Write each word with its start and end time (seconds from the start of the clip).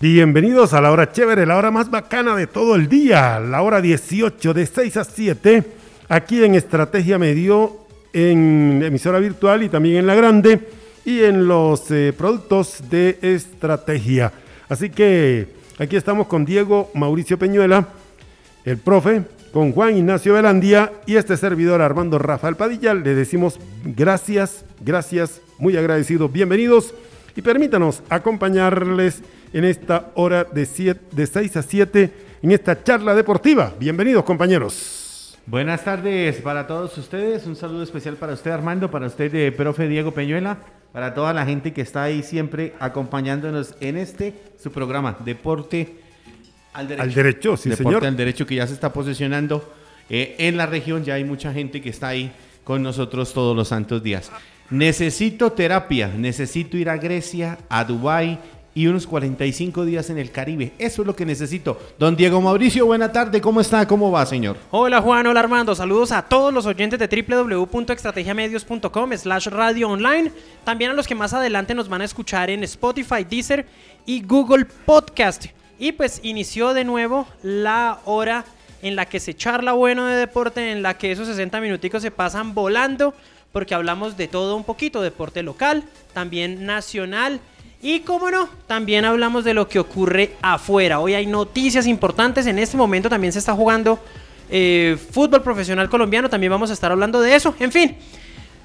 Bienvenidos 0.00 0.74
a 0.74 0.80
la 0.80 0.92
hora 0.92 1.10
chévere, 1.10 1.44
la 1.44 1.56
hora 1.56 1.72
más 1.72 1.90
bacana 1.90 2.36
de 2.36 2.46
todo 2.46 2.76
el 2.76 2.88
día, 2.88 3.40
la 3.40 3.62
hora 3.62 3.80
18 3.80 4.54
de 4.54 4.64
6 4.64 4.96
a 4.96 5.02
7, 5.02 5.64
aquí 6.08 6.44
en 6.44 6.54
Estrategia 6.54 7.18
Medio, 7.18 7.78
en 8.12 8.80
emisora 8.80 9.18
virtual 9.18 9.64
y 9.64 9.68
también 9.68 9.96
en 9.96 10.06
la 10.06 10.14
grande 10.14 10.60
y 11.04 11.24
en 11.24 11.48
los 11.48 11.90
eh, 11.90 12.14
productos 12.16 12.88
de 12.88 13.18
estrategia. 13.22 14.32
Así 14.68 14.88
que 14.88 15.48
aquí 15.80 15.96
estamos 15.96 16.28
con 16.28 16.44
Diego 16.44 16.92
Mauricio 16.94 17.36
Peñuela, 17.36 17.88
el 18.64 18.78
profe, 18.78 19.22
con 19.52 19.72
Juan 19.72 19.96
Ignacio 19.96 20.34
Velandía 20.34 20.92
y 21.06 21.16
este 21.16 21.36
servidor 21.36 21.82
Armando 21.82 22.20
Rafael 22.20 22.54
Padilla. 22.54 22.94
Le 22.94 23.16
decimos 23.16 23.58
gracias, 23.84 24.64
gracias, 24.78 25.40
muy 25.58 25.76
agradecidos, 25.76 26.30
bienvenidos 26.30 26.94
y 27.34 27.42
permítanos 27.42 28.00
acompañarles 28.08 29.22
en 29.52 29.64
esta 29.64 30.10
hora 30.14 30.44
de, 30.44 30.96
de 31.12 31.26
6 31.26 31.56
a 31.56 31.62
7 31.62 32.12
en 32.42 32.52
esta 32.52 32.82
charla 32.82 33.14
deportiva. 33.14 33.72
Bienvenidos 33.78 34.24
compañeros. 34.24 35.36
Buenas 35.46 35.82
tardes 35.82 36.36
para 36.42 36.66
todos 36.66 36.96
ustedes, 36.98 37.46
un 37.46 37.56
saludo 37.56 37.82
especial 37.82 38.16
para 38.16 38.34
usted 38.34 38.50
Armando, 38.50 38.90
para 38.90 39.06
usted 39.06 39.34
eh, 39.34 39.50
profe 39.50 39.88
Diego 39.88 40.12
Peñuela, 40.12 40.58
para 40.92 41.14
toda 41.14 41.32
la 41.32 41.46
gente 41.46 41.72
que 41.72 41.80
está 41.80 42.02
ahí 42.02 42.22
siempre 42.22 42.74
acompañándonos 42.78 43.74
en 43.80 43.96
este 43.96 44.34
su 44.58 44.70
programa 44.70 45.16
Deporte 45.24 45.96
al 46.74 46.88
Derecho. 46.88 47.02
Al 47.02 47.14
Derecho, 47.14 47.56
sí 47.56 47.70
Deporte 47.70 47.88
señor. 47.88 48.06
al 48.06 48.16
Derecho 48.16 48.46
que 48.46 48.56
ya 48.56 48.66
se 48.66 48.74
está 48.74 48.92
posicionando 48.92 49.72
eh, 50.10 50.36
en 50.38 50.58
la 50.58 50.66
región, 50.66 51.02
ya 51.02 51.14
hay 51.14 51.24
mucha 51.24 51.52
gente 51.52 51.80
que 51.80 51.88
está 51.88 52.08
ahí 52.08 52.30
con 52.62 52.82
nosotros 52.82 53.32
todos 53.32 53.56
los 53.56 53.68
santos 53.68 54.02
días. 54.02 54.30
Necesito 54.68 55.52
terapia, 55.52 56.12
necesito 56.14 56.76
ir 56.76 56.90
a 56.90 56.98
Grecia, 56.98 57.58
a 57.70 57.84
Dubái, 57.84 58.38
y 58.78 58.86
unos 58.86 59.06
45 59.08 59.84
días 59.84 60.08
en 60.08 60.18
el 60.18 60.30
Caribe. 60.30 60.72
Eso 60.78 61.02
es 61.02 61.06
lo 61.08 61.16
que 61.16 61.26
necesito. 61.26 61.80
Don 61.98 62.14
Diego 62.14 62.40
Mauricio, 62.40 62.86
buena 62.86 63.10
tarde. 63.10 63.40
¿Cómo 63.40 63.60
está? 63.60 63.88
¿Cómo 63.88 64.12
va, 64.12 64.24
señor? 64.24 64.56
Hola 64.70 65.02
Juan, 65.02 65.26
hola 65.26 65.40
Armando. 65.40 65.74
Saludos 65.74 66.12
a 66.12 66.22
todos 66.22 66.54
los 66.54 66.64
oyentes 66.64 67.00
de 67.00 67.08
www.estrategiamedios.com 67.08 69.12
slash 69.16 69.48
radio 69.48 69.88
online. 69.88 70.30
También 70.62 70.92
a 70.92 70.94
los 70.94 71.08
que 71.08 71.16
más 71.16 71.34
adelante 71.34 71.74
nos 71.74 71.88
van 71.88 72.02
a 72.02 72.04
escuchar 72.04 72.50
en 72.50 72.62
Spotify, 72.62 73.24
Deezer 73.28 73.66
y 74.06 74.22
Google 74.22 74.64
Podcast. 74.64 75.46
Y 75.80 75.90
pues 75.90 76.20
inició 76.22 76.72
de 76.72 76.84
nuevo 76.84 77.26
la 77.42 77.98
hora 78.04 78.44
en 78.82 78.94
la 78.94 79.06
que 79.06 79.18
se 79.18 79.34
charla 79.34 79.72
bueno 79.72 80.06
de 80.06 80.14
deporte, 80.14 80.70
en 80.70 80.82
la 80.82 80.96
que 80.96 81.10
esos 81.10 81.26
60 81.26 81.60
minuticos 81.60 82.00
se 82.00 82.12
pasan 82.12 82.54
volando, 82.54 83.12
porque 83.50 83.74
hablamos 83.74 84.16
de 84.16 84.28
todo 84.28 84.54
un 84.54 84.62
poquito, 84.62 85.02
deporte 85.02 85.42
local, 85.42 85.82
también 86.12 86.64
nacional 86.64 87.40
y 87.80 88.00
como 88.00 88.30
no, 88.30 88.48
también 88.66 89.04
hablamos 89.04 89.44
de 89.44 89.54
lo 89.54 89.68
que 89.68 89.78
ocurre 89.78 90.32
afuera. 90.42 90.98
Hoy 90.98 91.14
hay 91.14 91.26
noticias 91.26 91.86
importantes. 91.86 92.46
En 92.46 92.58
este 92.58 92.76
momento 92.76 93.08
también 93.08 93.32
se 93.32 93.38
está 93.38 93.52
jugando 93.52 94.00
eh, 94.50 94.96
fútbol 95.12 95.42
profesional 95.42 95.88
colombiano. 95.88 96.28
También 96.28 96.50
vamos 96.50 96.70
a 96.70 96.72
estar 96.72 96.90
hablando 96.90 97.20
de 97.20 97.36
eso. 97.36 97.54
En 97.60 97.70
fin, 97.70 97.94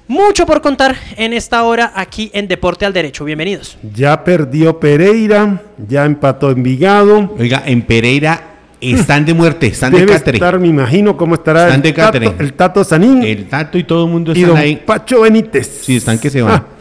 mucho 0.08 0.46
por 0.46 0.60
contar 0.60 0.96
en 1.16 1.32
esta 1.32 1.62
hora 1.62 1.92
aquí 1.94 2.28
en 2.34 2.48
Deporte 2.48 2.86
al 2.86 2.92
Derecho. 2.92 3.24
Bienvenidos. 3.24 3.78
Ya 3.94 4.24
perdió 4.24 4.80
Pereira, 4.80 5.62
ya 5.86 6.04
empató 6.04 6.50
Envigado. 6.50 7.34
Oiga, 7.38 7.62
en 7.66 7.82
Pereira 7.82 8.50
están 8.80 9.24
de 9.24 9.32
muerte, 9.32 9.68
están 9.68 9.92
Debe 9.92 10.18
de 10.18 10.30
estar, 10.32 10.58
me 10.58 10.68
imagino, 10.68 11.16
cómo 11.16 11.36
estará 11.36 11.68
Están 11.68 11.76
el, 11.76 11.82
de 11.82 11.92
tato, 11.92 12.18
el 12.18 12.52
Tato 12.52 12.84
Sanín 12.84 13.22
El 13.22 13.48
Tato 13.48 13.78
y 13.78 13.84
todo 13.84 14.04
el 14.04 14.10
mundo 14.10 14.32
y 14.34 14.42
están 14.42 14.50
don 14.50 14.58
ahí. 14.58 14.76
Pacho 14.76 15.20
Benítez. 15.20 15.82
Sí, 15.84 15.96
están 15.96 16.18
que 16.18 16.28
se 16.28 16.42
van. 16.42 16.54
Ah. 16.54 16.73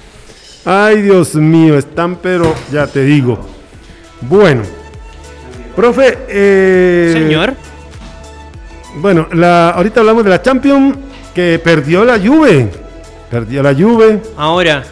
Ay, 0.66 1.02
Dios 1.02 1.36
mío, 1.36 1.78
están, 1.78 2.16
pero 2.18 2.54
ya 2.72 2.88
te 2.88 3.04
digo. 3.04 3.38
Bueno, 4.22 4.62
profe. 5.76 6.20
eh, 6.30 7.10
Señor. 7.14 7.54
Bueno, 8.98 9.28
la, 9.34 9.72
ahorita 9.72 10.00
hablamos 10.02 10.24
de 10.24 10.30
la 10.30 10.42
Champions 10.42 10.96
que 11.34 11.60
perdió 11.64 12.06
la 12.06 12.18
Juve. 12.20 12.70
Perdió 13.30 13.62
la 13.64 13.74
Juve. 13.74 14.22
Ahora, 14.38 14.84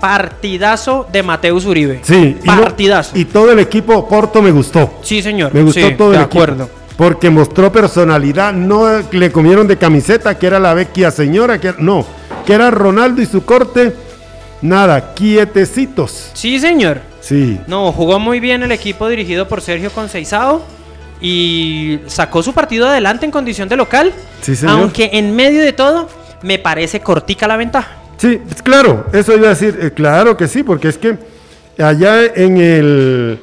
partidazo 0.00 1.06
de 1.12 1.22
Mateus 1.22 1.66
Uribe. 1.66 2.00
Sí. 2.02 2.38
y 2.42 2.46
no- 2.46 2.62
Partidazo. 2.62 3.18
Y, 3.18 3.26
todo 3.26 3.52
el 3.52 3.58
equipo 3.58 4.08
Porto 4.08 4.40
me 4.40 4.50
gustó. 4.52 4.94
sí, 5.02 5.20
señor. 5.20 5.52
Me 5.52 5.62
gustó 5.62 5.80
Sí, 5.86 5.94
todo 5.98 6.10
de 6.12 6.16
el 6.16 6.22
equipo. 6.22 6.42
acuerdo. 6.42 6.70
Porque 6.96 7.28
mostró 7.28 7.70
personalidad. 7.72 8.52
No 8.54 8.86
le 9.10 9.32
comieron 9.32 9.66
de 9.66 9.76
camiseta, 9.76 10.38
que 10.38 10.46
era 10.46 10.58
la 10.58 10.72
vecchia 10.72 11.10
señora. 11.10 11.60
que 11.60 11.74
No, 11.78 12.06
que 12.46 12.54
era 12.54 12.70
Ronaldo 12.70 13.20
y 13.20 13.26
su 13.26 13.44
corte. 13.44 13.94
Nada, 14.62 15.14
quietecitos. 15.14 16.30
Sí, 16.34 16.58
señor. 16.58 17.00
Sí. 17.20 17.58
No, 17.66 17.92
jugó 17.92 18.18
muy 18.18 18.40
bien 18.40 18.62
el 18.62 18.72
equipo 18.72 19.08
dirigido 19.08 19.48
por 19.48 19.60
Sergio 19.60 19.90
Conceizao 19.90 20.62
y 21.20 22.00
sacó 22.06 22.42
su 22.42 22.52
partido 22.52 22.88
adelante 22.88 23.24
en 23.24 23.30
condición 23.30 23.68
de 23.68 23.76
local. 23.76 24.12
Sí, 24.40 24.56
señor. 24.56 24.80
Aunque 24.80 25.10
en 25.12 25.34
medio 25.34 25.62
de 25.62 25.72
todo 25.72 26.08
me 26.42 26.58
parece 26.58 27.00
cortica 27.00 27.46
la 27.46 27.56
ventaja. 27.56 27.96
Sí, 28.16 28.40
claro, 28.62 29.06
eso 29.12 29.34
iba 29.34 29.46
a 29.46 29.50
decir, 29.50 29.78
eh, 29.80 29.92
claro 29.92 30.36
que 30.36 30.46
sí, 30.46 30.62
porque 30.62 30.88
es 30.88 30.98
que 30.98 31.16
allá 31.78 32.26
en 32.26 32.58
el, 32.58 33.38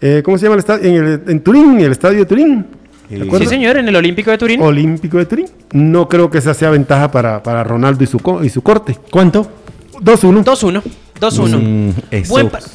eh, 0.00 0.20
¿cómo 0.22 0.36
se 0.36 0.44
llama 0.44 0.56
el 0.56 0.58
estadio? 0.60 0.84
En, 0.84 0.94
el, 0.96 1.22
en 1.26 1.40
Turín, 1.40 1.80
el 1.80 1.92
estadio 1.92 2.18
de 2.18 2.26
Turín, 2.26 2.66
¿de 3.08 3.38
Sí, 3.38 3.46
señor, 3.46 3.78
en 3.78 3.88
el 3.88 3.96
Olímpico 3.96 4.30
de 4.30 4.36
Turín. 4.36 4.60
Olímpico 4.60 5.16
de 5.16 5.24
Turín. 5.24 5.46
No 5.72 6.06
creo 6.06 6.30
que 6.30 6.38
esa 6.38 6.52
sea 6.52 6.68
ventaja 6.70 7.10
para, 7.10 7.42
para 7.42 7.64
Ronaldo 7.64 8.04
y 8.04 8.06
su, 8.06 8.20
y 8.42 8.50
su 8.50 8.62
corte. 8.62 8.98
¿Cuánto? 9.10 9.50
2-1. 10.00 10.42
2-1. 10.44 10.82
2-1. 11.20 11.58
Mm, 11.58 12.28
buen, 12.28 12.48
partido, 12.50 12.72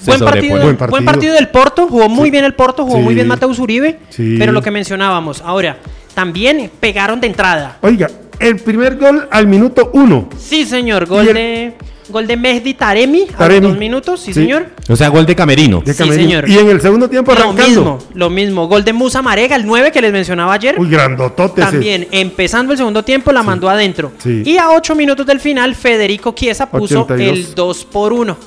Buen 0.89 1.05
del 1.33 1.49
Porto, 1.49 1.87
jugó 1.87 2.09
muy 2.09 2.25
Sí. 2.25 2.31
bien 2.31 2.45
el 2.45 2.53
Porto, 2.53 2.85
jugó 2.85 2.99
muy 2.99 3.13
bien 3.13 3.27
Mateus 3.27 3.59
Uribe, 3.59 3.99
Sí. 4.09 4.35
pero 4.39 4.51
lo 4.51 4.61
que 4.61 4.71
mencionábamos, 4.71 5.41
ahora, 5.41 5.77
también 6.13 6.71
pegaron 6.79 7.19
de 7.21 7.27
entrada. 7.27 7.77
Oiga, 7.81 8.09
el 8.39 8.55
primer 8.57 8.97
gol 8.97 9.27
al 9.31 9.47
minuto 9.47 9.91
1. 9.93 10.29
Sí, 10.37 10.65
señor, 10.65 11.05
gol 11.05 11.27
el- 11.27 11.33
de 11.33 11.73
gol 12.09 12.27
de 12.27 12.37
Mehdi 12.37 12.73
Taremi, 12.73 13.23
a 13.33 13.37
Taremi. 13.37 13.61
los 13.61 13.69
dos 13.71 13.79
minutos, 13.79 14.19
sí, 14.19 14.33
Sí. 14.33 14.41
señor. 14.41 14.67
O 14.87 14.95
sea, 14.95 15.09
gol 15.09 15.25
de 15.25 15.35
Camerino. 15.35 15.81
de 15.85 15.93
Sí, 15.93 15.97
Camerino. 16.03 16.29
señor. 16.29 16.49
Y 16.49 16.57
en 16.57 16.69
el 16.69 16.81
segundo 16.81 17.09
tiempo 17.09 17.33
Lo 17.33 17.39
arrancando. 17.39 17.65
mismo, 17.67 17.99
lo 18.13 18.29
mismo, 18.29 18.67
gol 18.67 18.83
de 18.83 18.93
Musa 18.93 19.21
Marega, 19.21 19.55
el 19.55 19.65
9 19.65 19.91
que 19.91 20.01
les 20.01 20.11
mencionaba 20.11 20.53
ayer. 20.53 20.75
Uy, 20.79 20.89
grandotote 20.89 21.61
ese. 21.61 21.71
También, 21.71 22.07
empezando 22.11 22.71
el 22.73 22.77
segundo 22.77 23.03
tiempo, 23.03 23.31
la 23.31 23.43
mandó 23.43 23.69
adentro. 23.69 24.11
Sí. 24.17 24.43
Y 24.45 24.57
a 24.57 24.71
8 24.71 24.95
minutos 24.95 25.25
del 25.25 25.39
final, 25.39 25.75
Federico 25.75 26.33
Chiesa 26.33 26.69
puso 26.69 27.01
82. 27.01 27.37
el 27.49 27.55
2 27.55 27.85
por 27.85 28.13
1. 28.13 28.37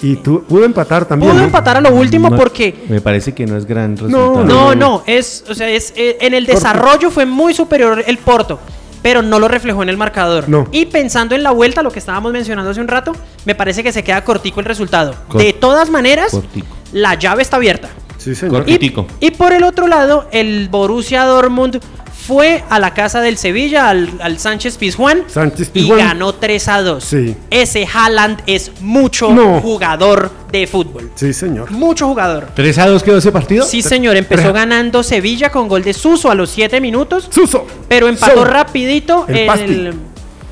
Y 0.00 0.14
tú, 0.14 0.44
pudo 0.44 0.64
empatar 0.64 1.06
también. 1.06 1.32
Pudo 1.32 1.40
¿no? 1.40 1.46
empatar 1.46 1.76
a 1.76 1.80
lo 1.80 1.90
último 1.90 2.30
No, 2.30 2.36
porque 2.36 2.72
Me 2.88 3.00
parece 3.00 3.34
que 3.34 3.44
no 3.46 3.56
es 3.56 3.66
gran 3.66 3.96
resultado. 3.96 4.44
No, 4.44 4.74
no, 4.76 5.02
es, 5.06 5.44
o 5.48 5.54
sea, 5.54 5.68
es, 5.68 5.92
eh, 5.96 6.18
en 6.20 6.34
el 6.34 6.46
desarrollo 6.46 7.10
fue 7.10 7.26
muy 7.26 7.52
superior 7.52 8.04
el 8.06 8.16
Porto, 8.18 8.60
pero 9.02 9.22
no 9.22 9.38
lo 9.38 9.48
reflejó 9.48 9.82
en 9.82 9.88
el 9.88 9.96
marcador. 9.96 10.48
No. 10.48 10.66
Y 10.72 10.86
pensando 10.86 11.34
en 11.34 11.42
la 11.42 11.50
vuelta, 11.50 11.82
lo 11.82 11.90
que 11.90 11.98
estábamos 11.98 12.32
mencionando 12.32 12.70
hace 12.70 12.80
un 12.80 12.88
rato, 12.88 13.12
me 13.44 13.54
parece 13.54 13.82
que 13.82 13.92
se 13.92 14.02
queda 14.04 14.22
cortico 14.24 14.60
el 14.60 14.66
resultado. 14.66 15.14
Cor- 15.28 15.40
de 15.42 15.52
todas 15.52 15.90
maneras, 15.90 16.30
cortico. 16.32 16.66
la 16.92 17.14
llave 17.14 17.42
está 17.42 17.56
abierta. 17.56 17.88
Sí, 18.16 18.34
señor. 18.34 18.64
Y, 18.66 18.72
Cortico. 18.72 19.06
y 19.20 19.30
por 19.30 19.52
el 19.52 19.62
otro 19.62 19.86
lado, 19.86 20.28
el 20.32 20.68
Borussia 20.68 21.24
Dortmund 21.24 21.80
fue 22.28 22.62
a 22.68 22.78
la 22.78 22.92
casa 22.92 23.22
del 23.22 23.38
Sevilla, 23.38 23.88
al, 23.88 24.10
al 24.20 24.38
Sánchez 24.38 24.76
Pizjuán, 24.76 25.24
Sánchez 25.28 25.68
y 25.68 25.70
Pizjuán. 25.80 25.98
ganó 25.98 26.34
3 26.34 26.68
a 26.68 26.82
2. 26.82 27.02
Sí. 27.02 27.34
Ese 27.50 27.86
Haaland 27.90 28.42
es 28.46 28.70
mucho 28.82 29.30
No. 29.32 29.62
jugador 29.62 30.30
de 30.52 30.66
fútbol. 30.66 31.10
Sí, 31.14 31.32
señor. 31.32 31.70
Mucho 31.70 32.06
jugador. 32.06 32.48
¿3 32.54 32.76
a 32.82 32.86
2 32.88 33.02
quedó 33.02 33.16
ese 33.16 33.32
partido? 33.32 33.64
Sí, 33.64 33.80
señor, 33.80 34.14
empezó 34.18 34.52
ganando 34.52 35.02
Sevilla 35.02 35.48
con 35.50 35.68
gol 35.68 35.82
de 35.82 35.94
Suso 35.94 36.30
a 36.30 36.34
los 36.34 36.50
7 36.50 36.82
minutos, 36.82 37.28
Suso. 37.32 37.66
pero 37.88 38.08
empató 38.08 38.34
So. 38.34 38.44
rapidito 38.44 39.24
El 39.26 39.36
el. 39.38 39.94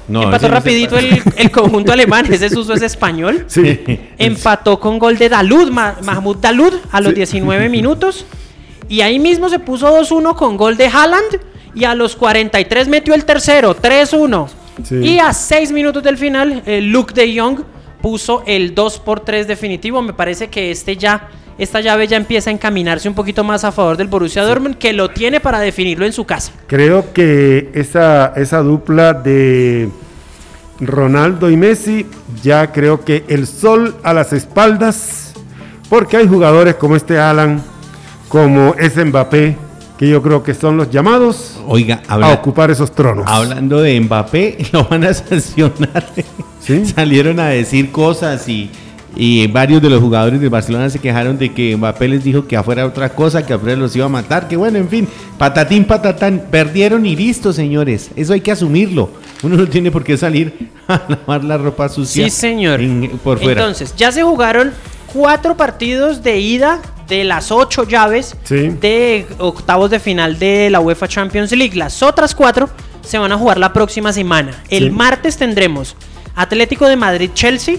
No, 0.09 0.23
empató 0.23 0.49
rapidito 0.49 0.97
el, 0.97 1.21
el 1.37 1.51
conjunto 1.51 1.93
alemán, 1.93 2.25
ese 2.33 2.49
Suso 2.49 2.73
es 2.73 2.81
español. 2.81 3.45
Sí. 3.49 3.81
Empató 4.19 4.81
con 4.81 4.99
gol 4.99 5.19
de 5.19 5.29
Dalud, 5.29 5.71
Ma- 5.71 5.97
Mahmoud 6.03 6.37
Dalud 6.39 6.73
a 6.91 7.01
los 7.03 7.11
Sí. 7.11 7.17
19 7.17 7.69
minutos. 7.79 8.25
Y 8.89 9.03
ahí 9.03 9.19
mismo 9.19 9.51
se 9.51 9.59
puso 9.59 9.89
2-1 10.01 10.35
con 10.37 10.57
gol 10.57 10.79
de 10.79 10.87
Haaland. 10.87 11.41
Y 11.77 11.85
a 11.85 11.95
los 11.95 12.17
43 12.17 12.89
metió 12.89 13.15
el 13.15 13.25
tercero, 13.25 13.77
3-1. 13.77 14.49
Sí. 14.83 14.97
Y 14.97 15.19
a 15.21 15.33
6 15.33 15.71
minutos 15.73 16.03
del 16.03 16.19
final, 16.19 16.63
eh, 16.67 16.81
Luke 16.81 17.15
de 17.15 17.39
Jong 17.39 17.61
puso 18.01 18.43
el 18.47 18.75
2 18.75 18.99
por 19.01 19.21
3 19.21 19.47
definitivo. 19.47 20.01
Me 20.01 20.15
parece 20.15 20.49
que 20.49 20.71
este 20.71 20.97
ya, 20.97 21.29
esta 21.59 21.81
llave 21.81 22.07
ya 22.09 22.17
empieza 22.17 22.51
a 22.51 22.53
encaminarse 22.53 23.09
un 23.09 23.15
poquito 23.15 23.45
más 23.45 23.63
a 23.63 23.73
favor 23.73 23.99
del 23.99 24.09
Borussia 24.09 24.43
Dortmund, 24.43 24.79
que 24.79 24.95
lo 24.95 25.11
tiene 25.11 25.39
para 25.39 25.61
definirlo 25.61 26.07
en 26.07 26.13
su 26.13 26.25
casa. 26.25 26.51
Creo 26.67 27.13
que 27.13 27.71
esa, 27.75 28.33
esa 28.37 28.63
dupla 28.63 29.13
de 29.13 29.91
Ronaldo 30.81 31.51
y 31.51 31.57
Messi, 31.57 32.07
ya 32.43 32.73
creo 32.73 33.05
que 33.05 33.25
el 33.29 33.47
sol 33.47 33.97
a 34.03 34.13
las 34.13 34.33
espaldas, 34.33 35.35
porque 35.89 36.17
hay 36.17 36.27
jugadores 36.27 36.75
como 36.77 36.97
este 36.97 37.19
Alan, 37.19 37.63
como 38.29 38.75
ese 38.79 39.05
Mbappé, 39.05 39.57
que 39.99 40.09
yo 40.09 40.23
creo 40.23 40.43
que 40.43 40.53
son 40.55 40.77
los 40.77 40.91
llamados 40.91 41.59
Oiga, 41.67 42.03
a 42.09 42.33
ocupar 42.33 42.71
esos 42.71 42.93
tronos. 42.93 43.25
hablando 43.27 43.81
de 43.81 43.99
Mbappé, 44.01 44.59
lo 44.73 44.85
van 44.85 45.05
a 45.05 45.15
sancionar. 45.15 46.07
¿Sí? 46.61 46.85
Salieron 46.95 47.41
a 47.41 47.49
decir 47.49 47.91
cosas 47.91 48.47
y, 48.49 48.71
y 49.17 49.47
varios 49.47 49.81
de 49.81 49.89
los 49.89 50.01
jugadores 50.03 50.41
de 50.41 50.49
Barcelona 50.51 50.91
se 50.91 50.99
quejaron 50.99 51.39
de 51.39 51.55
que 51.55 51.75
Mbappé 51.77 52.09
les 52.09 52.25
dijo 52.25 52.47
que 52.47 52.57
afuera 52.57 52.85
otra 52.85 53.09
cosa, 53.11 53.47
que 53.47 53.55
afuera 53.55 53.75
los 53.77 53.97
iba 53.97 54.05
a 54.05 54.11
matar, 54.11 54.49
que 54.49 54.57
bueno, 54.57 54.77
en 54.79 54.89
fin, 54.89 55.09
patatín, 55.39 55.85
patatán, 55.85 56.43
perdieron 56.51 57.07
y 57.07 57.17
listo, 57.17 57.53
señores. 57.55 58.11
Eso 58.17 58.35
hay 58.35 58.41
que 58.43 58.53
asumirlo. 58.53 59.09
Uno 59.43 59.57
no 59.57 59.67
tiene 59.67 59.91
por 59.91 60.05
qué 60.05 60.17
salir 60.19 60.71
a 60.89 61.01
lavar 61.09 61.43
la 61.45 61.57
ropa 61.57 61.89
sucia. 61.89 62.25
Sí, 62.25 62.31
señor. 62.31 62.81
en- 62.83 63.19
por 63.25 63.39
fuera. 63.39 63.63
Entonces, 63.63 63.95
ya 63.97 64.13
se 64.13 64.23
jugaron 64.23 64.73
cuatro 65.13 65.57
partidos 65.57 66.23
de 66.23 66.39
ida 66.39 66.81
de 67.09 67.25
las 67.25 67.51
ocho 67.53 67.85
llaves 67.85 68.37
Sí. 68.45 68.69
de 68.81 69.27
octavos 69.39 69.91
de 69.91 70.01
final 70.01 70.39
de 70.39 70.71
la 70.71 70.81
UEFA 70.81 71.07
Champions 71.09 71.53
League. 71.53 71.77
Las 71.77 72.03
otras 72.03 72.35
cuatro 72.35 72.69
se 73.03 73.19
van 73.19 73.31
a 73.33 73.37
jugar 73.39 73.59
la 73.59 73.73
próxima 73.73 74.13
semana. 74.13 74.53
El 74.69 74.85
Sí. 74.85 74.91
martes 74.91 75.37
tendremos 75.37 75.97
Atlético 76.35 76.87
de 76.87 76.97
Madrid-Chelsea. 76.97 77.77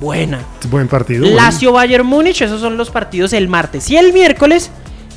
Buena. 0.00 0.40
Buen 0.70 0.88
partido. 0.88 1.20
bueno. 1.22 1.36
Lazio 1.36 1.70
Bayern 1.72 2.04
Múnich, 2.06 2.40
esos 2.42 2.60
son 2.60 2.76
los 2.76 2.90
partidos 2.90 3.32
el 3.32 3.46
martes. 3.48 3.88
Y 3.90 3.96
el 3.96 4.12
miércoles, 4.12 4.70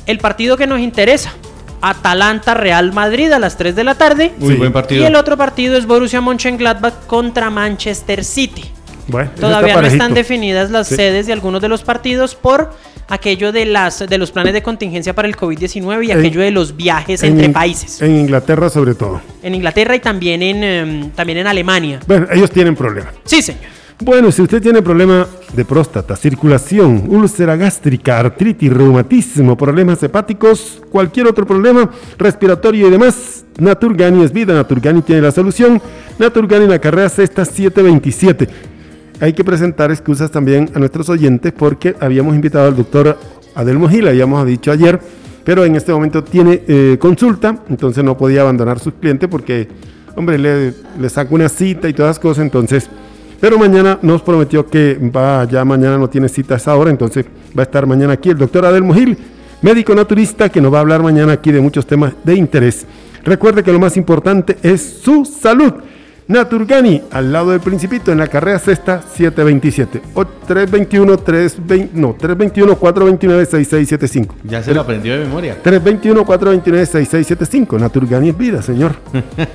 el 0.06 0.18
partido 0.18 0.56
que 0.56 0.66
nos 0.68 0.78
interesa. 0.80 1.32
Atalanta 1.80 2.54
Real 2.54 2.92
Madrid 2.92 3.30
a 3.32 3.38
las 3.38 3.56
3 3.56 3.74
de 3.76 3.84
la 3.84 3.96
tarde. 3.96 4.32
Muy 4.38 4.54
buen 4.54 4.72
partido. 4.72 5.02
Y 5.02 5.06
el 5.06 5.14
otro 5.16 5.36
partido 5.36 5.76
es 5.76 5.86
Borussia 5.86 6.20
Mönchengladbach 6.20 7.06
contra 7.06 7.50
Manchester 7.50 8.24
City. 8.24 8.64
Bueno, 9.08 9.30
Todavía 9.38 9.68
está 9.70 9.82
no 9.82 9.86
están 9.88 10.14
definidas 10.14 10.70
las 10.70 10.88
Sí. 10.88 10.96
sedes 10.96 11.26
de 11.26 11.32
algunos 11.32 11.60
de 11.62 11.68
los 11.68 11.82
partidos 11.82 12.34
por 12.34 12.70
aquello 13.08 13.52
de 13.52 13.64
las 13.66 14.00
de 14.00 14.18
los 14.18 14.32
planes 14.32 14.52
de 14.52 14.62
contingencia 14.62 15.14
para 15.14 15.28
el 15.28 15.36
COVID-19 15.36 16.06
y 16.06 16.10
En- 16.10 16.18
aquello 16.18 16.40
de 16.40 16.50
los 16.50 16.76
viajes 16.76 17.22
En 17.22 17.32
entre 17.32 17.50
países. 17.50 18.02
En 18.02 18.16
Inglaterra 18.18 18.68
sobre 18.68 18.94
todo. 18.94 19.20
En 19.42 19.54
Inglaterra 19.54 19.94
y 19.94 20.00
también 20.00 20.42
en 20.42 20.64
em, 20.64 21.10
también 21.10 21.38
en 21.38 21.46
Alemania. 21.46 22.00
Bueno, 22.06 22.26
ellos 22.32 22.50
tienen 22.50 22.74
problemas. 22.74 23.12
Sí, 23.24 23.42
señor. 23.42 23.62
Bueno, 23.98 24.30
si 24.30 24.42
usted 24.42 24.60
tiene 24.60 24.82
problema 24.82 25.26
de 25.54 25.64
próstata, 25.64 26.16
circulación, 26.16 27.04
úlcera 27.08 27.56
gástrica, 27.56 28.18
artritis, 28.18 28.70
reumatismo, 28.70 29.56
problemas 29.56 30.02
hepáticos, 30.02 30.82
cualquier 30.90 31.26
otro 31.28 31.46
problema 31.46 31.88
respiratorio 32.18 32.88
y 32.88 32.90
demás, 32.90 33.46
Naturgani 33.58 34.22
es 34.22 34.32
vida. 34.32 34.52
Naturgani 34.52 35.00
tiene 35.00 35.22
la 35.22 35.30
solución. 35.32 35.80
Naturgani 36.18 36.64
en 36.64 36.70
la 36.72 36.78
carrera 36.78 37.08
sexta 37.08 37.44
727. 37.46 38.48
Hay 39.18 39.32
que 39.32 39.44
presentar 39.44 39.90
excusas 39.90 40.30
también 40.30 40.70
a 40.74 40.78
nuestros 40.78 41.08
oyentes 41.08 41.52
porque 41.52 41.96
habíamos 42.00 42.34
invitado 42.34 42.68
al 42.68 42.76
doctor 42.76 43.16
Adelmo 43.54 43.88
Gil, 43.88 44.06
habíamos 44.08 44.46
dicho 44.46 44.70
ayer, 44.70 45.00
pero 45.42 45.64
en 45.64 45.74
este 45.74 45.90
momento 45.90 46.22
tiene 46.22 46.62
eh, 46.68 46.98
consulta, 47.00 47.62
entonces 47.70 48.04
no 48.04 48.18
podía 48.18 48.42
abandonar 48.42 48.78
sus 48.78 48.92
clientes 48.94 49.26
porque, 49.30 49.68
hombre, 50.16 50.38
le, 50.38 50.66
le 50.70 51.08
una 51.30 51.48
cita 51.48 51.88
y 51.88 51.94
todas 51.94 52.10
las 52.10 52.18
cosas, 52.18 52.44
entonces... 52.44 52.90
Pero 53.38 53.58
mañana 53.58 53.98
nos 54.00 54.22
prometió 54.22 54.66
que 54.66 54.98
va, 55.14 55.44
ya 55.44 55.62
mañana 55.62 55.98
no 55.98 56.08
tiene 56.08 56.26
cita 56.26 56.54
a 56.54 56.56
esa 56.56 56.74
hora, 56.74 56.90
entonces 56.90 57.26
va 57.56 57.62
a 57.62 57.64
estar 57.64 57.86
mañana 57.86 58.14
aquí 58.14 58.30
el 58.30 58.38
doctor 58.38 58.64
Adelmo 58.64 58.94
Gil, 58.94 59.16
médico 59.60 59.94
naturista, 59.94 60.48
que 60.48 60.60
nos 60.60 60.72
va 60.72 60.78
a 60.78 60.80
hablar 60.80 61.02
mañana 61.02 61.34
aquí 61.34 61.52
de 61.52 61.60
muchos 61.60 61.86
temas 61.86 62.14
de 62.24 62.34
interés. 62.34 62.86
Recuerde 63.24 63.62
que 63.62 63.72
lo 63.72 63.78
más 63.78 63.96
importante 63.98 64.56
es 64.62 65.00
su 65.02 65.26
salud. 65.26 65.74
Naturgani, 66.28 67.02
al 67.12 67.32
lado 67.32 67.52
del 67.52 67.60
Principito, 67.60 68.10
en 68.10 68.18
la 68.18 68.26
carrera 68.26 68.58
sexta 68.58 69.00
727. 69.00 70.02
O 70.14 70.26
321, 70.26 71.16
320, 71.18 71.90
no, 71.94 72.16
321 72.18 72.76
429 72.76 73.46
6675. 73.46 74.34
Ya 74.42 74.60
se 74.60 74.74
lo 74.74 74.80
aprendió 74.80 75.12
de 75.12 75.20
memoria. 75.20 75.56
321 75.62 76.24
429 76.24 76.84
6675. 76.86 77.78
Naturgani 77.78 78.30
es 78.30 78.36
vida, 78.38 78.60
señor. 78.60 78.96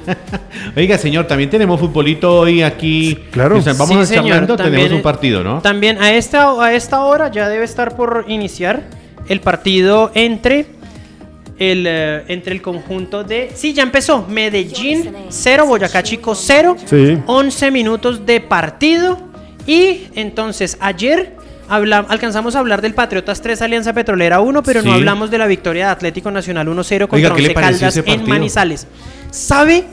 Oiga, 0.78 0.98
señor, 0.98 1.28
también 1.28 1.50
tenemos 1.50 1.78
futbolito 1.78 2.40
hoy 2.40 2.62
aquí. 2.64 3.20
Claro. 3.32 3.58
O 3.58 3.62
sea, 3.62 3.74
vamos 3.74 3.90
Sí, 3.90 3.96
a 3.96 4.06
señor, 4.06 4.26
charlando, 4.28 4.56
también, 4.56 4.78
tenemos 4.84 4.96
un 4.96 5.02
partido, 5.04 5.44
¿no? 5.44 5.60
También 5.60 6.02
a 6.02 6.14
esta, 6.14 6.52
a 6.64 6.74
esta 6.74 7.02
hora 7.04 7.30
ya 7.30 7.50
debe 7.50 7.66
estar 7.66 7.98
por 7.98 8.24
iniciar 8.30 8.84
el 9.28 9.42
partido 9.42 10.12
entre 10.14 10.68
el, 11.62 11.86
eh, 11.88 12.24
entre 12.28 12.54
el 12.54 12.62
conjunto 12.62 13.24
de... 13.24 13.52
Sí, 13.54 13.72
ya 13.74 13.84
empezó. 13.84 14.26
Medellín 14.28 15.12
0, 15.30 15.66
Boyacá 15.68 16.02
Chico 16.02 16.34
0. 16.34 16.76
Sí. 16.86 17.20
11 17.28 17.70
minutos 17.72 18.26
de 18.26 18.42
partido. 18.42 19.20
Y 19.68 20.08
entonces 20.16 20.76
ayer 20.80 21.36
habla- 21.70 22.06
alcanzamos 22.10 22.56
a 22.56 22.60
hablar 22.60 22.82
del 22.82 22.96
Patriotas 22.96 23.42
3, 23.42 23.62
Alianza 23.62 23.94
Petrolera 23.94 24.40
1, 24.42 24.64
pero 24.64 24.82
no 24.82 24.90
Sí. 24.92 24.98
hablamos 24.98 25.30
de 25.30 25.38
la 25.38 25.46
victoria 25.46 25.86
de 25.86 25.92
Atlético 25.92 26.32
Nacional 26.32 26.68
1-0 26.68 27.08
contra 27.08 27.34
Oiga, 27.34 27.36
¿qué 27.36 27.42
le 27.44 27.48
Once 27.50 27.80
Caldas 27.80 27.98
en? 28.06 28.28
Manizales. 28.28 28.88
¿Sabe 29.30 29.86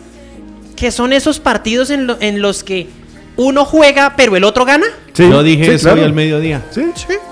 que 0.75 0.91
son 0.91 1.13
esos 1.13 1.39
partidos 1.39 1.91
en, 1.91 2.07
lo- 2.07 2.17
en 2.21 2.41
los 2.41 2.65
que 2.65 2.87
uno 3.39 3.65
juega 3.65 4.15
pero 4.17 4.37
el 4.37 4.45
otro 4.45 4.65
gana? 4.67 4.87
Sí, 5.15 5.29
Yo 5.29 5.43
dije 5.43 5.65
sí, 5.65 5.71
eso 5.73 5.85
claro. 5.87 6.01
hoy 6.01 6.07
al 6.07 6.13
mediodía. 6.13 6.63
Sí, 6.71 6.83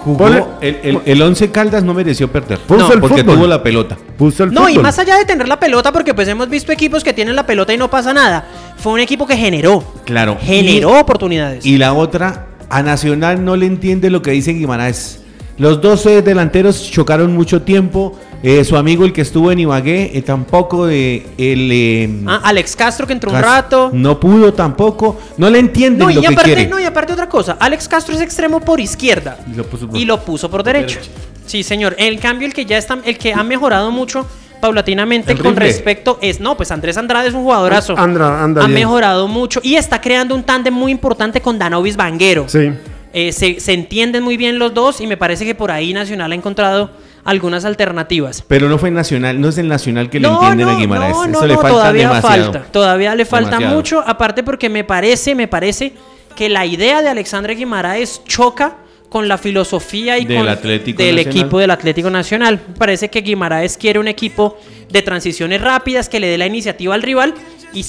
Jugó, 0.03 0.27
Ponle- 0.27 0.45
el, 0.61 0.79
el, 0.83 1.01
el 1.05 1.23
Once 1.23 1.51
Caldas 1.53 1.85
no 1.85 1.95
mereció 1.95 2.27
perder. 2.33 2.59
Puso 2.61 2.81
No, 2.89 2.93
el 2.93 3.01
porque 3.01 3.23
fútbol. 3.23 3.37
tuvo 3.37 3.47
la 3.47 3.63
pelota. 3.63 3.97
puso 4.17 4.43
el 4.45 4.53
No, 4.53 4.69
y 4.69 4.73
fútbol. 4.73 4.83
más 4.85 4.99
allá 4.99 5.17
de 5.19 5.25
tener 5.25 5.47
la 5.47 5.61
pelota, 5.61 5.93
porque 5.93 6.15
pues 6.15 6.27
hemos 6.27 6.49
visto 6.49 6.73
equipos 6.73 7.05
que 7.05 7.13
tienen 7.13 7.37
la 7.37 7.47
pelota 7.47 7.73
y 7.75 7.77
no 7.77 7.89
pasa 7.91 8.13
nada. 8.13 8.45
Fue 8.79 8.93
un 8.93 9.01
equipo 9.01 9.27
que 9.27 9.37
generó. 9.37 9.85
Claro. 10.05 10.37
Generó 10.41 10.99
oportunidades. 10.99 11.65
Y 11.67 11.77
la 11.79 11.93
otra, 11.93 12.47
a 12.71 12.83
Nacional 12.83 13.45
no 13.45 13.55
le 13.57 13.67
entiende 13.67 14.11
lo 14.11 14.23
que 14.23 14.33
dice 14.33 14.53
Guimaraes. 14.53 15.21
Los 15.59 15.81
dos 15.81 16.05
eh, 16.07 16.23
delanteros 16.23 16.91
chocaron 16.91 17.35
mucho 17.35 17.63
tiempo. 17.63 18.19
Eh, 18.49 18.63
su 18.65 18.77
amigo, 18.77 19.05
el 19.05 19.13
que 19.13 19.23
estuvo 19.23 19.51
en 19.51 19.59
Ibagué, 19.59 20.13
eh, 20.15 20.23
tampoco. 20.23 20.89
eh, 20.89 21.27
el, 21.37 21.69
eh, 21.73 22.09
Ah, 22.29 22.43
Alex 22.45 22.77
Castro 22.77 23.05
que 23.05 23.13
entró 23.13 23.33
un 23.33 23.41
rato. 23.43 23.91
No 23.93 24.21
pudo 24.21 24.53
tampoco. 24.55 25.19
No 25.37 25.51
le 25.51 25.59
entienden 25.59 25.99
No, 26.07 26.11
y 26.11 26.15
lo 26.15 26.21
que 26.21 26.29
aparte, 26.29 26.45
quiere. 26.55 26.69
no, 26.69 26.79
y 26.79 26.85
aparte 26.85 27.13
otra 27.13 27.29
cosa, 27.29 27.57
Alex 27.59 27.89
Castro 27.89 28.15
es 28.15 28.21
extremo 28.21 28.61
por 28.61 28.79
izquierda 28.79 29.37
Y 29.53 29.57
lo 29.57 29.65
puso 29.65 29.89
por- 29.89 29.97
y 29.99 30.05
lo 30.05 30.21
puso 30.25 30.49
por 30.49 30.63
derecho. 30.63 31.01
derecho. 31.01 31.11
Sí, 31.45 31.65
señor. 31.65 31.97
En 31.99 32.17
cambio, 32.19 32.47
el 32.47 32.55
que 32.55 32.65
ya 32.65 32.79
está, 32.79 32.97
el 33.05 33.19
que 33.19 33.33
ha 33.35 33.43
mejorado 33.43 33.91
mucho 33.91 34.25
paulatinamente 34.61 35.33
El 35.33 35.39
con 35.39 35.57
respecto 35.57 36.19
es, 36.23 36.39
no, 36.39 36.57
pues 36.57 36.71
Andrés 36.71 36.97
Andrade 36.97 37.27
es 37.29 37.35
un 37.35 37.43
jugadorazo. 37.43 37.99
Andra- 37.99 38.45
anda 38.45 38.63
ha 38.63 38.67
bien. 38.69 38.79
mejorado 38.79 39.27
mucho 39.27 39.59
y 39.65 39.75
está 39.75 40.01
creando 40.01 40.37
un 40.37 40.45
tándem 40.45 40.73
muy 40.73 40.93
importante 40.93 41.41
con 41.41 41.59
Danovis 41.59 41.97
Vanguero. 41.97 42.45
Sí. 42.49 42.71
Eh, 43.13 43.33
se, 43.33 43.59
se 43.59 43.73
entienden 43.73 44.23
muy 44.23 44.37
bien 44.37 44.61
los 44.61 44.73
dos 44.73 45.01
y 45.01 45.09
me 45.09 45.17
parece 45.17 45.45
que 45.45 45.57
por 45.57 45.73
ahí 45.73 45.93
Nacional 45.93 46.31
ha 46.31 46.35
encontrado 46.37 46.91
algunas 47.27 47.65
alternativas. 47.65 48.43
Pero 48.47 48.69
no 48.69 48.79
fue 48.79 48.91
Nacional, 48.91 49.41
no 49.41 49.49
es 49.49 49.59
el 49.59 49.69
Nacional 49.69 50.09
que 50.09 50.19
le 50.21 50.29
No, 50.29 50.41
entienden 50.41 50.67
no, 50.69 50.73
a 50.73 50.79
Guimaraes. 50.79 51.17
no, 51.17 51.27
no, 51.27 51.39
Eso 51.39 51.47
le 51.47 51.55
falta 51.55 51.69
todavía 51.71 52.09
demasiado. 52.09 52.53
falta, 52.53 52.73
todavía 52.73 53.15
le 53.15 53.25
falta 53.25 53.51
Demasiado. 53.51 53.75
mucho, 53.77 54.05
aparte 54.07 54.43
porque 54.43 54.69
me 54.69 54.85
parece, 54.85 55.35
me 55.35 55.49
parece 55.49 55.93
que 56.35 56.49
la 56.49 56.65
idea 56.67 57.03
de 57.03 57.09
Alexandre 57.09 57.55
Guimaraes 57.55 58.23
choca 58.25 58.77
con 59.09 59.29
la 59.29 59.39
filosofía 59.39 60.19
y 60.19 60.25
Del 60.25 60.39
con 60.39 60.49
Atlético 60.49 61.03
del 61.03 61.17
Nacional. 61.17 61.37
equipo 61.39 61.59
del 61.59 61.71
Atlético 61.71 62.11
Nacional. 62.11 62.61
Parece 62.79 63.09
que 63.09 63.21
Guimaraes 63.23 63.77
quiere 63.77 63.99
un 63.99 64.09
equipo 64.09 64.59
de 64.91 65.03
transiciones 65.03 65.61
rápidas 65.61 66.09
que 66.09 66.21
le 66.21 66.27
dé 66.29 66.37
la 66.39 66.47
iniciativa 66.47 66.95
al 66.95 67.03
rival 67.03 67.33
y, 67.73 67.85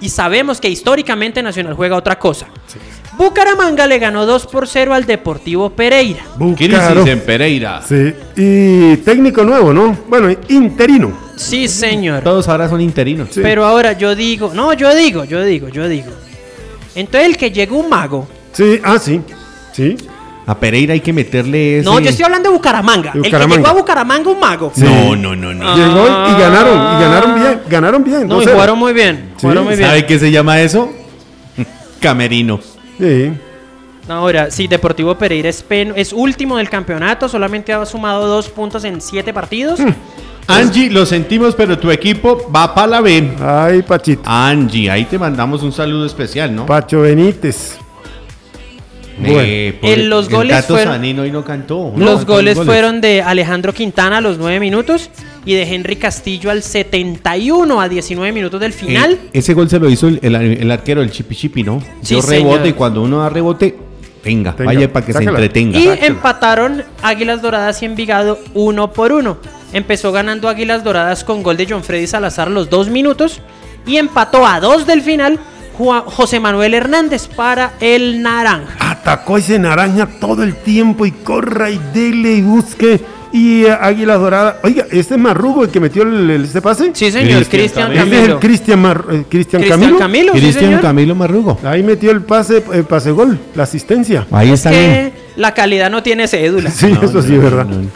y 0.00 0.08
sabemos 0.08 0.60
que 0.60 0.68
históricamente 0.68 1.42
Nacional 1.42 1.74
juega 1.74 1.94
otra 1.96 2.18
cosa. 2.18 2.46
Bucaramanga 3.16 3.86
le 3.86 3.98
ganó 3.98 4.26
2 4.26 4.46
por 4.46 4.68
0 4.68 4.92
al 4.94 5.06
Deportivo 5.06 5.70
Pereira. 5.70 6.20
Crisis 6.56 7.06
en 7.06 7.20
Pereira. 7.20 7.80
Sí. 7.86 8.12
Y 8.36 8.96
técnico 8.98 9.42
nuevo, 9.44 9.72
¿no? 9.72 9.96
Bueno, 10.08 10.28
interino. 10.48 11.12
Sí, 11.36 11.66
señor. 11.68 12.22
Todos 12.22 12.48
ahora 12.48 12.68
son 12.68 12.80
interinos. 12.80 13.28
Sí. 13.30 13.40
Pero 13.42 13.64
ahora 13.64 13.92
yo 13.92 14.14
digo, 14.14 14.52
no, 14.54 14.72
yo 14.74 14.94
digo, 14.94 15.24
yo 15.24 15.42
digo, 15.44 15.68
yo 15.68 15.88
digo. 15.88 16.10
Entonces 16.94 17.28
el 17.30 17.36
que 17.36 17.50
llega 17.50 17.74
un 17.74 17.88
mago. 17.88 18.28
Sí, 18.52 18.80
ah, 18.84 18.98
sí. 18.98 19.20
Sí. 19.72 19.96
A 20.46 20.56
Pereira 20.58 20.92
hay 20.92 21.00
que 21.00 21.12
meterle 21.12 21.78
ese... 21.80 21.84
No, 21.84 21.98
yo 21.98 22.08
estoy 22.10 22.24
hablando 22.24 22.50
de 22.50 22.56
Bucaramanga. 22.56 23.12
De 23.12 23.18
El 23.18 23.30
que 23.30 23.46
llegó 23.56 23.66
a 23.66 23.72
Bucaramanga 23.72 24.30
un 24.30 24.38
mago. 24.38 24.72
Sí. 24.74 24.82
No, 24.84 25.16
no, 25.16 25.34
no, 25.34 25.52
no. 25.52 25.76
Llegó 25.76 26.06
y- 26.06 26.30
y 26.32 26.40
ganaron. 26.40 26.74
Y 26.76 27.02
ganaron 27.02 27.34
bien. 27.34 27.60
Ganaron 27.68 28.04
bien. 28.04 28.28
No, 28.28 28.40
y 28.42 28.44
2-0. 28.46 28.52
jugaron 28.52 28.78
muy 28.78 28.92
bien. 28.92 29.30
Sí, 29.36 29.42
Jugaron 29.42 29.64
muy 29.64 29.74
bien. 29.76 29.88
¿Sabe 29.88 30.06
qué 30.06 30.18
se 30.18 30.30
llama 30.30 30.60
eso? 30.60 30.90
Camerino. 32.00 32.60
Sí. 32.98 33.32
Ahora, 34.08 34.50
sí, 34.50 34.68
Deportivo 34.68 35.16
Pereira 35.16 35.48
es, 35.48 35.62
pen- 35.62 35.92
es 35.96 36.12
último 36.12 36.56
del 36.58 36.70
campeonato, 36.70 37.28
solamente 37.28 37.72
ha 37.72 37.84
sumado 37.84 38.26
dos 38.28 38.48
puntos 38.48 38.84
en 38.84 39.00
siete 39.00 39.32
partidos. 39.34 39.80
Hmm. 39.80 39.92
Angie, 40.48 40.90
lo 40.90 41.04
sentimos, 41.04 41.56
pero 41.56 41.76
tu 41.76 41.90
equipo 41.90 42.48
va 42.54 42.72
para 42.72 42.86
la 42.86 43.00
B. 43.00 43.32
Ay, 43.40 43.82
Pachito. 43.82 44.22
Angie, 44.24 44.88
ahí 44.88 45.04
te 45.06 45.18
mandamos 45.18 45.62
un 45.64 45.72
saludo 45.72 46.06
especial, 46.06 46.54
¿no? 46.54 46.66
Pacho 46.66 47.00
Benítez. 47.00 47.78
Eh, 49.24 49.78
En 49.82 50.10
los 50.10 50.28
goles 50.28 50.54
Tato 50.60 50.74
fueron- 50.74 50.92
Sanino 50.94 51.22
hoy 51.22 51.30
no 51.32 51.42
cantó. 51.44 51.92
¿no? 51.96 52.04
Los 52.04 52.16
Cantó 52.18 52.34
goles 52.34 52.56
fueron 52.58 53.00
de 53.00 53.22
Alejandro 53.22 53.72
Quintana 53.72 54.18
a 54.18 54.20
los 54.20 54.36
9 54.38 54.60
minutos 54.60 55.10
y 55.46 55.54
de 55.54 55.62
Henry 55.62 55.96
Castillo 55.96 56.50
al 56.50 56.62
71 56.62 57.80
a 57.80 57.88
19 57.88 58.32
minutos 58.32 58.60
del 58.60 58.72
final. 58.74 59.12
Eh, 59.12 59.28
ese 59.32 59.54
gol 59.54 59.70
se 59.70 59.78
lo 59.78 59.88
hizo 59.88 60.08
el, 60.08 60.18
el- 60.22 60.34
el 60.34 60.70
arquero, 60.70 61.00
el 61.02 61.10
Chipi 61.10 61.34
Chipi, 61.34 61.62
¿no? 61.62 61.80
Sí, 62.02 62.16
Yo 62.16 62.20
rebote 62.22 62.54
señor. 62.56 62.66
y 62.66 62.72
cuando 62.74 63.02
uno 63.02 63.20
da 63.20 63.28
rebote, 63.30 63.76
venga, 64.24 64.54
vaya 64.58 64.92
para 64.92 65.06
que 65.06 65.12
se 65.14 65.22
entretenga. 65.22 65.78
y 65.78 65.84
sáquela. 65.86 66.06
empataron 66.06 66.84
Águilas 67.02 67.40
Doradas 67.40 67.80
y 67.82 67.86
Envigado 67.86 68.38
uno 68.54 68.92
por 68.92 69.12
uno. 69.12 69.38
Empezó 69.72 70.12
ganando 70.12 70.48
Águilas 70.48 70.84
Doradas 70.84 71.24
con 71.24 71.42
gol 71.42 71.56
de 71.56 71.66
John 71.70 71.82
Freddy 71.84 72.06
Salazar 72.06 72.50
los 72.50 72.68
2 72.70 72.88
minutos 72.88 73.40
y 73.86 73.96
empató 73.96 74.46
a 74.46 74.58
2 74.60 74.86
del 74.86 75.02
final 75.02 75.38
José 75.78 76.40
Manuel 76.40 76.72
Hernández 76.74 77.28
para 77.28 77.74
el 77.80 78.22
Naranja. 78.22 78.74
Atacó 78.80 79.36
ese 79.38 79.58
naranja 79.58 80.08
todo 80.18 80.42
el 80.42 80.54
tiempo 80.56 81.04
y 81.04 81.10
corra 81.12 81.70
y 81.70 81.78
dele 81.92 82.32
y 82.36 82.42
busque. 82.42 82.98
Y 83.38 83.64
eh, 83.66 83.76
Águilas 83.78 84.18
Doradas. 84.18 84.56
Oiga, 84.62 84.86
¿este 84.90 85.14
es 85.14 85.20
Marrugo 85.20 85.64
el 85.64 85.70
que 85.70 85.78
metió 85.78 86.02
el, 86.04 86.30
el- 86.30 86.44
este 86.44 86.62
pase? 86.62 86.90
Sí, 86.94 87.10
señor, 87.12 87.44
Cristian 87.46 87.90
Cristian 87.90 87.94
Camilo. 87.94 88.16
Es 88.22 88.28
el. 88.30 88.38
Cristian 88.38 88.80
Mar- 88.80 89.04
eh, 89.10 89.24
Cristian 89.28 89.60
Cristian 89.62 89.80
Camilo. 89.80 89.98
Camilo, 89.98 90.32
sí, 90.32 90.40
Cristian 90.40 90.64
señor. 90.64 90.80
Camilo 90.80 91.14
Marrugo. 91.14 91.58
Ahí 91.64 91.82
metió 91.82 92.10
el 92.12 92.22
pase, 92.22 92.62
el 92.72 92.84
pase 92.84 93.10
gol, 93.10 93.38
la 93.54 93.64
asistencia. 93.64 94.26
Ahí 94.30 94.48
Es 94.48 94.54
está 94.60 94.70
que 94.70 94.78
bien. 94.78 95.12
la 95.36 95.52
calidad 95.52 95.90
no 95.90 96.02
tiene 96.02 96.26
cédula. 96.28 96.70
Sí, 96.70 96.86
No, 96.86 97.02
eso 97.02 97.12
no, 97.12 97.22
sí 97.22 97.32
es 97.34 97.38
no, 97.38 97.42
verdad. 97.42 97.66
no, 97.66 97.76
no. 97.82 97.88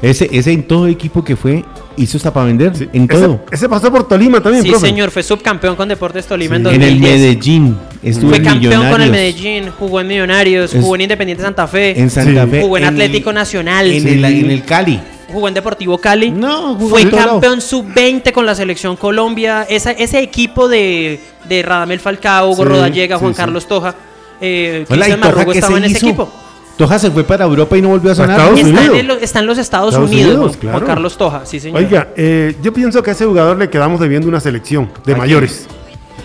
Ese, 0.00 0.28
ese 0.32 0.52
en 0.52 0.62
todo 0.62 0.86
equipo 0.86 1.24
que 1.24 1.34
fue, 1.34 1.64
hizo 1.96 2.16
hasta 2.16 2.32
para 2.32 2.46
vender. 2.46 2.76
Sí. 2.76 2.88
En 2.92 3.04
Ese- 3.04 3.22
todo. 3.22 3.44
Ese, 3.50 3.68
pasó 3.68 3.90
por 3.90 4.06
Tolima 4.08 4.40
también, 4.42 4.62
Sí, 4.64 4.70
profe. 4.70 4.86
señor, 4.86 5.10
fue 5.10 5.22
subcampeón 5.22 5.76
con 5.76 5.88
Deportes 5.88 6.26
Tolima 6.26 6.56
en 6.56 6.66
En 6.66 6.74
el 6.82 7.00
2010. 7.00 7.20
Medellín. 7.20 7.76
Estuvo 8.02 8.28
Fue 8.30 8.38
en 8.38 8.44
campeón 8.44 8.90
con 8.90 9.00
el 9.02 9.10
Medellín, 9.10 9.70
jugó 9.78 10.00
en 10.00 10.06
Millonarios, 10.08 10.74
Es- 10.74 10.80
jugó 10.82 10.94
en 10.96 11.00
Independiente 11.02 11.42
Santa 11.42 11.66
Fe, 11.66 11.98
En 11.98 12.10
Santa 12.10 12.44
Sí. 12.44 12.50
Fe. 12.50 12.60
Jugó 12.62 12.78
en 12.78 12.84
Atlético 12.84 13.32
Nacional. 13.32 13.90
En, 13.90 14.02
Sí. 14.02 14.08
el, 14.08 14.24
en 14.24 14.50
el 14.50 14.64
Cali. 14.64 15.00
jugó 15.32 15.48
en 15.48 15.54
Deportivo 15.54 15.98
Cali. 15.98 16.30
No, 16.30 16.74
jugó 16.76 16.90
fue 16.90 17.02
en 17.02 17.10
campeón 17.10 17.60
sub-20 17.60 18.30
con 18.32 18.46
la 18.46 18.54
selección 18.54 18.94
Colombia. 18.96 19.66
Esa- 19.68 19.90
ese 19.92 20.20
equipo 20.20 20.68
de, 20.68 21.18
de 21.48 21.62
Radamel 21.62 21.98
Falcao, 21.98 22.50
Hugo 22.50 22.62
Sí, 22.62 22.68
Rodallega, 22.68 23.18
Juan 23.18 23.32
sí, 23.32 23.34
sí. 23.34 23.40
Carlos 23.42 23.66
Toja, 23.66 23.94
eh, 24.40 24.84
Hola, 24.88 24.96
¿y 24.96 25.10
Cristian 25.10 25.20
Toja 25.20 25.32
Marrugo 25.34 25.52
estaba 25.52 25.78
en 25.78 25.84
ese 25.84 25.96
hizo? 25.96 26.06
equipo. 26.06 26.32
Toja 26.76 26.98
se 26.98 27.10
fue 27.10 27.22
para 27.24 27.44
Europa 27.44 27.76
y 27.78 27.82
no 27.82 27.88
volvió 27.90 28.10
a 28.12 28.14
sonar. 28.14 28.38
Estados 28.38 28.58
Está 28.60 28.70
Unidos. 28.80 28.98
en, 28.98 29.10
el- 29.10 29.18
está 29.22 29.38
en 29.40 29.46
los 29.46 29.58
Estados, 29.58 29.94
Estados 29.94 30.10
Unidos, 30.10 30.30
Unidos, 30.34 30.50
Juan, 30.50 30.60
claro. 30.60 30.78
Juan 30.78 30.86
Carlos 30.88 31.16
Toja, 31.16 31.46
sí 31.46 31.60
señor. 31.60 31.78
Oiga, 31.78 32.08
eh, 32.16 32.56
yo 32.62 32.72
pienso 32.72 33.02
que 33.02 33.10
a 33.10 33.12
ese 33.12 33.24
jugador 33.26 33.56
le 33.58 33.70
quedamos 33.70 34.00
debiendo 34.00 34.26
una 34.28 34.40
selección 34.40 34.90
de 35.06 35.14
mayores. 35.14 35.66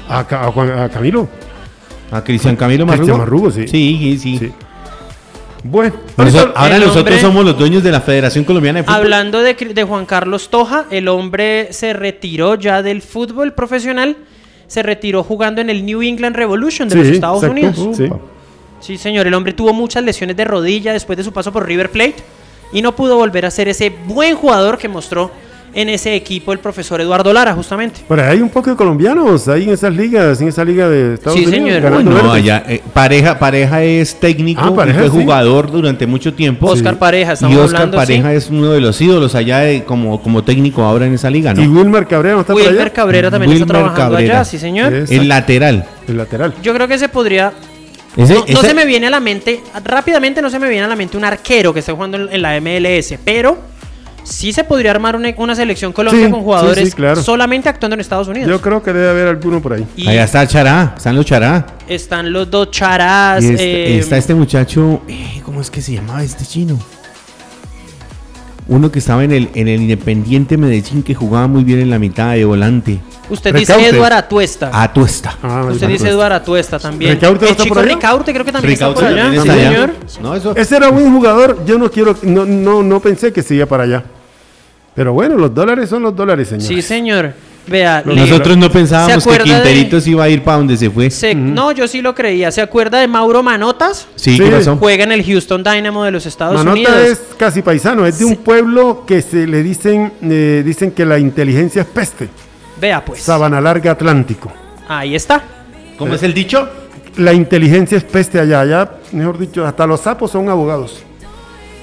A, 0.07 0.25
Ca- 0.25 0.45
a 0.47 0.51
Juan- 0.51 0.71
a 0.79 0.89
Camilo. 0.89 1.27
A 2.11 2.23
Cristian 2.23 2.55
Camilo 2.55 2.85
Marrugo. 2.87 3.03
Cristian 3.03 3.19
Marrugo, 3.19 3.51
sí. 3.51 3.67
Sí, 3.67 3.97
sí, 4.01 4.17
sí. 4.17 4.37
Sí. 4.39 4.51
Bueno, 5.63 5.93
ahora 6.55 6.77
nosotros 6.79 6.97
hombre- 6.97 7.21
somos 7.21 7.45
los 7.45 7.57
dueños 7.57 7.83
de 7.83 7.91
la 7.91 7.99
Federación 8.01 8.45
Colombiana 8.45 8.79
de 8.79 8.83
Fútbol. 8.85 8.95
Hablando 8.95 9.41
de, 9.41 9.83
Juan 9.87 10.05
Carlos 10.05 10.49
Toja, 10.49 10.85
el 10.89 11.07
hombre 11.09 11.67
se 11.71 11.91
retiró 11.93 12.55
ya 12.55 12.81
del 12.81 13.01
fútbol 13.01 13.53
profesional. 13.53 14.15
Se 14.67 14.83
retiró 14.83 15.21
jugando 15.23 15.61
en 15.61 15.69
el 15.69 15.85
New 15.85 16.01
England 16.01 16.35
Revolution 16.35 16.87
de 16.87 16.95
los 16.95 17.07
Estados 17.07 17.43
exacto, 17.43 17.81
Unidos. 17.81 17.97
sí. 17.97 18.07
Sí, 18.79 18.97
señor, 18.97 19.27
el 19.27 19.33
hombre 19.33 19.53
tuvo 19.53 19.73
muchas 19.73 20.03
lesiones 20.03 20.35
de 20.37 20.45
rodilla 20.45 20.93
después 20.93 21.17
de 21.17 21.23
su 21.23 21.31
paso 21.33 21.51
por 21.51 21.65
River 21.67 21.89
Plate 21.91 22.15
y 22.71 22.81
no 22.81 22.95
pudo 22.95 23.17
volver 23.17 23.45
a 23.45 23.51
ser 23.51 23.67
ese 23.67 23.91
buen 24.05 24.35
jugador 24.35 24.77
que 24.77 24.87
mostró 24.87 25.31
en 25.71 25.87
ese 25.87 26.15
equipo 26.15 26.51
el 26.51 26.57
profesor 26.57 26.99
Eduardo 26.99 27.31
Lara, 27.31 27.53
justamente. 27.53 28.01
Pero 28.07 28.23
hay 28.25 28.41
un 28.41 28.49
poco 28.49 28.71
de 28.71 28.75
colombianos 28.75 29.47
ahí 29.47 29.65
en 29.65 29.69
esas 29.69 29.93
ligas, 29.93 30.41
en 30.41 30.47
esa 30.47 30.65
liga 30.65 30.89
de 30.89 31.13
Estados 31.13 31.37
Sí, 31.37 31.45
Unidos. 31.45 31.65
señor. 31.67 31.81
ganando 31.83 32.09
no, 32.23 32.31
allá, 32.31 32.63
eh, 32.67 32.81
pareja, 32.91 33.37
pareja 33.37 33.83
es 33.83 34.15
técnico, 34.19 34.61
Ah, 34.63 34.75
Pareja, 34.75 34.99
fue 35.01 35.09
sí. 35.09 35.15
jugador 35.17 35.69
durante 35.69 36.07
mucho 36.07 36.33
tiempo. 36.33 36.65
Oscar 36.65 36.97
Pareja, 36.97 37.33
estamos 37.33 37.55
y 37.55 37.59
Oscar 37.59 37.81
hablando, 37.81 37.97
Pareja 37.97 38.31
sí. 38.31 38.35
es 38.37 38.49
uno 38.49 38.71
de 38.71 38.81
los 38.81 38.99
ídolos 38.99 39.35
allá 39.35 39.59
de- 39.59 39.83
como, 39.83 40.19
como 40.23 40.43
técnico 40.43 40.81
ahora 40.83 41.05
en 41.05 41.13
esa 41.13 41.29
liga, 41.29 41.53
¿no? 41.53 41.61
Y 41.61 41.67
Wilmer 41.67 42.07
Cabrera 42.07 42.33
no 42.33 42.41
está 42.41 42.53
por 42.53 42.63
Wilmer 42.63 42.81
allá. 42.81 42.89
Cabrera 42.93 43.29
también 43.29 43.51
está 43.53 43.65
trabajando 43.67 44.15
Cabrera. 44.15 44.35
allá, 44.37 44.45
sí, 44.45 44.57
señor. 44.57 44.91
El 44.91 45.27
lateral. 45.27 45.85
El 46.07 46.17
lateral. 46.17 46.55
Yo 46.63 46.73
creo 46.73 46.87
que 46.87 46.97
se 46.97 47.09
podría 47.09 47.53
Ese- 48.23 48.53
no, 48.53 48.61
se 48.61 48.73
me 48.73 48.85
viene 48.85 49.07
a 49.07 49.09
la 49.09 49.19
mente, 49.19 49.61
rápidamente 49.83 50.41
no 50.41 50.49
se 50.49 50.59
me 50.59 50.67
viene 50.69 50.83
a 50.85 50.87
la 50.87 50.95
mente 50.95 51.15
un 51.17 51.23
arquero 51.25 51.73
que 51.73 51.79
esté 51.79 51.91
jugando 51.91 52.17
en, 52.29 52.41
la 52.41 52.59
MLS, 52.59 53.17
pero 53.23 53.57
sí 54.23 54.51
se 54.53 54.63
podría 54.63 54.91
armar 54.91 55.15
una, 55.15 55.33
una 55.37 55.55
selección 55.55 55.91
Colombia 55.93 56.25
Sí, 56.25 56.31
con 56.31 56.41
sí, 56.41 56.43
jugadores 56.43 56.89
sí, 56.89 56.95
claro. 56.95 57.21
solamente 57.23 57.69
actuando 57.69 57.95
en 57.95 58.01
Estados 58.01 58.27
Unidos. 58.27 58.49
Yo 58.49 58.61
creo 58.61 58.83
que 58.83 58.93
debe 58.93 59.09
haber 59.09 59.27
alguno 59.27 59.61
por 59.61 59.73
ahí. 59.73 59.85
y 59.95 60.07
Allá 60.07 60.23
está 60.25 60.45
Chará, 60.47 60.93
están 60.97 61.15
los 61.15 61.25
Chará. 61.25 61.65
están 61.87 62.31
los 62.31 62.49
dos 62.51 62.69
charás. 62.71 63.43
Y 63.43 63.49
está, 63.51 63.63
eh, 63.63 63.97
está 63.99 64.17
este 64.17 64.35
muchacho, 64.35 65.01
eh, 65.07 65.41
¿cómo 65.45 65.61
es 65.61 65.71
que 65.71 65.81
se 65.81 65.93
llamaba 65.93 66.23
este 66.23 66.45
chino? 66.45 66.77
Uno 68.69 68.91
que 68.91 68.99
estaba 68.99 69.23
en 69.23 69.31
el, 69.31 69.49
en 69.55 69.67
el 69.67 69.81
Independiente 69.81 70.55
Medellín 70.55 71.01
que 71.03 71.15
jugaba 71.15 71.47
muy 71.47 71.63
bien 71.63 71.79
en 71.79 71.89
la 71.89 71.97
mitad 71.99 72.33
de 72.33 72.45
volante. 72.45 72.99
usted 73.29 73.51
Recaute. 73.51 73.83
dice 73.83 73.95
Eduard 73.97 74.13
Atuesta. 74.13 74.69
Atuesta. 74.71 75.37
Ah, 75.41 75.65
usted 75.71 75.87
dice 75.87 76.07
Eduard 76.09 76.33
Atuesta 76.33 76.77
también. 76.77 77.13
¿Ricaurte 77.15 77.45
no 77.45 77.47
el 77.47 77.51
está 77.51 77.63
chico 77.63 77.75
por 77.75 77.83
allá? 77.83 77.95
Ricaurte 77.95 78.31
creo 78.33 78.45
que 78.45 78.51
también 78.51 78.71
Ricaurte 78.73 78.99
está 79.05 79.09
por 79.11 79.19
allá. 79.19 79.35
está 79.35 79.53
señor. 79.55 79.93
No, 80.21 80.35
eso- 80.35 80.55
Ese 80.55 80.77
era 80.77 80.89
buen 80.89 81.11
jugador. 81.11 81.65
Yo 81.65 81.77
no 81.79 81.89
quiero, 81.89 82.15
no, 82.21 82.45
no, 82.45 82.83
no 82.83 82.99
pensé 82.99 83.33
que 83.33 83.41
se 83.41 83.55
iba 83.55 83.65
para 83.65 83.83
allá. 83.83 84.03
Pero 84.93 85.13
bueno, 85.13 85.35
los 85.35 85.53
dólares 85.53 85.89
son 85.89 86.03
los 86.03 86.15
dólares, 86.15 86.49
señor. 86.49 86.67
Sí, 86.67 86.81
señor. 86.81 87.33
Vea, 87.67 88.01
le- 88.05 88.15
Nosotros 88.15 88.57
no 88.57 88.71
pensábamos 88.71 89.23
¿Se 89.23 89.29
que 89.29 89.35
acuerda 89.35 89.59
de- 89.59 89.63
Quinteritos 89.69 90.07
iba 90.07 90.23
a 90.23 90.29
ir 90.29 90.43
para 90.43 90.57
donde 90.57 90.75
se 90.75 90.89
fue. 90.89 91.09
se- 91.11 91.35
no, 91.35 91.71
yo 91.71 91.87
sí 91.87 92.01
lo 92.01 92.15
creía. 92.15 92.51
¿Se 92.51 92.61
acuerda 92.61 92.99
de 92.99 93.07
Mauro 93.07 93.43
Manotas? 93.43 94.07
Sí, 94.15 94.37
Sí. 94.37 94.39
¿qué 94.43 94.49
pasó? 94.49 94.75
Juega 94.77 95.03
en 95.03 95.11
el 95.11 95.23
Houston 95.23 95.63
Dynamo 95.63 96.03
de 96.03 96.11
los 96.11 96.25
Estados 96.25 96.55
Manota 96.55 96.71
Unidos. 96.73 96.95
es 96.97 97.21
casi 97.37 97.61
paisano, 97.61 98.05
es 98.07 98.17
de 98.19 98.25
un 98.25 98.37
pueblo 98.37 99.03
que 99.05 99.21
se 99.21 99.45
le 99.45 99.61
dicen, 99.61 100.11
eh, 100.23 100.63
dicen 100.65 100.91
que 100.91 101.05
la 101.05 101.19
inteligencia 101.19 101.83
es 101.83 101.87
peste. 101.87 102.27
Vea 102.81 103.05
pues. 103.05 103.21
Sabana 103.21 103.61
Larga 103.61 103.91
Atlántico. 103.91 104.51
Ahí 104.87 105.13
está. 105.15 105.43
¿Cómo 105.97 106.15
es 106.15 106.23
el 106.23 106.33
dicho? 106.33 106.67
La 107.17 107.33
inteligencia 107.33 107.97
es 107.97 108.03
peste 108.03 108.39
allá, 108.39 108.61
allá, 108.61 108.89
mejor 109.11 109.37
dicho, 109.37 109.65
hasta 109.65 109.85
los 109.85 109.99
sapos 110.01 110.31
son 110.31 110.49
abogados. 110.49 111.03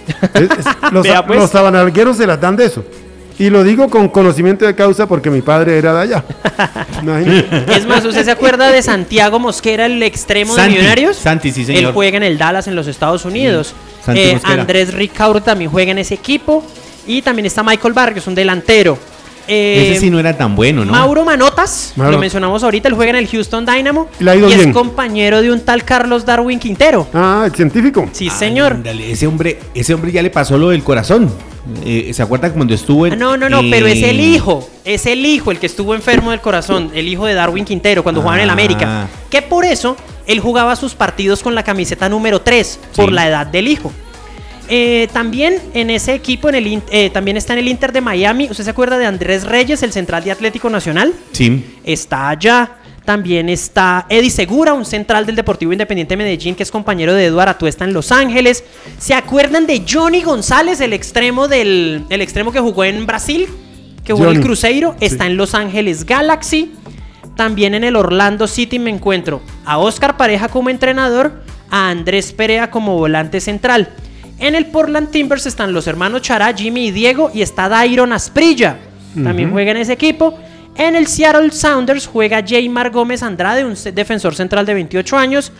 Es- 0.35 0.43
es- 0.43 0.93
los, 0.93 1.03
Vea, 1.03 1.25
pues. 1.27 1.39
los 1.39 1.51
sabanalgueros 1.51 2.17
se 2.17 2.27
las 2.27 2.41
dan 2.41 2.57
de 2.57 2.65
eso. 2.67 2.85
Y 3.39 3.51
lo 3.51 3.65
digo 3.65 3.89
con 3.91 4.09
conocimiento 4.09 4.65
de 4.65 4.75
causa 4.75 5.07
porque 5.07 5.31
mi 5.31 5.43
padre 5.43 5.77
era 5.77 5.93
de 5.93 6.01
allá. 6.01 6.25
Imagínate. 7.03 7.77
Es 7.77 7.87
más, 7.87 8.05
¿usted 8.05 8.25
se 8.25 8.31
acuerda 8.31 8.71
de 8.71 8.81
Santiago 8.83 9.39
Mosquera, 9.39 9.87
el 9.87 10.03
extremo 10.03 10.55
Santi, 10.55 10.73
de 10.73 10.79
Millonarios? 10.79 11.17
Santi, 11.17 11.53
sí, 11.53 11.65
señor. 11.65 11.83
Él 11.85 11.93
juega 11.93 12.17
en 12.17 12.23
el 12.23 12.39
Dallas 12.39 12.67
en 12.67 12.75
los 12.75 12.87
Estados 12.87 13.25
Unidos. 13.25 13.75
Santi 14.05 14.21
Eh. 14.21 14.41
Andrés 14.43 14.95
Ricaurte 14.95 15.45
también 15.47 15.71
juega 15.71 15.91
en 15.91 15.99
ese 15.99 16.15
equipo. 16.15 16.65
Y 17.07 17.23
también 17.23 17.47
está 17.47 17.63
Michael 17.63 17.93
Vargas, 17.95 18.27
un 18.27 18.35
delantero. 18.35 18.99
Eh, 19.49 19.91
Ese 19.93 20.01
sí 20.01 20.11
no 20.11 20.19
era 20.19 20.37
tan 20.37 20.57
bueno, 20.57 20.85
¿no? 20.85 20.93
Mauro 20.93 21.25
Manotas, 21.25 21.93
Mauro. 21.97 22.13
lo 22.13 22.19
mencionamos 22.19 22.63
ahorita, 22.65 22.89
él 22.89 22.95
juega 22.95 23.11
en 23.11 23.17
el 23.17 23.29
Houston 23.29 23.65
Dynamo. 23.65 24.09
Le 24.19 24.31
ha 24.31 24.37
ido 24.37 24.51
y 24.51 24.55
bien. 24.57 24.69
es 24.71 24.75
compañero 24.75 25.41
de 25.43 25.53
un 25.53 25.61
tal 25.61 25.85
Carlos 25.85 26.25
Darwin 26.27 26.59
Quintero. 26.59 27.07
Ah, 27.15 27.45
el 27.47 27.53
científico. 27.55 28.09
Sí, 28.13 28.29
señor. 28.31 28.73
Ándale, 28.73 29.13
ese 29.13 29.27
hombre, 29.27 29.59
ese 29.75 29.95
hombre 29.95 30.11
ya 30.13 30.23
le 30.23 30.31
pasó 30.31 30.59
lo 30.59 30.71
del 30.71 30.83
corazón. 30.83 31.31
Eh, 31.85 32.13
¿Se 32.15 32.23
acuerda 32.23 32.53
cuando 32.53 32.75
estuvo 32.75 33.07
en 33.09 33.15
Ah, 33.15 33.17
No, 33.17 33.37
no, 33.37 33.49
no, 33.49 33.61
pero 33.71 33.87
es 33.87 34.01
el 34.03 34.21
hijo, 34.21 34.69
es 34.85 35.05
el 35.07 35.27
hijo 35.27 35.51
el 35.51 35.59
que 35.59 35.67
estuvo 35.67 35.95
enfermo 35.97 36.31
del 36.31 36.41
corazón, 36.41 36.91
el 36.95 37.09
hijo 37.09 37.27
de 37.27 37.35
Darwin 37.35 37.65
Quintero 37.65 38.03
cuando 38.05 38.21
jugaba 38.21 38.37
en 38.39 38.45
el 38.45 38.51
Ah. 38.51 38.53
América. 38.53 39.09
Que 39.31 39.43
por 39.43 39.65
eso 39.65 39.97
él 40.29 40.39
jugaba 40.41 40.77
sus 40.77 40.95
partidos 40.95 41.43
con 41.43 41.55
la 41.57 41.63
camiseta 41.65 42.09
número 42.09 42.41
3, 42.41 42.79
por 42.95 43.11
la 43.13 43.27
edad 43.29 43.47
del 43.47 43.67
hijo. 43.69 43.93
Eh, 44.69 45.09
también 45.13 45.61
en 45.75 45.91
ese 45.91 46.15
equipo, 46.15 46.49
en 46.49 46.55
el, 46.57 46.83
eh, 46.91 47.11
también 47.11 47.37
está 47.37 47.53
en 47.53 47.61
el 47.61 47.69
Inter 47.69 47.93
de 47.93 48.01
Miami. 48.01 48.49
¿Usted 48.51 48.65
se 48.65 48.71
acuerda 48.71 48.99
de 48.99 49.07
Andrés 49.07 49.45
Reyes, 49.45 49.83
el 49.83 49.93
central 49.93 50.25
de 50.25 50.33
Atlético 50.33 50.69
Nacional? 50.71 51.15
Sí. 51.33 51.65
Está 51.85 52.31
allá. 52.31 52.71
También 53.05 53.49
está 53.49 54.05
Eddie 54.09 54.31
Segura, 54.31 54.75
un 54.75 54.85
central 54.85 55.27
del 55.27 55.37
Deportivo 55.37 55.73
Independiente 55.73 56.15
de 56.15 56.25
Medellín, 56.25 56.57
que 56.57 56.65
es 56.65 56.73
compañero 56.73 57.15
de 57.15 57.27
Eduardo 57.27 57.53
Atuesta 57.53 57.85
en 57.85 57.93
Los 57.93 58.11
Ángeles. 58.11 58.65
¿Se 58.99 59.15
acuerdan 59.15 59.65
de 59.69 59.85
Johnny 59.89 60.23
González, 60.23 60.81
el 60.81 60.93
extremo 60.93 61.47
del 61.47 62.05
el 62.11 62.21
extremo 62.21 62.51
que 62.51 62.59
jugó 62.59 62.83
en 62.83 63.07
Brasil? 63.07 63.47
Que 64.05 64.13
jugó 64.13 64.31
en 64.31 64.39
el 64.39 64.43
Cruzeiro. 64.43 64.97
Está 64.99 65.27
en 65.27 65.37
Los 65.37 65.55
Ángeles 65.55 66.05
Galaxy. 66.05 66.73
También 67.37 67.77
en 67.77 67.85
el 67.85 67.95
Orlando 67.95 68.49
City 68.49 68.81
me 68.81 68.91
encuentro 68.91 69.41
a 69.65 69.79
Oscar 69.79 70.17
Pareja 70.17 70.49
como 70.49 70.69
entrenador, 70.71 71.45
a 71.71 71.91
Andrés 71.91 72.33
Perea 72.33 72.73
como 72.73 72.99
volante 72.99 73.41
central. 73.41 73.91
En 74.39 74.55
el 74.55 74.67
Portland 74.67 75.11
Timbers 75.11 75.47
están 75.47 75.73
los 75.73 75.87
hermanos 75.87 76.23
Chará, 76.23 76.53
Jimmy 76.55 76.89
y 76.89 76.91
Diego 76.91 77.31
y 77.33 77.43
está 77.43 77.69
Dairon 77.69 78.13
Asprilla. 78.13 78.79
También 79.23 79.51
juega 79.51 79.71
en 79.71 79.79
ese 79.79 79.95
equipo. 79.95 80.39
En 80.77 80.95
el 80.95 81.07
Seattle 81.07 81.51
Sounders 81.53 82.07
juega 82.07 82.45
Jaymar 82.47 82.91
Gómez 82.91 83.23
Andrade, 83.23 83.65
un 83.65 83.75
defensor 83.95 84.35
central 84.35 84.67
de 84.67 84.75
28 84.75 85.17
años. 85.17 85.53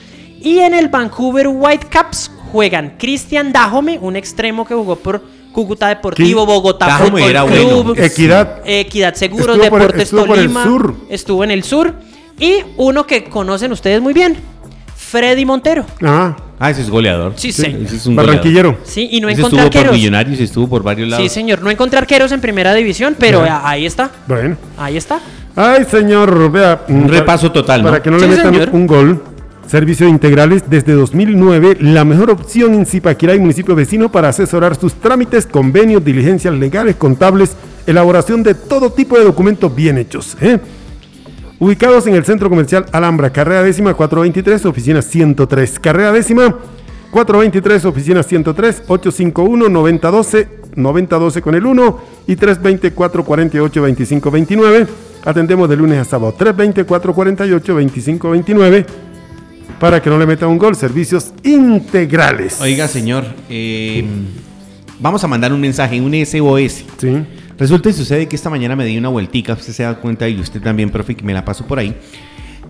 Y 0.43 0.59
en 0.59 0.75
el 0.75 0.89
Vancouver 0.89 1.49
Whitecaps 1.49 2.31
juegan 2.53 2.97
Cristian 2.99 3.51
Dajome, 3.51 3.99
un 3.99 4.15
extremo 4.15 4.67
que 4.67 4.75
jugó 4.75 4.97
por 4.97 5.23
Cúcuta 5.53 5.89
Deportivo, 5.89 6.41
Sí. 6.43 6.47
Bogotá 6.47 6.87
Cajamo 6.87 7.07
Fútbol 7.13 7.23
era 7.31 7.47
Club, 7.47 7.85
bueno. 7.87 8.03
Equidad. 8.05 8.61
Equidad 8.67 9.15
Seguros, 9.15 9.57
por- 9.57 9.65
Deportes 9.65 10.03
estuvo 10.03 10.27
por 10.27 10.37
el 10.39 10.45
Tolima, 10.45 10.65
sur. 10.65 10.95
estuvo 11.09 11.43
en 11.45 11.51
el 11.51 11.63
sur 11.65 11.95
y 12.39 12.57
uno 12.77 13.07
que 13.07 13.25
conocen 13.25 13.73
ustedes 13.73 14.03
muy 14.03 14.13
bien, 14.13 14.37
Freddy 15.11 15.45
Montero. 15.45 15.85
Ah, 16.03 16.37
Ah, 16.59 16.71
ese 16.71 16.81
es 16.81 16.89
goleador. 16.89 17.35
Sí, 17.37 17.53
señor. 17.53 17.83
Ese 17.83 17.97
es 17.97 18.07
un 18.07 18.17
barranquillero. 18.17 18.79
Sí, 18.83 19.09
y 19.13 19.21
no 19.21 19.29
Ese 19.29 19.41
encontré 19.43 19.65
estuvo 19.67 19.83
por. 19.85 19.93
Millonarios, 19.93 20.41
estuvo 20.41 20.67
por 20.69 20.83
varios 20.83 21.07
lados. 21.11 21.23
Sí, 21.23 21.29
señor, 21.29 21.61
no 21.61 21.71
encontré 21.71 21.99
arqueros 21.99 22.33
en 22.33 22.41
primera 22.41 22.73
división, 22.73 23.15
pero 23.19 23.45
ahí 23.63 23.85
está, 23.85 24.11
bueno. 24.27 24.57
ahí 24.79 24.97
está. 24.97 25.21
Ay, 25.55 25.85
señor, 25.85 26.51
vea. 26.51 26.81
Un 26.89 27.09
repaso 27.09 27.53
total, 27.53 27.83
¿no? 27.83 27.89
Para 27.91 28.03
que 28.03 28.11
no 28.11 28.19
Sí, 28.19 28.25
le 28.25 28.31
metan 28.37 28.53
señor. 28.55 28.71
un 28.73 28.87
gol. 28.87 29.23
Servicios 29.67 30.09
integrales 30.09 30.63
desde 30.71 30.93
2009, 30.95 31.77
la 31.81 32.05
mejor 32.05 32.31
opción 32.31 32.73
en 32.73 32.87
Zipaquirá 32.87 33.35
y 33.35 33.39
municipio 33.41 33.75
vecino 33.75 34.11
para 34.11 34.29
asesorar 34.29 34.77
sus 34.77 34.95
trámites, 34.95 35.45
convenios, 35.45 36.03
diligencias 36.05 36.55
legales, 36.55 36.97
contables, 36.97 37.55
elaboración 37.87 38.43
de 38.43 38.55
todo 38.55 38.91
tipo 38.93 39.19
de 39.19 39.25
documentos 39.25 39.75
bien 39.75 39.99
hechos. 39.99 40.37
¿eh? 40.41 40.59
Ubicados 41.59 42.07
en 42.07 42.15
el 42.15 42.23
centro 42.25 42.51
comercial 42.51 42.85
Alhambra, 42.93 43.31
carrera 43.31 43.63
décima 43.63 43.95
423, 43.95 44.67
oficina 44.67 45.01
103. 45.01 45.81
Carrera 45.81 46.13
décima 46.13 46.55
423, 47.11 47.87
oficina 47.87 48.23
103, 48.23 48.87
851-9012, 48.87 50.49
9012 50.75 51.41
con 51.41 51.55
el 51.55 51.65
1 51.65 52.01
y 52.27 52.37
320-448-2529. 52.37 54.87
Atendemos 55.25 55.71
de 55.71 55.77
lunes 55.77 55.99
a 55.99 56.05
sábado, 56.05 56.35
320-448-2529 56.39 58.85
para 59.81 60.03
que 60.03 60.11
no 60.11 60.19
le 60.19 60.27
metan 60.27 60.51
un 60.51 60.59
gol. 60.59 60.77
Servicios 60.77 61.33
integrales. 61.43 62.61
Oiga, 62.61 62.87
señor, 62.87 63.25
eh, 63.49 64.05
vamos 65.01 65.25
a 65.25 65.27
mandar 65.27 65.55
un 65.55 65.61
mensaje, 65.63 66.03
un 66.03 66.15
SOS. 66.15 66.85
Sí. 66.99 67.25
Resulta 67.59 67.89
y 67.89 67.93
sucede 67.95 68.29
que 68.29 68.37
esta 68.37 68.51
mañana 68.51 68.77
me 68.77 68.85
di 68.85 68.99
una 68.99 69.09
vueltica, 69.09 69.55
usted 69.55 69.73
se 69.73 69.83
da 69.83 69.95
cuenta 69.95 70.29
y 70.29 70.39
usted 70.39 70.61
también, 70.61 70.91
profe, 70.91 71.15
que 71.15 71.25
me 71.25 71.33
la 71.33 71.45
paso 71.45 71.67
por 71.67 71.79
ahí. 71.79 71.97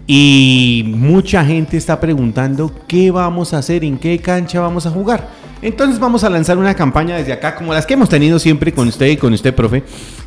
Y 0.07 0.85
mucha 0.87 1.45
gente 1.45 1.77
está 1.77 1.99
preguntando 1.99 2.73
qué 2.87 3.11
vamos 3.11 3.53
a 3.53 3.59
hacer, 3.59 3.83
en 3.83 3.99
qué 3.99 4.19
cancha 4.21 4.61
vamos 4.61 4.87
a 4.87 4.91
jugar. 4.91 5.29
Entonces 5.61 5.99
vamos 5.99 6.23
a 6.23 6.31
lanzar 6.31 6.59
una 6.59 6.75
campaña 6.75 7.17
desde 7.17 7.33
acá, 7.33 7.57
como 7.57 7.75
las 7.75 7.85
que 7.85 7.95
hemos 7.95 8.09
tenido 8.09 8.39
siempre 8.39 8.73
con 8.73 8.87
usted 8.87 9.07
y 9.07 9.17
con 9.17 9.33
usted, 9.33 9.53
profe, 9.53 9.83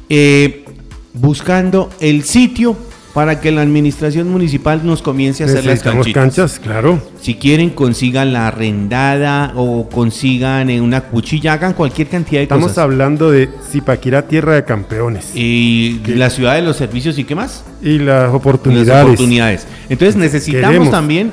eh, 0.09 0.65
buscando 1.13 1.89
el 2.01 2.23
sitio 2.23 2.75
para 3.13 3.41
que 3.41 3.51
la 3.51 3.61
administración 3.61 4.29
municipal 4.29 4.85
nos 4.85 5.01
comience 5.01 5.43
a 5.43 5.47
hacer 5.47 5.65
las 5.65 5.81
canchitas. 5.81 6.13
canchas, 6.23 6.59
claro. 6.59 7.01
Si 7.19 7.35
quieren, 7.35 7.71
consigan 7.71 8.33
la 8.33 8.47
arrendada 8.47 9.51
o 9.55 9.89
consigan 9.89 10.69
eh, 10.69 10.79
una 10.79 11.01
cuchilla, 11.01 11.53
hagan 11.53 11.73
cualquier 11.73 12.07
cantidad 12.07 12.39
de 12.39 12.43
Estamos 12.43 12.67
cosas. 12.69 12.77
hablando 12.83 13.31
de 13.31 13.49
Zipaquirá, 13.71 14.27
tierra 14.27 14.53
de 14.55 14.63
campeones. 14.63 15.31
Y 15.35 16.01
la 16.05 16.29
ciudad 16.29 16.55
de 16.55 16.61
los 16.61 16.77
servicios 16.77 17.17
y 17.17 17.23
qué 17.23 17.35
más? 17.35 17.63
Y 17.81 17.97
las 17.97 18.25
Las 18.27 18.33
oportunidades. 18.33 19.03
oportunidades. 19.05 19.67
Entonces 19.89 20.15
necesitamos 20.15 20.67
Queremos. 20.69 20.91
también 20.91 21.31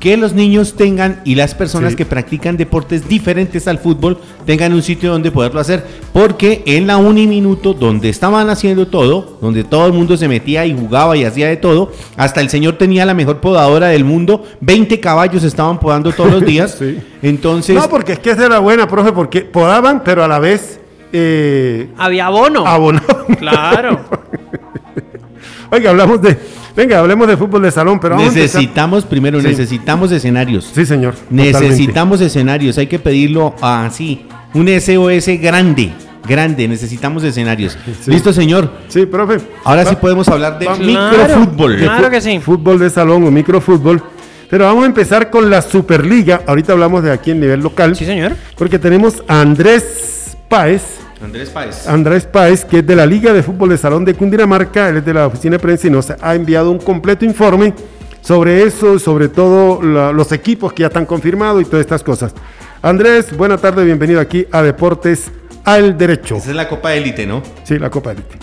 que 0.00 0.16
los 0.16 0.32
niños 0.32 0.74
tengan 0.76 1.20
y 1.26 1.34
las 1.34 1.54
personas 1.54 1.90
Sí. 1.90 1.96
que 1.98 2.06
practican 2.06 2.56
deportes 2.56 3.06
diferentes 3.06 3.68
al 3.68 3.78
fútbol 3.78 4.18
tengan 4.46 4.72
un 4.72 4.82
sitio 4.82 5.12
donde 5.12 5.30
poderlo 5.30 5.60
hacer. 5.60 5.84
Porque 6.14 6.62
en 6.66 6.86
la 6.86 6.96
Uniminuto, 6.96 7.74
donde 7.74 8.08
estaban 8.08 8.48
haciendo 8.48 8.88
todo, 8.88 9.36
donde 9.42 9.62
todo 9.62 9.86
el 9.86 9.92
mundo 9.92 10.16
se 10.16 10.26
metía 10.26 10.64
y 10.64 10.74
jugaba 10.74 11.16
y 11.18 11.24
hacía 11.24 11.48
de 11.48 11.58
todo, 11.58 11.92
hasta 12.16 12.40
el 12.40 12.48
señor 12.48 12.78
tenía 12.78 13.04
la 13.04 13.12
mejor 13.14 13.40
podadora 13.40 13.88
del 13.88 14.04
mundo, 14.04 14.42
20 14.62 14.98
caballos 15.00 15.44
estaban 15.44 15.78
podando 15.78 16.10
todos 16.12 16.30
los 16.32 16.44
días. 16.46 16.76
Sí. 16.78 16.98
Entonces, 17.22 17.76
No, 17.76 17.86
porque 17.90 18.12
es 18.14 18.18
que 18.20 18.30
esa 18.30 18.46
era 18.46 18.58
buena, 18.58 18.88
profe, 18.88 19.12
porque 19.12 19.42
podaban, 19.42 20.02
pero 20.02 20.24
a 20.24 20.28
la 20.28 20.38
vez 20.38 20.80
eh, 21.12 21.88
Había 21.98 22.26
abono. 22.26 22.66
abonaban. 22.66 23.36
Claro. 23.38 24.00
Oiga, 25.70 25.90
hablamos 25.90 26.20
de. 26.22 26.36
Venga, 26.76 26.98
hablemos 27.00 27.26
de 27.26 27.36
fútbol 27.36 27.62
de 27.62 27.70
salón, 27.70 27.98
pero 28.00 28.14
vamos 28.16 28.34
a 28.34 28.38
empezar- 28.38 28.60
necesitamos, 28.60 29.04
primero, 29.04 29.40
Sí. 29.40 29.48
necesitamos 29.48 30.12
escenarios. 30.12 30.70
Sí, 30.72 30.86
señor. 30.86 31.14
totalmente. 31.14 31.52
Necesitamos 31.60 32.20
escenarios, 32.20 32.78
hay 32.78 32.86
que 32.86 32.98
pedirlo 32.98 33.54
así, 33.60 34.26
un 34.54 34.68
SOS 34.68 35.26
grande, 35.40 35.90
grande, 36.28 36.68
necesitamos 36.68 37.24
escenarios. 37.24 37.76
Sí. 38.04 38.10
Listo, 38.12 38.32
señor. 38.32 38.70
Sí, 38.88 39.04
profe. 39.06 39.38
Ahora 39.64 39.84
sí 39.84 39.96
podemos 39.96 40.28
hablar 40.28 40.58
de 40.58 40.66
va- 40.66 40.76
microfútbol. 40.76 41.76
Claro 41.78 42.08
que 42.10 42.20
sí. 42.20 42.38
Fútbol 42.38 42.78
de 42.78 42.88
salón 42.90 43.24
o 43.26 43.30
microfútbol. 43.30 44.02
Pero 44.48 44.64
vamos 44.64 44.82
a 44.82 44.86
empezar 44.86 45.30
con 45.30 45.48
la 45.48 45.62
Superliga. 45.62 46.42
Ahorita 46.46 46.72
hablamos 46.72 47.02
de 47.04 47.12
aquí 47.12 47.30
en 47.30 47.40
nivel 47.40 47.60
local. 47.60 47.94
Sí, 47.94 48.04
señor. 48.04 48.32
Porque 48.56 48.78
tenemos 48.80 49.22
a 49.28 49.40
Andrés 49.42 50.36
Páez. 50.48 50.82
Andrés 51.22 51.50
Páez. 51.50 51.86
Andrés 51.86 52.26
Páez, 52.26 52.64
que 52.64 52.78
es 52.78 52.86
de 52.86 52.96
la 52.96 53.04
Liga 53.06 53.32
de 53.32 53.42
Fútbol 53.42 53.68
de 53.70 53.76
Salón 53.78 54.04
de 54.04 54.14
Cundinamarca, 54.14 54.88
él 54.88 54.98
es 54.98 55.04
de 55.04 55.12
la 55.14 55.26
oficina 55.26 55.56
de 55.56 55.58
prensa 55.58 55.86
y 55.86 55.90
nos 55.90 56.10
ha 56.10 56.34
enviado 56.34 56.70
un 56.70 56.78
completo 56.78 57.24
informe 57.24 57.74
sobre 58.22 58.62
eso, 58.62 58.98
sobre 58.98 59.28
todo 59.28 59.82
la- 59.82 60.12
los 60.12 60.32
equipos 60.32 60.72
que 60.72 60.82
ya 60.82 60.86
están 60.86 61.04
confirmados 61.06 61.60
y 61.60 61.64
todas 61.66 61.80
estas 61.80 62.02
cosas. 62.02 62.34
Andrés, 62.82 63.36
buena 63.36 63.58
tarde, 63.58 63.84
bienvenido 63.84 64.18
aquí 64.20 64.46
a 64.50 64.62
Deportes 64.62 65.30
al 65.64 65.98
Derecho. 65.98 66.36
Esa 66.36 66.50
es 66.50 66.56
la 66.56 66.68
Copa 66.68 66.94
Élite, 66.94 67.26
¿no? 67.26 67.42
Sí, 67.64 67.78
la 67.78 67.90
Copa 67.90 68.12
Elite. 68.12 68.38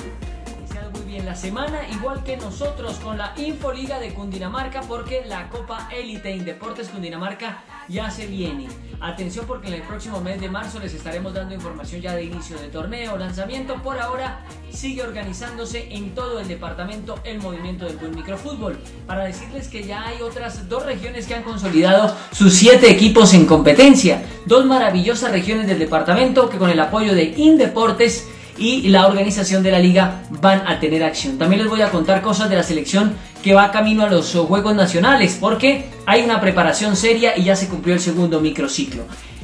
Iniciado 0.59 0.91
muy 0.91 1.01
bien 1.11 1.25
la 1.25 1.35
semana, 1.35 1.79
igual 1.91 2.23
que 2.23 2.37
nosotros 2.37 2.99
con 3.03 3.17
la 3.17 3.33
Infoliga 3.37 3.99
de 3.99 4.13
Cundinamarca, 4.13 4.81
porque 4.81 5.23
la 5.27 5.49
Copa 5.49 5.89
Élite 5.91 6.29
en 6.31 6.45
Deportes 6.45 6.89
Cundinamarca 6.89 7.57
ya 7.87 8.09
se 8.11 8.27
viene. 8.27 8.67
Atención 8.99 9.45
porque 9.47 9.67
en 9.67 9.75
el 9.75 9.83
próximo 9.83 10.19
mes 10.21 10.41
de 10.41 10.49
marzo 10.49 10.79
les 10.79 10.93
estaremos 10.93 11.31
dando 11.33 11.53
información 11.53 12.01
ya 12.01 12.15
de 12.15 12.23
inicio 12.23 12.57
de 12.57 12.67
torneo, 12.69 13.15
lanzamiento. 13.15 13.75
Por 13.83 13.99
ahora 13.99 14.43
sigue 14.71 15.03
organizándose 15.03 15.87
en 15.91 16.15
todo 16.15 16.39
el 16.39 16.47
departamento 16.47 17.19
el 17.23 17.39
movimiento 17.39 17.85
del 17.85 17.97
buen 17.97 18.15
microfútbol. 18.15 18.79
Para 19.05 19.25
decirles 19.25 19.67
que 19.67 19.83
ya 19.83 20.07
hay 20.07 20.21
otras 20.21 20.67
dos 20.67 20.83
regiones 20.83 21.27
que 21.27 21.35
han 21.35 21.43
consolidado 21.43 22.15
sus 22.31 22.55
siete 22.55 22.89
equipos 22.89 23.35
en 23.35 23.45
competencia. 23.45 24.23
Dos 24.47 24.65
maravillosas 24.65 25.31
regiones 25.31 25.67
del 25.67 25.77
departamento 25.77 26.49
que 26.49 26.57
con 26.57 26.71
el 26.71 26.79
apoyo 26.79 27.13
de 27.13 27.35
Indeportes 27.37 28.27
y 28.57 28.89
la 28.89 29.05
organización 29.05 29.61
de 29.61 29.71
la 29.71 29.79
liga 29.79 30.23
van 30.41 30.67
a 30.67 30.79
tener 30.79 31.03
acción. 31.03 31.37
También 31.37 31.61
les 31.61 31.69
voy 31.69 31.81
a 31.81 31.91
contar 31.91 32.23
cosas 32.23 32.49
de 32.49 32.55
la 32.55 32.63
selección 32.63 33.13
que 33.47 33.53
va 33.53 33.71
camino 33.71 34.03
a 34.03 34.09
los 34.09 34.35
uh, 34.35 34.45
Juegos 34.45 34.75
Nacionales 34.75 35.37
porque 35.39 35.85
hay 36.05 36.21
una 36.21 36.41
preparación 36.41 36.97
seria 36.97 37.37
y 37.37 37.45
ya 37.45 37.55
se 37.55 37.69
cumplió 37.69 37.93
el 37.93 38.01
segundo 38.01 38.41
microciclo. 38.41 39.03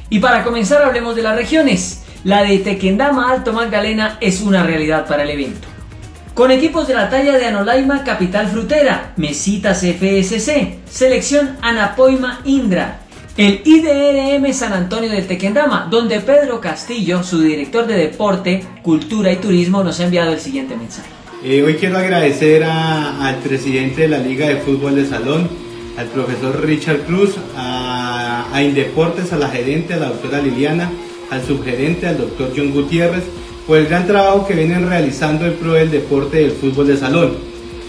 Y 0.09 0.19
para 0.19 0.43
comenzar 0.43 0.81
hablemos 0.81 1.15
de 1.15 1.21
las 1.21 1.37
regiones. 1.37 2.03
La 2.25 2.43
de 2.43 2.57
Tequendama 2.57 3.31
Alto 3.31 3.53
Magdalena 3.53 4.17
es 4.19 4.41
una 4.41 4.63
realidad 4.63 5.07
para 5.07 5.23
el 5.23 5.29
evento. 5.29 5.69
Con 6.33 6.51
equipos 6.51 6.85
de 6.85 6.95
la 6.95 7.09
talla 7.09 7.37
de 7.37 7.45
Anolaima 7.45 8.03
Capital 8.03 8.49
Frutera, 8.49 9.13
Mesitas 9.15 9.79
FSC, 9.79 10.79
Selección 10.85 11.55
Anapoima 11.61 12.41
Indra, 12.43 12.99
el 13.37 13.61
IDRM 13.63 14.53
San 14.53 14.73
Antonio 14.73 15.11
del 15.11 15.27
Tequendama, 15.27 15.87
donde 15.89 16.19
Pedro 16.19 16.59
Castillo, 16.59 17.23
su 17.23 17.39
director 17.39 17.87
de 17.87 17.95
Deporte, 17.95 18.65
Cultura 18.81 19.31
y 19.31 19.37
Turismo, 19.37 19.81
nos 19.81 20.01
ha 20.01 20.03
enviado 20.03 20.33
el 20.33 20.41
siguiente 20.41 20.75
mensaje. 20.75 21.22
Eh, 21.45 21.62
hoy 21.62 21.73
quiero 21.73 21.97
agradecer 21.97 22.63
al 22.63 23.36
presidente 23.39 24.03
de 24.03 24.08
la 24.08 24.19
Liga 24.19 24.47
de 24.47 24.56
Fútbol 24.62 24.95
de 24.95 25.06
Salón, 25.06 25.49
al 25.97 26.08
profesor 26.08 26.65
Richard 26.65 27.01
Cruz, 27.01 27.32
a, 27.58 28.62
Indeportes, 28.63 29.34
a 29.34 29.38
la 29.38 29.49
gerente, 29.49 29.93
a 29.93 29.97
la 29.97 30.06
doctora 30.08 30.41
Liliana, 30.41 30.89
al 31.29 31.43
subgerente, 31.43 32.08
al 32.08 32.17
doctor 32.17 32.53
John 32.56 32.71
Gutiérrez, 32.71 33.25
por 33.67 33.77
el 33.77 33.88
gran 33.88 34.08
trabajo 34.08 34.47
que 34.47 34.53
vienen 34.53 34.88
realizando 34.88 35.45
en 35.45 35.56
pro 35.56 35.73
del 35.73 35.91
deporte 35.91 36.38
del 36.38 36.51
fútbol 36.51 36.88
de 36.88 36.95
salón. 36.95 37.34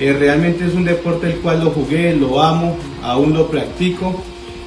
Eh, 0.01 0.13
realmente 0.13 0.65
es 0.65 0.75
un 0.75 0.85
deporte 0.85 1.29
el 1.29 1.37
cual 1.37 1.63
lo 1.63 1.71
jugué, 1.71 2.13
lo 2.17 2.43
amo, 2.43 2.77
aún 3.05 3.35
lo 3.35 3.47
practico. 3.47 4.21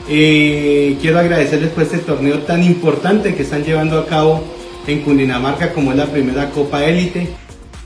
Eh, 0.07 0.95
quiero 1.01 1.19
agradecerles 1.19 1.71
por 1.71 1.83
este 1.83 1.97
torneo 1.97 2.39
tan 2.39 2.63
importante 2.63 3.35
que 3.35 3.43
están 3.43 3.65
llevando 3.65 3.99
a 3.99 4.05
cabo 4.05 4.45
en 4.87 5.01
Cundinamarca 5.01 5.73
como 5.73 5.91
es 5.91 5.97
la 5.97 6.05
primera 6.05 6.51
Copa 6.51 6.85
Élite. 6.85 7.27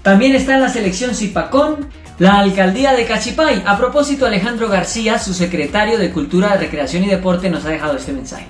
También 0.03 0.35
está 0.35 0.55
en 0.55 0.61
la 0.61 0.69
selección 0.69 1.13
Zipacón, 1.13 1.87
la 2.17 2.39
alcaldía 2.39 2.93
de 2.93 3.05
Cachipay. 3.05 3.63
A 3.67 3.77
propósito, 3.77 4.25
Alejandro 4.25 4.67
García, 4.67 5.19
su 5.19 5.33
secretario 5.33 5.99
de 5.99 6.11
Cultura, 6.11 6.55
Recreación 6.55 7.03
y 7.03 7.07
Deporte, 7.07 7.51
nos 7.51 7.65
ha 7.65 7.69
dejado 7.69 7.97
este 7.97 8.11
mensaje. 8.11 8.47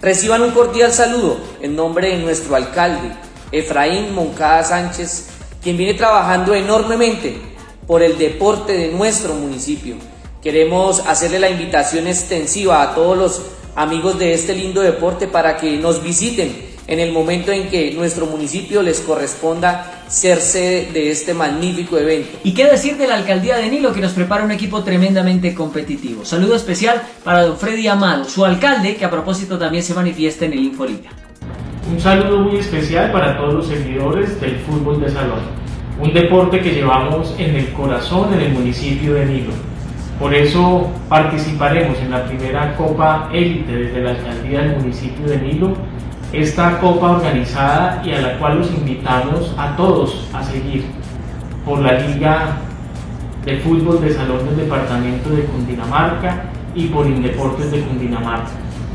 Reciban 0.00 0.42
un 0.42 0.52
cordial 0.52 0.92
saludo 0.92 1.40
en 1.60 1.74
nombre 1.74 2.10
de 2.10 2.18
nuestro 2.18 2.54
alcalde, 2.54 3.10
Efraín 3.50 4.14
Moncada 4.14 4.62
Sánchez, 4.62 5.28
quien 5.60 5.76
viene 5.76 5.94
trabajando 5.94 6.54
enormemente 6.54 7.36
por 7.86 8.02
el 8.02 8.16
deporte 8.16 8.72
de 8.72 8.88
nuestro 8.92 9.34
municipio. 9.34 9.96
Queremos 10.40 11.00
hacerle 11.06 11.40
la 11.40 11.50
invitación 11.50 12.06
extensiva 12.06 12.80
a 12.80 12.94
todos 12.94 13.18
los 13.18 13.42
amigos 13.74 14.18
de 14.20 14.34
este 14.34 14.54
lindo 14.54 14.80
deporte 14.80 15.26
para 15.26 15.56
que 15.56 15.78
nos 15.78 16.02
visiten 16.02 16.71
en 16.92 17.00
el 17.00 17.10
momento 17.10 17.50
en 17.50 17.70
que 17.70 17.94
nuestro 17.94 18.26
municipio 18.26 18.82
les 18.82 19.00
corresponda 19.00 20.02
ser 20.08 20.42
sede 20.42 20.92
de 20.92 21.10
este 21.10 21.32
magnífico 21.32 21.96
evento. 21.96 22.38
¿Y 22.44 22.52
qué 22.52 22.66
decir 22.66 22.98
de 22.98 23.06
la 23.06 23.14
alcaldía 23.14 23.56
de 23.56 23.70
Nilo 23.70 23.94
que 23.94 24.02
nos 24.02 24.12
prepara 24.12 24.44
un 24.44 24.50
equipo 24.50 24.82
tremendamente 24.82 25.54
competitivo? 25.54 26.26
Saludo 26.26 26.54
especial 26.54 27.00
para 27.24 27.44
don 27.44 27.56
Freddy 27.56 27.88
Amado, 27.88 28.26
su 28.26 28.44
alcalde, 28.44 28.96
que 28.96 29.06
a 29.06 29.10
propósito 29.10 29.58
también 29.58 29.82
se 29.82 29.94
manifiesta 29.94 30.44
en 30.44 30.52
el 30.52 30.64
Infoliga. 30.64 31.08
Un 31.90 31.98
saludo 31.98 32.40
muy 32.40 32.58
especial 32.58 33.10
para 33.10 33.38
todos 33.38 33.54
los 33.54 33.66
seguidores 33.68 34.38
del 34.38 34.56
fútbol 34.56 35.00
de 35.00 35.08
salón, 35.08 35.40
un 35.98 36.12
deporte 36.12 36.60
que 36.60 36.74
llevamos 36.74 37.34
en 37.38 37.56
el 37.56 37.72
corazón 37.72 38.34
en 38.34 38.40
el 38.40 38.52
municipio 38.52 39.14
de 39.14 39.24
Nilo. 39.24 39.52
Por 40.18 40.34
eso 40.34 40.90
participaremos 41.08 41.98
en 41.98 42.10
la 42.10 42.26
primera 42.26 42.76
Copa 42.76 43.30
Élite 43.32 43.72
desde 43.72 44.00
la 44.02 44.10
alcaldía 44.10 44.60
del 44.60 44.76
municipio 44.76 45.26
de 45.26 45.38
Nilo, 45.38 45.74
esta 46.32 46.78
copa 46.80 47.10
organizada 47.10 48.02
y 48.04 48.12
a 48.12 48.20
la 48.20 48.38
cual 48.38 48.58
los 48.58 48.70
invitamos 48.70 49.54
a 49.58 49.76
todos 49.76 50.26
a 50.32 50.42
seguir 50.42 50.86
por 51.64 51.80
la 51.80 51.92
Liga 52.00 52.56
de 53.44 53.58
Fútbol 53.58 54.00
de 54.00 54.14
Salón 54.14 54.46
del 54.46 54.56
Departamento 54.56 55.30
de 55.30 55.44
Cundinamarca 55.44 56.44
y 56.74 56.86
por 56.86 57.06
Indeportes 57.06 57.70
de 57.70 57.80
Cundinamarca. 57.82 58.50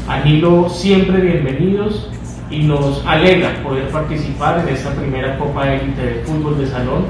A 0.07 0.21
Nilo 0.21 0.69
siempre 0.69 1.21
bienvenidos 1.21 2.09
y 2.49 2.63
nos 2.63 3.05
alegra 3.05 3.61
poder 3.61 3.89
participar 3.89 4.59
en 4.59 4.73
esta 4.73 4.91
primera 4.91 5.37
Copa 5.37 5.71
Élite 5.71 6.01
de 6.01 6.23
Fútbol 6.23 6.57
de 6.57 6.67
Salón 6.67 7.05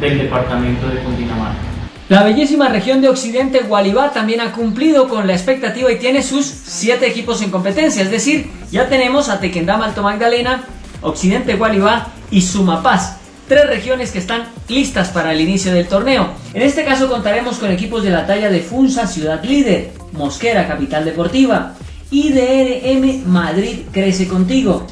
del 0.00 0.18
Departamento 0.18 0.88
de 0.88 0.98
Cundinamarca. 0.98 1.74
La 2.10 2.22
bellísima 2.22 2.68
región 2.68 3.00
de 3.00 3.08
Occidente, 3.08 3.60
Gualibá, 3.60 4.12
también 4.12 4.42
ha 4.42 4.52
cumplido 4.52 5.08
con 5.08 5.26
la 5.26 5.32
expectativa 5.32 5.90
y 5.90 5.96
tiene 5.96 6.22
sus 6.22 6.44
siete 6.44 7.06
equipos 7.06 7.40
en 7.40 7.50
competencia. 7.50 8.02
Es 8.02 8.10
decir, 8.10 8.50
ya 8.74 8.88
tenemos 8.88 9.28
a 9.28 9.38
Tequendama 9.38 9.84
Alto 9.84 10.02
Magdalena, 10.02 10.64
Occidente 11.00 11.54
Gualibá 11.54 12.08
y 12.32 12.42
Sumapaz. 12.42 13.18
Tres 13.46 13.68
regiones 13.68 14.10
que 14.10 14.18
están 14.18 14.48
listas 14.66 15.10
para 15.10 15.32
el 15.32 15.40
inicio 15.40 15.72
del 15.72 15.86
torneo. 15.86 16.30
En 16.52 16.62
este 16.62 16.84
caso 16.84 17.08
contaremos 17.08 17.58
con 17.58 17.70
equipos 17.70 18.02
de 18.02 18.10
la 18.10 18.26
talla 18.26 18.50
de 18.50 18.60
Funza, 18.62 19.06
Ciudad 19.06 19.44
Líder, 19.44 19.92
Mosquera, 20.10 20.66
Capital 20.66 21.04
Deportiva, 21.04 21.74
IDRM 22.10 23.28
Madrid 23.28 23.82
Crece 23.92 24.26
Contigo, 24.26 24.84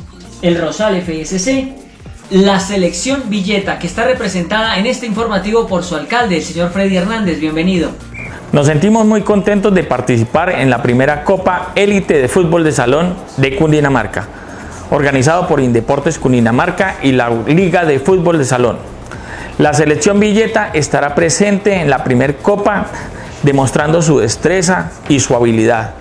el 0.43 0.61
Rosal 0.61 1.03
FSC, 1.03 1.75
la 2.31 2.61
selección 2.61 3.31
Villeta, 3.31 3.81
que 3.81 3.89
está 3.89 4.05
representada 4.05 4.79
en 4.79 4.87
este 4.87 5.07
informativo 5.07 5.67
por 5.67 5.83
su 5.83 5.97
alcalde, 5.97 6.37
el 6.37 6.45
señor 6.45 6.71
Freddy 6.71 6.99
Hernández. 6.99 7.41
Bienvenido. 7.41 7.91
Nos 8.53 8.67
sentimos 8.67 9.07
muy 9.07 9.23
contentos 9.23 9.75
de 9.75 9.83
participar 9.83 10.51
en 10.51 10.69
la 10.69 10.83
primera 10.83 11.25
Copa 11.25 11.73
Élite 11.75 12.21
de 12.21 12.29
Fútbol 12.29 12.65
de 12.65 12.73
Salón 12.73 13.15
de 13.39 13.57
Cundinamarca, 13.57 14.27
organizado 14.91 15.49
por 15.49 15.59
Indeportes 15.59 16.19
Cundinamarca 16.19 16.97
y 17.03 17.13
la 17.13 17.31
Liga 17.31 17.87
de 17.87 17.99
Fútbol 17.99 18.37
de 18.37 18.45
Salón. 18.45 18.77
La 19.57 19.73
selección 19.73 20.21
Villeta 20.21 20.69
estará 20.75 21.15
presente 21.15 21.81
en 21.81 21.89
la 21.89 22.05
primera 22.05 22.35
Copa 22.35 22.89
demostrando 23.43 24.03
su 24.03 24.19
destreza 24.19 24.91
y 25.09 25.21
su 25.21 25.35
habilidad. 25.35 25.93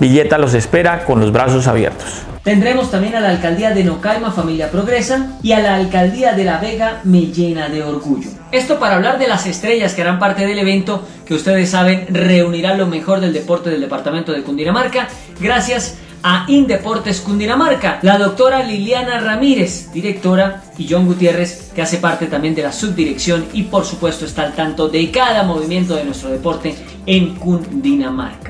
Villeta 0.00 0.38
los 0.38 0.54
espera 0.54 1.04
con 1.04 1.20
los 1.20 1.30
brazos 1.30 1.68
abiertos. 1.68 2.26
Tendremos 2.46 2.92
también 2.92 3.16
a 3.16 3.20
la 3.20 3.30
alcaldía 3.30 3.72
de 3.72 3.82
Nocaima 3.82 4.30
Familia 4.30 4.70
Progresa 4.70 5.36
y 5.42 5.50
a 5.50 5.58
la 5.58 5.74
alcaldía 5.74 6.32
de 6.32 6.44
La 6.44 6.58
Vega 6.58 7.00
Me 7.02 7.22
Llena 7.22 7.68
de 7.68 7.82
Orgullo. 7.82 8.30
Esto 8.52 8.78
para 8.78 8.94
hablar 8.94 9.18
de 9.18 9.26
las 9.26 9.46
estrellas 9.46 9.94
que 9.94 10.02
harán 10.02 10.20
parte 10.20 10.46
del 10.46 10.60
evento 10.60 11.04
que 11.26 11.34
ustedes 11.34 11.70
saben 11.70 12.06
reunirá 12.08 12.76
lo 12.76 12.86
mejor 12.86 13.18
del 13.18 13.32
deporte 13.32 13.70
del 13.70 13.80
departamento 13.80 14.30
de 14.30 14.44
Cundinamarca 14.44 15.08
gracias 15.40 15.98
a 16.22 16.44
Indeportes 16.46 17.20
Cundinamarca, 17.20 17.98
la 18.02 18.16
doctora 18.16 18.62
Liliana 18.62 19.18
Ramírez, 19.18 19.90
directora, 19.92 20.62
y 20.78 20.86
John 20.88 21.04
Gutiérrez, 21.04 21.72
que 21.74 21.82
hace 21.82 21.98
parte 21.98 22.26
también 22.26 22.54
de 22.54 22.62
la 22.62 22.70
subdirección 22.70 23.44
y 23.54 23.64
por 23.64 23.84
supuesto 23.84 24.24
está 24.24 24.44
al 24.44 24.54
tanto 24.54 24.88
de 24.88 25.10
cada 25.10 25.42
movimiento 25.42 25.96
de 25.96 26.04
nuestro 26.04 26.30
deporte 26.30 26.76
en 27.06 27.34
Cundinamarca. 27.34 28.45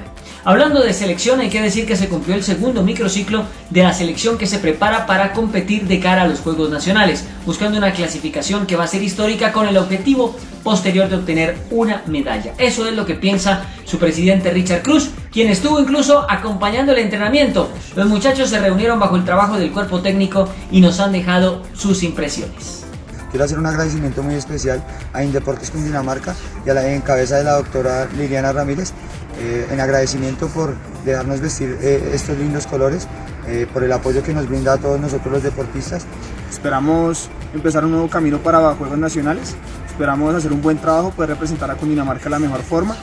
Hablando 0.47 0.81
de 0.81 0.93
selección, 0.93 1.41
hay 1.41 1.49
que 1.49 1.61
decir 1.61 1.87
que 1.87 1.97
se 1.97 2.09
cumplió 2.09 2.37
el 2.37 2.45
segundo 2.45 2.85
microciclo 2.85 3.47
de 3.71 3.83
la 3.83 3.93
selección 3.93 4.39
que 4.39 4.47
se 4.47 4.61
prepara 4.61 5.05
para 5.05 5.33
competir 5.33 5.89
de 5.89 5.99
cara 5.99 6.23
a 6.23 6.29
los 6.29 6.39
Juegos 6.39 6.71
Nacionales, 6.71 7.25
buscando 7.45 7.77
una 7.79 7.93
clasificación 7.93 8.65
que 8.65 8.77
va 8.77 8.85
a 8.85 8.87
ser 8.87 9.03
histórica 9.03 9.51
con 9.51 9.67
el 9.67 9.77
objetivo 9.77 10.37
posterior 10.63 11.09
de 11.09 11.17
obtener 11.17 11.59
una 11.73 12.05
medalla. 12.07 12.55
Eso 12.59 12.87
es 12.87 12.95
lo 12.95 13.05
que 13.05 13.17
piensa 13.17 13.65
su 13.87 13.99
presidente 13.99 14.53
Richard 14.53 14.85
Cruz, 14.85 15.11
quien 15.33 15.49
estuvo 15.49 15.81
incluso 15.81 16.25
acompañando 16.31 16.93
el 16.93 16.99
entrenamiento. 16.99 17.69
Los 17.97 18.07
muchachos 18.07 18.49
se 18.49 18.61
reunieron 18.61 19.01
bajo 19.01 19.17
el 19.17 19.25
trabajo 19.25 19.59
del 19.59 19.73
cuerpo 19.73 20.01
técnico 20.01 20.49
y 20.71 20.81
nos 20.81 21.01
han 21.01 21.11
dejado 21.11 21.63
sus 21.75 22.05
impresiones. 22.05 22.85
Quiero 23.33 23.45
hacer 23.45 23.59
un 23.59 23.67
agradecimiento 23.67 24.23
muy 24.23 24.35
especial 24.37 24.83
a 25.13 25.25
Indeportes 25.25 25.73
Cundinamarca 25.73 26.37
y 26.65 26.71
a 26.71 26.75
la 26.75 26.89
en 26.89 27.01
cabeza 27.01 27.37
de 27.37 27.45
la 27.45 27.55
doctora 27.55 28.09
Liliana 28.17 28.53
Ramírez, 28.53 28.93
eh, 29.39 29.69
en 29.71 29.81
agradecimiento 29.81 30.49
por 30.49 30.75
dejarnos 31.05 31.41
vestir 31.41 31.79
eh, 31.83 32.13
estos 32.15 32.39
lindos 32.39 32.67
colores, 32.67 33.07
eh, 33.47 33.67
por 33.71 33.85
el 33.85 33.93
apoyo 33.93 34.23
que 34.23 34.33
nos 34.33 34.49
brinda 34.49 34.73
a 34.73 34.79
todos 34.79 34.99
nosotros 34.99 35.31
los 35.31 35.43
deportistas. 35.43 36.07
Esperamos 36.51 37.29
empezar 37.55 37.85
un 37.85 37.93
nuevo 37.93 38.09
camino 38.09 38.39
para 38.39 38.75
Juegos 38.75 38.99
Nacionales, 38.99 39.55
esperamos 39.87 40.35
hacer 40.35 40.53
un 40.53 40.63
buen 40.63 40.79
trabajo, 40.79 41.11
poder 41.11 41.31
representar 41.31 41.71
a 41.71 41.75
Cundinamarca 41.75 42.25
de 42.25 42.31
la 42.31 42.39
mejor 42.39 42.63
forma, 42.63 42.97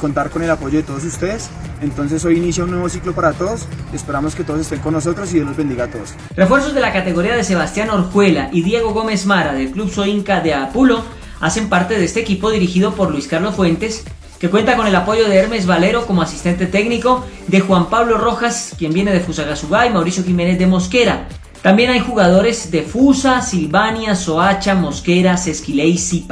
contar 0.00 0.30
con 0.30 0.42
el 0.42 0.50
apoyo 0.50 0.78
de 0.78 0.84
todos 0.84 1.02
ustedes. 1.04 1.48
Entonces 1.80 2.24
hoy 2.24 2.36
inicia 2.36 2.64
un 2.64 2.70
nuevo 2.70 2.88
ciclo 2.88 3.12
para 3.14 3.32
todos, 3.32 3.66
esperamos 3.92 4.34
que 4.34 4.44
todos 4.44 4.60
estén 4.60 4.80
con 4.80 4.92
nosotros 4.92 5.30
y 5.30 5.34
Dios 5.34 5.46
los 5.46 5.56
bendiga 5.56 5.84
a 5.84 5.88
todos. 5.88 6.14
Refuerzos 6.36 6.74
de 6.74 6.80
la 6.80 6.92
categoría 6.92 7.34
de 7.34 7.42
Sebastián 7.42 7.90
Orjuela 7.90 8.50
y 8.52 8.62
Diego 8.62 8.92
Gómez 8.92 9.26
Mara 9.26 9.54
del 9.54 9.72
Club 9.72 9.90
Soinca 9.90 10.40
de 10.40 10.54
Apulo 10.54 11.02
hacen 11.40 11.68
parte 11.68 11.98
de 11.98 12.04
este 12.04 12.20
equipo 12.20 12.50
dirigido 12.50 12.94
por 12.94 13.10
Luis 13.10 13.26
Carlos 13.26 13.56
Fuentes 13.56 14.04
que 14.42 14.50
cuenta 14.50 14.76
con 14.76 14.88
el 14.88 14.94
apoyo 14.96 15.28
de 15.28 15.36
Hermes 15.36 15.66
Valero 15.66 16.04
como 16.04 16.20
asistente 16.20 16.66
técnico, 16.66 17.24
de 17.46 17.60
Juan 17.60 17.88
Pablo 17.88 18.18
Rojas, 18.18 18.74
quien 18.76 18.92
viene 18.92 19.12
de 19.12 19.20
Fusagasugá, 19.20 19.86
y 19.86 19.90
Mauricio 19.90 20.24
Jiménez 20.24 20.58
de 20.58 20.66
Mosquera. 20.66 21.28
También 21.62 21.90
hay 21.90 22.00
jugadores 22.00 22.72
de 22.72 22.82
Fusa, 22.82 23.40
Silvania, 23.40 24.16
Soacha, 24.16 24.74
Mosquera, 24.74 25.36
Sesquilé 25.36 25.86
y. 25.86 26.26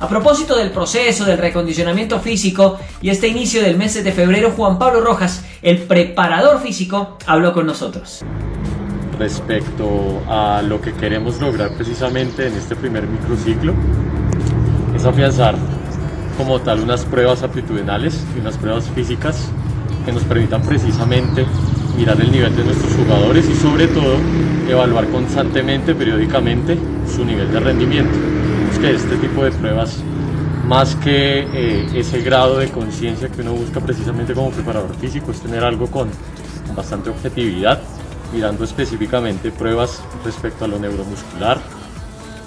A 0.00 0.08
propósito 0.08 0.56
del 0.56 0.70
proceso 0.70 1.26
del 1.26 1.36
recondicionamiento 1.36 2.18
físico 2.18 2.78
y 3.02 3.10
este 3.10 3.28
inicio 3.28 3.60
del 3.60 3.76
mes 3.76 4.02
de 4.02 4.12
febrero, 4.12 4.52
Juan 4.56 4.78
Pablo 4.78 5.02
Rojas, 5.02 5.44
el 5.60 5.82
preparador 5.82 6.62
físico, 6.62 7.18
habló 7.26 7.52
con 7.52 7.66
nosotros. 7.66 8.24
Respecto 9.18 10.22
a 10.30 10.62
lo 10.62 10.80
que 10.80 10.94
queremos 10.94 11.38
lograr 11.42 11.74
precisamente 11.74 12.46
en 12.46 12.54
este 12.54 12.74
primer 12.74 13.06
microciclo, 13.06 13.74
es 14.96 15.04
afianzar 15.04 15.56
como 16.36 16.60
tal 16.60 16.80
unas 16.80 17.04
pruebas 17.04 17.42
aptitudinales 17.42 18.24
y 18.36 18.40
unas 18.40 18.56
pruebas 18.56 18.88
físicas 18.90 19.48
que 20.04 20.12
nos 20.12 20.24
permitan 20.24 20.62
precisamente 20.62 21.46
mirar 21.96 22.20
el 22.20 22.32
nivel 22.32 22.54
de 22.56 22.64
nuestros 22.64 22.92
jugadores 22.94 23.48
y 23.48 23.54
sobre 23.54 23.86
todo 23.88 24.16
evaluar 24.68 25.06
constantemente, 25.08 25.94
periódicamente, 25.94 26.76
su 27.14 27.24
nivel 27.24 27.52
de 27.52 27.60
rendimiento. 27.60 28.18
Es 28.72 28.78
que 28.78 28.90
este 28.92 29.16
tipo 29.16 29.44
de 29.44 29.52
pruebas, 29.52 29.98
más 30.66 30.94
que 30.96 31.40
eh, 31.40 31.86
ese 31.94 32.22
grado 32.22 32.58
de 32.58 32.68
conciencia 32.68 33.28
que 33.28 33.42
uno 33.42 33.52
busca 33.52 33.80
precisamente 33.80 34.34
como 34.34 34.50
preparador 34.50 34.94
físico, 34.96 35.30
es 35.30 35.40
tener 35.40 35.62
algo 35.62 35.86
con, 35.88 36.08
bastante 36.74 37.10
objetividad, 37.10 37.80
mirando 38.32 38.64
específicamente 38.64 39.50
pruebas 39.50 40.02
respecto 40.24 40.64
a 40.64 40.68
lo 40.68 40.78
neuromuscular, 40.78 41.60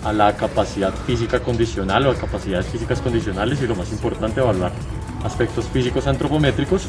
a 0.05 0.13
la 0.13 0.37
capacidad 0.37 0.93
física 0.93 1.39
condicional 1.39 2.05
o 2.07 2.11
a 2.11 2.15
capacidades 2.15 2.67
físicas 2.67 3.01
condicionales 3.01 3.59
y 3.61 3.67
lo 3.67 3.75
más 3.75 3.91
importante 3.91 4.39
evaluar 4.39 4.71
aspectos 5.23 5.65
físicos 5.65 6.05
antropométricos 6.05 6.83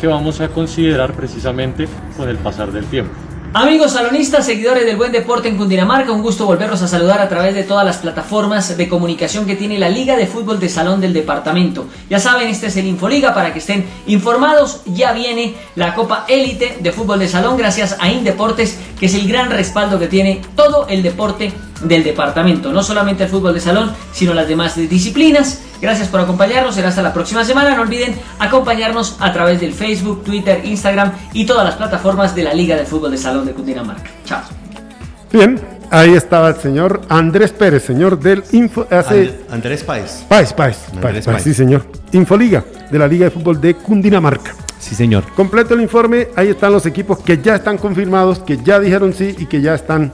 que 0.00 0.08
vamos 0.08 0.40
a 0.40 0.48
considerar 0.48 1.14
precisamente 1.14 1.88
con 2.16 2.28
el 2.28 2.36
pasar 2.36 2.72
del 2.72 2.84
tiempo. 2.86 3.14
Amigos 3.54 3.92
salonistas, 3.92 4.44
seguidores 4.44 4.84
del 4.84 4.96
buen 4.96 5.10
deporte 5.10 5.48
en 5.48 5.56
Cundinamarca, 5.56 6.12
un 6.12 6.20
gusto 6.20 6.44
volverlos 6.44 6.82
a 6.82 6.88
saludar 6.88 7.20
a 7.20 7.30
través 7.30 7.54
de 7.54 7.62
todas 7.62 7.84
las 7.84 7.96
plataformas 7.96 8.76
de 8.76 8.88
comunicación 8.90 9.46
que 9.46 9.56
tiene 9.56 9.78
la 9.78 9.88
Liga 9.88 10.16
de 10.16 10.26
Fútbol 10.26 10.60
de 10.60 10.68
Salón 10.68 11.00
del 11.00 11.14
Departamento. 11.14 11.86
Ya 12.10 12.18
saben, 12.18 12.48
este 12.48 12.66
es 12.66 12.76
el 12.76 12.86
Infoliga 12.86 13.32
para 13.32 13.54
que 13.54 13.60
estén 13.60 13.86
informados. 14.06 14.82
Ya 14.84 15.12
viene 15.12 15.54
la 15.76 15.94
Copa 15.94 16.26
Élite 16.28 16.76
de 16.80 16.92
Fútbol 16.92 17.20
de 17.20 17.28
Salón 17.28 17.56
gracias 17.56 17.96
a 17.98 18.10
Indeportes, 18.10 18.78
que 19.00 19.06
es 19.06 19.14
el 19.14 19.26
gran 19.26 19.50
respaldo 19.50 19.98
que 19.98 20.08
tiene 20.08 20.42
todo 20.54 20.86
el 20.86 21.02
deporte 21.02 21.50
del 21.82 22.04
departamento. 22.04 22.72
No 22.72 22.82
solamente 22.82 23.24
el 23.24 23.30
fútbol 23.30 23.54
de 23.54 23.60
salón, 23.60 23.92
sino 24.12 24.34
las 24.34 24.48
demás 24.48 24.76
disciplinas. 24.76 25.62
Gracias 25.80 26.08
por 26.08 26.20
acompañarnos. 26.20 26.74
Será 26.74 26.88
hasta 26.88 27.02
la 27.02 27.12
próxima 27.12 27.44
semana. 27.44 27.74
No 27.74 27.82
olviden 27.82 28.16
acompañarnos 28.38 29.16
a 29.20 29.32
través 29.32 29.60
del 29.60 29.72
Facebook, 29.72 30.24
Twitter, 30.24 30.62
Instagram 30.64 31.12
y 31.32 31.46
todas 31.46 31.64
las 31.64 31.76
plataformas 31.76 32.34
de 32.34 32.42
la 32.42 32.54
Liga 32.54 32.76
de 32.76 32.84
Fútbol 32.84 33.12
de 33.12 33.18
Salón 33.18 33.46
de 33.46 33.52
Cundinamarca. 33.52 34.10
Chao. 34.24 34.42
Bien, 35.32 35.60
ahí 35.90 36.14
estaba 36.14 36.48
el 36.48 36.56
señor 36.56 37.02
Andrés 37.08 37.52
Pérez, 37.52 37.84
señor 37.84 38.18
del 38.18 38.42
Info. 38.52 38.86
Hace... 38.90 39.40
Andrés 39.50 39.84
Páez. 39.84 40.24
Páez, 40.28 40.52
Páez, 40.52 40.78
Páez, 41.00 41.24
Páez, 41.26 41.42
sí, 41.42 41.52
señor. 41.52 41.84
Infoliga, 42.12 42.64
de 42.90 42.98
la 42.98 43.06
Liga 43.06 43.26
de 43.26 43.30
Fútbol 43.30 43.60
de 43.60 43.74
Cundinamarca. 43.74 44.54
Sí, 44.78 44.94
señor. 44.94 45.24
Completo 45.34 45.74
el 45.74 45.82
informe, 45.82 46.28
ahí 46.34 46.48
están 46.48 46.72
los 46.72 46.86
equipos 46.86 47.18
que 47.18 47.42
ya 47.42 47.56
están 47.56 47.76
confirmados, 47.76 48.38
que 48.38 48.58
ya 48.62 48.80
dijeron 48.80 49.12
sí 49.12 49.34
y 49.36 49.46
que 49.46 49.60
ya 49.60 49.74
están 49.74 50.12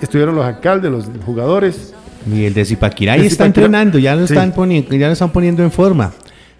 estuvieron 0.00 0.34
los 0.34 0.44
alcaldes, 0.44 0.90
los 0.90 1.04
jugadores. 1.24 1.92
Y 2.32 2.44
el 2.44 2.54
de 2.54 2.64
Zipaquirá 2.64 3.12
ahí 3.14 3.26
está 3.26 3.46
entrenando, 3.46 3.98
ya 3.98 4.16
lo 4.16 4.24
están 4.24 4.52
poniendo, 4.52 4.94
ya 4.96 5.06
lo 5.06 5.12
están 5.12 5.30
poniendo 5.30 5.62
en 5.62 5.70
forma. 5.70 6.12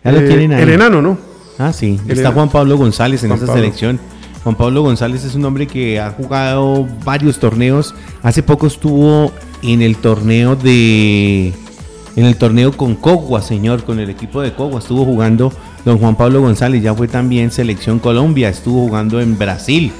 Ya 0.04 0.12
lo 0.12 0.20
Eh, 0.20 0.26
tienen 0.28 0.52
ahí. 0.52 0.62
El 0.62 0.70
enano, 0.70 1.02
¿no? 1.02 1.18
Ah, 1.58 1.72
sí. 1.72 1.98
El 2.06 2.18
está. 2.18 2.30
Juan 2.32 2.48
Pablo 2.50 2.76
González 2.76 3.22
en 3.24 3.30
Juan 3.30 3.38
esa 3.38 3.46
Pablo. 3.46 3.62
selección. 3.62 3.98
Juan 4.44 4.54
Pablo 4.54 4.82
González 4.82 5.24
es 5.24 5.34
un 5.34 5.44
hombre 5.44 5.66
que 5.66 5.98
ha 5.98 6.10
jugado 6.10 6.86
varios 7.04 7.38
torneos. 7.40 7.94
Hace 8.22 8.44
poco 8.44 8.68
estuvo 8.68 9.32
en 9.62 9.82
el 9.82 9.96
torneo 9.96 10.54
de. 10.54 11.52
En 12.14 12.24
el 12.24 12.36
torneo 12.36 12.72
con 12.76 12.94
Cogua, 12.94 13.42
señor, 13.42 13.82
con 13.84 13.98
el 13.98 14.08
equipo 14.08 14.40
de 14.40 14.52
Cogua. 14.54 14.78
Estuvo 14.78 15.04
jugando 15.04 15.52
don 15.84 15.98
Juan 15.98 16.14
Pablo 16.14 16.40
González. 16.40 16.82
Ya 16.82 16.94
fue 16.94 17.08
también 17.08 17.50
selección 17.50 17.98
Colombia. 17.98 18.48
Estuvo 18.48 18.86
jugando 18.86 19.20
en 19.20 19.36
Brasil. 19.36 19.90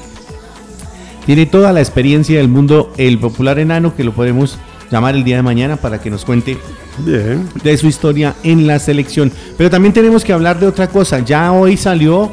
Tiene 1.26 1.46
toda 1.46 1.72
la 1.72 1.80
experiencia 1.80 2.38
del 2.38 2.48
mundo, 2.48 2.92
el 2.96 3.18
popular 3.18 3.58
enano, 3.58 3.94
que 3.96 4.04
lo 4.04 4.12
podemos 4.12 4.58
llamar 4.90 5.16
el 5.16 5.24
día 5.24 5.36
de 5.36 5.42
mañana 5.42 5.76
para 5.76 6.00
que 6.00 6.08
nos 6.08 6.24
cuente 6.24 6.56
Bien. 6.98 7.48
de 7.62 7.76
su 7.76 7.88
historia 7.88 8.34
en 8.44 8.66
la 8.66 8.78
selección. 8.78 9.32
Pero 9.58 9.68
también 9.68 9.92
tenemos 9.92 10.24
que 10.24 10.32
hablar 10.32 10.60
de 10.60 10.66
otra 10.68 10.88
cosa. 10.88 11.20
Ya 11.20 11.50
hoy 11.52 11.76
salió 11.76 12.30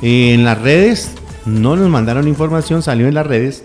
eh, 0.00 0.32
en 0.32 0.44
las 0.44 0.60
redes, 0.60 1.12
no 1.44 1.74
nos 1.74 1.88
mandaron 1.90 2.28
información, 2.28 2.82
salió 2.82 3.08
en 3.08 3.14
las 3.14 3.26
redes 3.26 3.64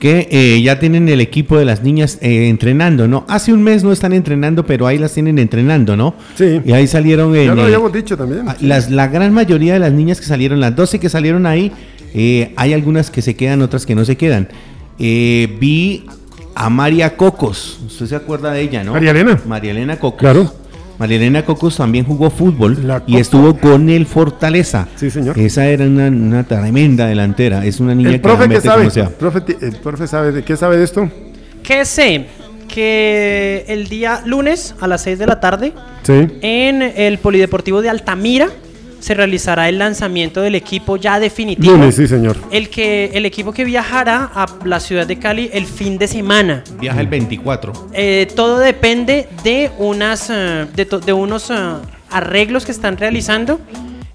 que 0.00 0.28
eh, 0.30 0.62
ya 0.62 0.78
tienen 0.78 1.10
el 1.10 1.20
equipo 1.20 1.58
de 1.58 1.66
las 1.66 1.82
niñas 1.82 2.18
eh, 2.22 2.48
entrenando, 2.48 3.06
¿no? 3.06 3.26
Hace 3.28 3.52
un 3.52 3.62
mes 3.62 3.84
no 3.84 3.92
están 3.92 4.14
entrenando, 4.14 4.64
pero 4.64 4.86
ahí 4.86 4.96
las 4.96 5.12
tienen 5.12 5.38
entrenando, 5.38 5.94
¿no? 5.94 6.14
Sí. 6.36 6.58
Y 6.64 6.72
ahí 6.72 6.86
salieron 6.86 7.36
en... 7.36 7.48
Ya 7.48 7.54
lo 7.54 7.60
eh, 7.60 7.64
habíamos 7.66 7.92
dicho 7.92 8.16
también. 8.16 8.48
Ah, 8.48 8.56
Las, 8.62 8.90
la 8.90 9.08
gran 9.08 9.34
mayoría 9.34 9.74
de 9.74 9.78
las 9.78 9.92
niñas 9.92 10.18
que 10.18 10.24
salieron, 10.24 10.58
las 10.58 10.74
12 10.74 10.98
que 10.98 11.10
salieron 11.10 11.44
ahí, 11.44 11.70
eh, 12.14 12.52
hay 12.56 12.72
algunas 12.72 13.10
que 13.10 13.22
se 13.22 13.34
quedan, 13.36 13.62
otras 13.62 13.86
que 13.86 13.94
no 13.94 14.04
se 14.04 14.16
quedan. 14.16 14.48
Eh, 14.98 15.56
vi 15.60 16.06
a 16.54 16.68
María 16.70 17.16
Cocos, 17.16 17.78
usted 17.86 18.06
se 18.06 18.16
acuerda 18.16 18.52
de 18.52 18.60
ella, 18.62 18.84
¿no? 18.84 18.92
María 18.92 19.10
Elena. 19.12 19.40
María 19.46 19.70
Elena 19.70 19.96
Cocos. 19.98 20.20
Claro. 20.20 20.52
María 20.98 21.16
Elena 21.16 21.44
Cocos 21.46 21.76
también 21.78 22.04
jugó 22.04 22.28
fútbol 22.28 22.76
y 23.06 23.16
estuvo 23.16 23.56
con 23.56 23.88
el 23.88 24.04
Fortaleza. 24.04 24.86
Sí, 24.96 25.10
señor. 25.10 25.38
Esa 25.38 25.66
era 25.66 25.86
una, 25.86 26.08
una 26.08 26.44
tremenda 26.44 27.06
delantera. 27.06 27.64
Es 27.64 27.80
una 27.80 27.94
niña 27.94 28.10
El 28.10 28.20
profe 28.20 28.42
que 28.42 28.48
mete 28.48 28.60
sabe, 28.60 28.78
como 28.82 28.90
sea. 28.90 29.04
el 29.04 29.10
profe, 29.14 29.40
ti- 29.40 29.56
el 29.62 29.76
profe 29.76 30.06
sabe 30.06 30.32
de 30.32 30.42
qué 30.44 30.56
sabe 30.58 30.76
de 30.76 30.84
esto. 30.84 31.08
Que 31.62 31.86
sé 31.86 32.26
que 32.68 33.64
el 33.68 33.88
día 33.88 34.22
lunes 34.26 34.74
a 34.80 34.86
las 34.86 35.02
6 35.02 35.18
de 35.18 35.26
la 35.26 35.40
tarde 35.40 35.72
Sí. 36.02 36.26
en 36.42 36.82
el 36.82 37.18
Polideportivo 37.18 37.80
de 37.82 37.88
Altamira 37.88 38.48
se 39.00 39.14
realizará 39.14 39.68
el 39.68 39.78
lanzamiento 39.78 40.40
del 40.42 40.54
equipo 40.54 40.96
ya 40.96 41.18
definitivo. 41.18 41.72
Lunes, 41.72 41.96
sí, 41.96 42.06
señor. 42.06 42.36
El, 42.50 42.68
que, 42.68 43.10
el 43.14 43.26
equipo 43.26 43.52
que 43.52 43.64
viajará 43.64 44.30
a 44.34 44.46
la 44.64 44.78
ciudad 44.80 45.06
de 45.06 45.18
Cali 45.18 45.50
el 45.52 45.66
fin 45.66 45.98
de 45.98 46.06
semana. 46.06 46.62
Viaja 46.78 47.00
el 47.00 47.06
24. 47.08 47.88
Eh, 47.92 48.28
todo 48.36 48.58
depende 48.58 49.26
de 49.42 49.70
unas 49.78 50.28
eh, 50.30 50.66
de, 50.76 50.84
to- 50.86 51.00
de 51.00 51.12
unos 51.12 51.50
eh, 51.50 51.54
arreglos 52.10 52.64
que 52.64 52.72
están 52.72 52.96
realizando. 52.96 53.60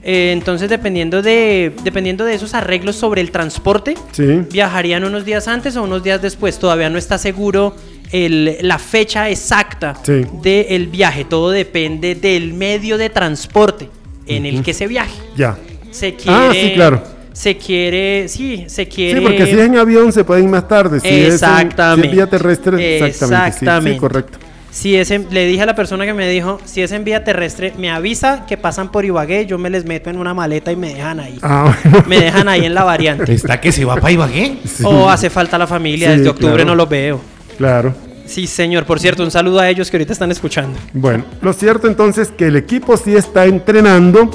Eh, 0.07 0.31
entonces, 0.33 0.69
dependiendo 0.69 1.23
de, 1.23 1.73
dependiendo 1.83 2.25
de 2.25 2.35
esos 2.35 2.53
arreglos 2.53 2.95
sobre 2.95 3.21
el 3.21 3.31
transporte, 3.31 3.95
Sí. 4.11 4.43
viajarían 4.51 5.03
unos 5.03 5.25
días 5.25 5.47
antes 5.47 5.75
o 5.77 5.83
unos 5.83 6.03
días 6.03 6.21
después. 6.21 6.59
Todavía 6.59 6.91
no 6.91 6.99
está 6.99 7.17
seguro 7.17 7.75
el- 8.11 8.57
la 8.61 8.77
fecha 8.77 9.29
exacta 9.31 9.95
Sí. 10.03 10.21
del 10.43 10.87
viaje. 10.87 11.25
Todo 11.25 11.49
depende 11.49 12.13
del 12.13 12.53
medio 12.53 12.99
de 12.99 13.09
transporte 13.09 13.89
en 14.27 14.45
el 14.45 14.63
que 14.63 14.73
se 14.73 14.87
viaje. 14.87 15.13
Ya. 15.35 15.57
Se 15.91 16.13
quiere, 16.15 16.37
Ah, 16.37 16.51
sí, 16.51 16.71
claro. 16.75 17.03
Se 17.33 17.57
quiere, 17.57 18.27
sí, 18.29 18.63
se 18.67 18.87
quiere. 18.87 19.19
Sí, 19.19 19.25
porque 19.25 19.45
si 19.45 19.51
es 19.51 19.59
en 19.59 19.77
avión 19.77 20.11
se 20.13 20.23
puede 20.23 20.41
ir 20.41 20.47
más 20.49 20.67
tarde. 20.67 20.99
Si 21.01 21.07
es 21.07 21.13
en- 21.13 21.19
si 21.23 21.33
Exactamente. 21.33 22.07
es 22.07 22.13
vía 22.13 22.27
terrestre, 22.27 22.75
exactamente. 23.07 23.13
sí, 23.13 23.19
Sí, 23.19 23.65
Exactamente. 23.65 23.99
correcto. 23.99 24.37
Si 24.71 24.95
es 24.95 25.09
en- 25.11 25.27
le 25.31 25.45
dije 25.45 25.61
a 25.61 25.65
la 25.65 25.75
persona 25.75 26.05
que 26.05 26.13
me 26.13 26.27
dijo, 26.29 26.59
si 26.65 26.81
es 26.81 26.91
en 26.91 27.03
vía 27.05 27.23
terrestre, 27.23 27.73
me 27.77 27.89
avisa 27.89 28.45
que 28.45 28.57
pasan 28.57 28.91
por 28.91 29.05
Ibagué, 29.05 29.45
yo 29.45 29.57
me 29.57 29.69
les 29.69 29.85
meto 29.85 30.09
en 30.09 30.17
una 30.17 30.33
maleta 30.33 30.71
y 30.71 30.75
me 30.75 30.93
dejan 30.93 31.19
ahí. 31.21 31.37
Ah, 31.41 31.73
bueno. 31.83 32.03
Me 32.07 32.19
dejan 32.19 32.47
ahí 32.49 32.65
en 32.65 32.73
la 32.73 32.83
variante. 32.83 33.33
¿Está 33.33 33.59
que 33.61 33.71
se 33.71 33.85
va 33.85 33.95
para 33.95 34.11
Ibagué? 34.11 34.57
Sí. 34.65 34.83
O 34.85 35.09
hace 35.09 35.29
falta 35.29 35.57
la 35.57 35.67
familia, 35.67 36.11
Sí, 36.11 36.17
desde 36.17 36.29
octubre 36.29 36.53
claro. 36.55 36.69
no 36.69 36.75
los 36.75 36.89
veo. 36.89 37.21
Claro. 37.57 37.93
Sí, 38.25 38.47
señor. 38.47 38.85
Por 38.85 38.99
cierto, 38.99 39.23
un 39.23 39.31
saludo 39.31 39.59
a 39.59 39.69
ellos 39.69 39.89
que 39.89 39.97
ahorita 39.97 40.13
están 40.13 40.31
escuchando. 40.31 40.77
Bueno, 40.93 41.23
lo 41.41 41.53
cierto 41.53 41.87
entonces 41.87 42.31
que 42.31 42.47
el 42.47 42.55
equipo 42.55 42.97
sí 42.97 43.15
está 43.15 43.45
entrenando. 43.45 44.29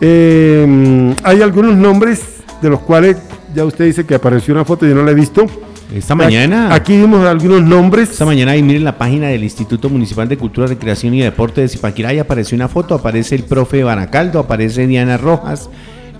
Eh, 0.00 1.14
hay 1.22 1.42
algunos 1.42 1.74
nombres 1.76 2.20
de 2.60 2.70
los 2.70 2.80
cuales 2.80 3.16
ya 3.54 3.64
usted 3.64 3.84
dice 3.86 4.04
que 4.04 4.14
apareció 4.14 4.52
una 4.52 4.64
foto 4.64 4.84
y 4.84 4.88
yo 4.90 4.94
no 4.94 5.02
la 5.04 5.12
he 5.12 5.14
visto. 5.14 5.46
Esta 5.94 6.14
mañana. 6.14 6.74
Aquí 6.74 6.96
vimos 6.96 7.24
algunos 7.24 7.62
nombres. 7.62 8.10
Esta 8.10 8.24
mañana 8.24 8.52
ahí 8.52 8.62
miren 8.62 8.84
la 8.84 8.98
página 8.98 9.28
del 9.28 9.44
Instituto 9.44 9.88
Municipal 9.88 10.28
de 10.28 10.36
Cultura, 10.36 10.66
Recreación 10.66 11.14
y 11.14 11.20
Deporte 11.20 11.60
de 11.60 11.68
Zipaquirá 11.68 12.12
y 12.12 12.18
apareció 12.18 12.56
una 12.56 12.68
foto, 12.68 12.94
aparece 12.94 13.36
el 13.36 13.44
profe 13.44 13.84
Banacaldo, 13.84 14.40
aparece 14.40 14.86
Diana 14.86 15.18
Rojas, 15.18 15.68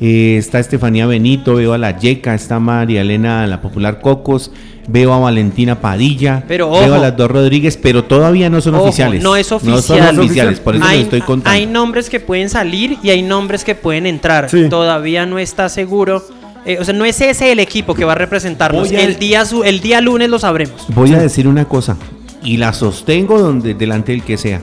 eh, 0.00 0.36
está 0.38 0.58
Estefanía 0.58 1.06
Benito, 1.06 1.54
veo 1.54 1.72
a 1.72 1.78
la 1.78 1.96
Yeca, 1.98 2.34
está 2.34 2.58
María 2.60 3.00
Elena, 3.02 3.46
la 3.46 3.60
popular 3.60 4.00
Cocos, 4.00 4.50
veo 4.88 5.12
a 5.14 5.18
Valentina 5.18 5.80
Padilla, 5.80 6.44
Pero, 6.48 6.70
veo 6.70 6.94
a 6.94 6.98
las 6.98 7.16
dos 7.16 7.30
Rodríguez, 7.30 7.78
pero 7.80 8.04
todavía 8.04 8.50
no 8.50 8.60
son 8.60 8.74
Ojo, 8.74 8.84
oficiales. 8.84 9.22
No 9.22 9.36
es 9.36 9.50
No 9.50 9.56
oficial. 9.56 9.82
son 9.82 10.18
oficiales, 10.20 10.60
por 10.60 10.76
eso 10.76 10.84
hay, 10.84 10.96
les 10.98 11.04
estoy 11.04 11.20
contando. 11.22 11.50
hay 11.56 11.66
nombres 11.66 12.10
que 12.10 12.20
pueden 12.20 12.50
salir 12.50 12.98
y 13.02 13.10
hay 13.10 13.22
nombres 13.22 13.64
que 13.64 13.74
pueden 13.74 14.06
entrar. 14.06 14.50
Sí. 14.50 14.68
Todavía 14.68 15.26
no 15.26 15.38
está 15.38 15.68
seguro. 15.68 16.22
Eh, 16.66 16.78
o 16.80 16.84
sea, 16.84 16.94
no 16.94 17.04
es 17.04 17.20
ese 17.20 17.52
el 17.52 17.60
equipo 17.60 17.94
que 17.94 18.04
va 18.06 18.12
a 18.12 18.16
representarnos. 18.16 18.90
A- 18.90 18.94
El 19.00 19.18
día, 19.18 19.44
su- 19.44 19.64
el 19.64 19.80
día 19.80 20.00
lunes 20.00 20.28
lo 20.30 20.38
sabremos. 20.38 20.86
Voy 20.88 21.12
a 21.14 21.18
decir 21.18 21.46
una 21.46 21.66
cosa 21.66 21.96
y 22.42 22.56
la 22.56 22.72
sostengo 22.72 23.38
donde 23.38 23.74
delante 23.74 24.12
del 24.12 24.22
que 24.22 24.36
sea. 24.38 24.62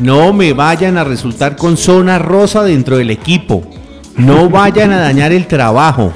No 0.00 0.32
me 0.32 0.52
vayan 0.54 0.96
a 0.96 1.04
resultar 1.04 1.56
con 1.56 1.76
zona 1.76 2.18
rosa 2.18 2.62
dentro 2.64 2.96
del 2.98 3.10
equipo. 3.10 3.62
No 4.16 4.48
vayan 4.50 4.92
a 4.92 5.00
dañar 5.00 5.32
el 5.32 5.46
trabajo. 5.46 6.12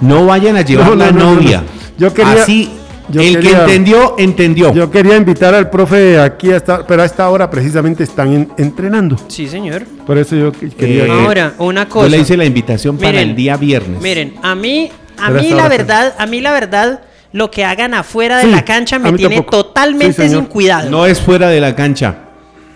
No 0.00 0.26
vayan 0.26 0.56
a 0.56 0.62
llevar 0.62 0.86
No, 0.88 0.94
no, 0.94 1.04
la 1.04 1.10
no, 1.12 1.18
no, 1.18 1.24
no. 1.26 1.34
novia. 1.40 1.62
Yo 1.98 2.12
quería- 2.12 2.42
Así, 2.42 2.70
yo 3.08 3.20
el 3.20 3.38
que 3.40 3.50
entendió, 3.52 4.14
entendió. 4.18 4.72
Yo 4.74 4.90
quería 4.90 5.16
invitar 5.16 5.54
al 5.54 5.70
profe 5.70 6.18
aquí, 6.20 6.50
a 6.52 6.56
esta- 6.56 6.86
pero 6.86 7.02
a 7.02 7.04
esta 7.04 7.28
hora 7.30 7.48
precisamente 7.50 8.02
están 8.04 8.32
en- 8.32 8.52
entrenando. 8.58 9.16
Sí, 9.28 9.46
señor. 9.48 9.84
Por 10.06 10.18
eso 10.18 10.36
yo 10.36 10.52
que- 10.52 10.68
quería... 10.70 11.06
Eh, 11.06 11.10
Ahora, 11.10 11.54
una 11.58 11.88
cosa. 11.88 12.06
Yo 12.06 12.10
le 12.10 12.18
hice 12.22 12.36
la 12.36 12.44
invitación 12.44 12.96
para 12.98 13.20
el 13.20 13.34
día 13.34 13.56
viernes. 13.56 14.00
Miren, 14.00 14.34
a 14.42 14.54
mí, 14.54 14.90
a 15.18 15.28
Pero 15.28 15.42
mí 15.42 15.50
la 15.50 15.68
verdad, 15.68 16.14
a 16.18 16.26
mí 16.26 16.40
la 16.40 16.52
verdad, 16.52 17.00
lo 17.32 17.50
que 17.50 17.64
hagan 17.64 17.94
afuera 17.94 18.36
de 18.38 18.44
Sí, 18.44 18.50
la 18.50 18.64
cancha 18.64 18.98
me 18.98 19.12
tiene 19.12 19.36
tampoco. 19.36 19.64
totalmente 19.64 20.28
Sí, 20.28 20.34
sin 20.34 20.44
cuidado. 20.46 20.90
No 20.90 21.06
es 21.06 21.20
fuera 21.20 21.48
de 21.48 21.60
la 21.60 21.74
cancha. 21.74 22.16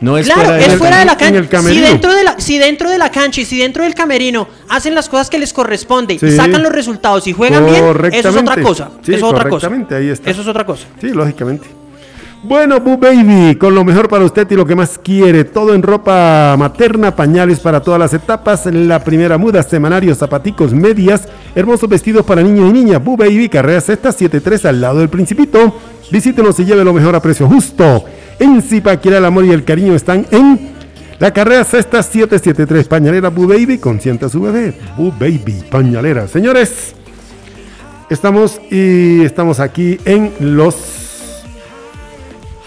No 0.01 0.17
es 0.17 0.27
claro, 0.27 0.43
fuera 0.43 0.65
es 0.65 0.75
fuera 0.77 0.99
de 1.01 1.05
la 1.05 1.17
cancha. 1.17 1.63
Si 1.63 1.81
dentro 1.81 2.15
de, 2.15 2.25
la, 2.25 2.39
si 2.39 2.59
dentro 2.59 2.91
de 2.91 2.99
la 2.99 3.11
cancha 3.11 3.41
y 3.41 3.45
si 3.45 3.59
dentro 3.59 3.83
del 3.83 3.95
camerino 3.95 4.49
hacen 4.69 4.95
las 4.95 5.09
cosas 5.09 5.29
que 5.29 5.39
les 5.39 5.53
corresponde 5.53 6.15
y 6.15 6.19
sacan 6.19 6.63
los 6.63 6.73
resultados 6.73 7.27
y 7.27 7.33
juegan 7.33 7.67
bien, 7.67 7.85
eso 8.13 8.29
es 8.29 8.37
otra 8.37 8.63
cosa. 8.63 8.91
Sí, 9.03 9.15
eso 9.15 9.27
es 9.27 9.33
otra 9.33 9.49
cosa. 9.49 9.71
ahí 9.91 10.09
está. 10.09 10.31
Eso 10.31 10.43
es 10.43 10.47
otra 10.47 10.65
cosa. 10.65 10.87
Sí, 11.01 11.09
lógicamente. 11.09 11.67
Bueno, 12.41 12.79
Boo 12.79 12.97
Baby, 12.97 13.57
con 13.57 13.75
lo 13.75 13.85
mejor 13.85 14.09
para 14.09 14.25
usted 14.25 14.49
y 14.49 14.55
lo 14.55 14.65
que 14.65 14.77
más 14.77 14.97
quiere. 14.97 15.43
Todo 15.43 15.75
en 15.75 15.83
ropa 15.83 16.55
materna, 16.57 17.17
pañales 17.17 17.59
para 17.59 17.83
todas 17.83 17.99
las 17.99 18.15
etapas. 18.15 18.67
La 18.67 19.03
primera 19.03 19.37
muda, 19.39 19.61
semanarios, 19.65 20.19
zapaticos, 20.19 20.73
medias, 20.73 21.29
hermosos 21.57 21.89
vestidos 21.89 22.25
para 22.25 22.41
niños 22.41 22.71
y 22.71 22.73
niñas. 22.73 23.03
Boo 23.03 23.17
Baby, 23.17 23.49
carrera 23.49 23.81
sexta 23.81 24.13
73 24.13 24.67
al 24.67 24.81
lado 24.81 25.01
del 25.01 25.09
Principito. 25.09 25.75
Visítenos 26.13 26.59
y 26.61 26.65
lleve 26.65 26.85
lo 26.85 26.93
mejor 26.93 27.17
a 27.17 27.21
precio 27.21 27.49
justo. 27.49 28.05
En 28.39 28.63
Zipaquirá, 28.63 29.19
el 29.19 29.25
amor 29.25 29.45
y 29.45 29.51
el 29.51 29.65
cariño 29.65 29.95
están 29.95 30.27
en 30.31 30.71
la 31.19 31.33
carrera 31.33 31.65
sexta 31.65 32.03
773. 32.03 32.87
Pañalera 32.87 33.29
Boo 33.31 33.49
Baby, 33.49 33.79
consienta 33.79 34.27
a 34.27 34.29
su 34.29 34.41
bebé. 34.41 34.75
Boo 34.97 35.13
Baby, 35.19 35.65
pañalera. 35.71 36.29
Señores, 36.29 36.95
estamos 38.11 38.61
y 38.71 39.23
estamos 39.25 39.59
aquí 39.61 39.99
en 40.05 40.33
los 40.41 40.77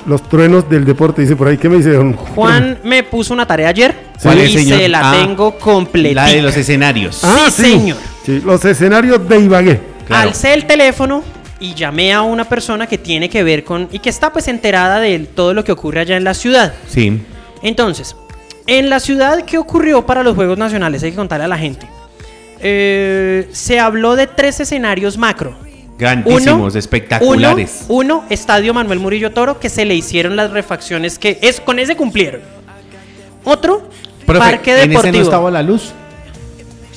los 0.07 0.27
truenos 0.27 0.67
del 0.67 0.83
deporte, 0.83 1.21
dice 1.21 1.35
por 1.35 1.47
ahí. 1.47 1.57
¿Qué 1.57 1.69
me 1.69 1.77
dice 1.77 1.91
don 1.93 2.13
Juan 2.13 2.79
me 2.83 3.03
puso 3.03 3.35
una 3.35 3.45
tarea 3.45 3.69
ayer 3.69 3.95
¿Cuál 4.21 4.39
y 4.39 4.41
es, 4.41 4.53
señor? 4.53 4.79
se 4.79 4.89
la 4.89 5.11
Ah, 5.11 5.13
tengo 5.23 5.57
completa. 5.59 6.25
La 6.25 6.31
de 6.31 6.41
los 6.41 6.57
escenarios. 6.57 7.21
Ah, 7.23 7.49
sí, 7.51 7.61
señor. 7.61 7.97
Sí, 8.25 8.41
los 8.43 8.65
escenarios 8.65 9.27
de 9.29 9.39
Ibagué. 9.39 9.79
Claro. 10.07 10.29
Alcé 10.29 10.53
el 10.55 10.65
teléfono 10.65 11.23
y 11.61 11.75
llamé 11.75 12.11
a 12.11 12.23
una 12.23 12.49
persona 12.49 12.87
que 12.87 12.97
tiene 12.97 13.29
que 13.29 13.43
ver 13.43 13.63
con 13.63 13.87
y 13.91 13.99
que 13.99 14.09
está 14.09 14.33
pues 14.33 14.47
enterada 14.47 14.99
de 14.99 15.19
todo 15.19 15.53
lo 15.53 15.63
que 15.63 15.71
ocurre 15.71 16.01
allá 16.01 16.17
en 16.17 16.23
la 16.23 16.33
ciudad. 16.33 16.73
Sí. 16.89 17.21
Entonces, 17.61 18.15
en 18.67 18.89
la 18.89 18.99
ciudad, 18.99 19.45
¿qué 19.45 19.59
ocurrió 19.59 20.05
para 20.05 20.23
los 20.23 20.35
Juegos 20.35 20.57
Nacionales? 20.57 21.03
Hay 21.03 21.11
que 21.11 21.17
contarle 21.17 21.45
a 21.45 21.47
la 21.47 21.57
gente. 21.57 21.87
Eh, 22.59 23.47
se 23.51 23.79
habló 23.79 24.15
de 24.15 24.27
tres 24.27 24.59
escenarios 24.59 25.17
macro. 25.17 25.55
Grandísimos, 25.99 26.75
espectaculares. 26.75 27.85
Uno, 27.89 28.15
uno, 28.21 28.25
Estadio 28.31 28.73
Manuel 28.73 28.99
Murillo 28.99 29.31
Toro, 29.31 29.59
que 29.59 29.69
se 29.69 29.85
le 29.85 29.93
hicieron 29.93 30.35
las 30.35 30.49
refacciones 30.49 31.19
que 31.19 31.37
es 31.43 31.61
con 31.61 31.77
ese 31.77 31.95
cumplieron. 31.95 32.41
Otro, 33.43 33.87
Profe, 34.25 34.39
Parque 34.39 34.71
¿En 34.71 34.77
ese 34.77 34.87
Deportivo. 34.87 35.17
no 35.17 35.23
estaba 35.23 35.51
la 35.51 35.61
luz? 35.61 35.93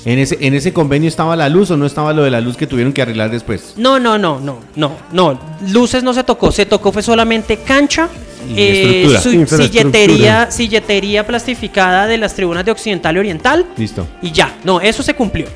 ¿En 0.05 0.19
ese, 0.19 0.37
¿En 0.41 0.53
ese 0.55 0.73
convenio 0.73 1.09
estaba 1.09 1.35
la 1.35 1.49
luz 1.49 1.71
o 1.71 1.77
no 1.79 1.87
estaba 1.87 2.13
lo 2.13 2.23
de 2.25 2.31
la 2.31 2.41
luz 2.41 2.57
que 2.59 2.67
tuvieron 2.67 2.93
que 2.93 3.01
arreglar 3.03 3.31
después? 3.31 3.75
No, 3.79 3.99
no, 3.99 4.19
no, 4.19 4.39
no, 4.39 4.59
no, 4.77 4.93
no. 5.13 5.41
Luces 5.71 6.03
no 6.03 6.13
se 6.13 6.25
tocó, 6.25 6.53
se 6.53 6.67
tocó 6.67 6.93
fue 6.93 7.03
solamente 7.03 7.57
cancha, 7.59 8.09
Y 8.47 8.55
eh, 8.59 9.19
su- 9.23 9.47
silletería, 9.47 10.51
silletería 10.51 11.27
plastificada 11.27 12.07
de 12.07 12.19
las 12.19 12.35
tribunas 12.35 12.65
de 12.67 12.73
Occidental 12.73 13.17
y 13.17 13.19
Oriental 13.21 13.65
Listo. 13.79 14.07
y 14.21 14.31
ya. 14.31 14.55
No, 14.63 14.81
eso 14.83 15.03
se 15.03 15.15
cumplió. 15.15 15.47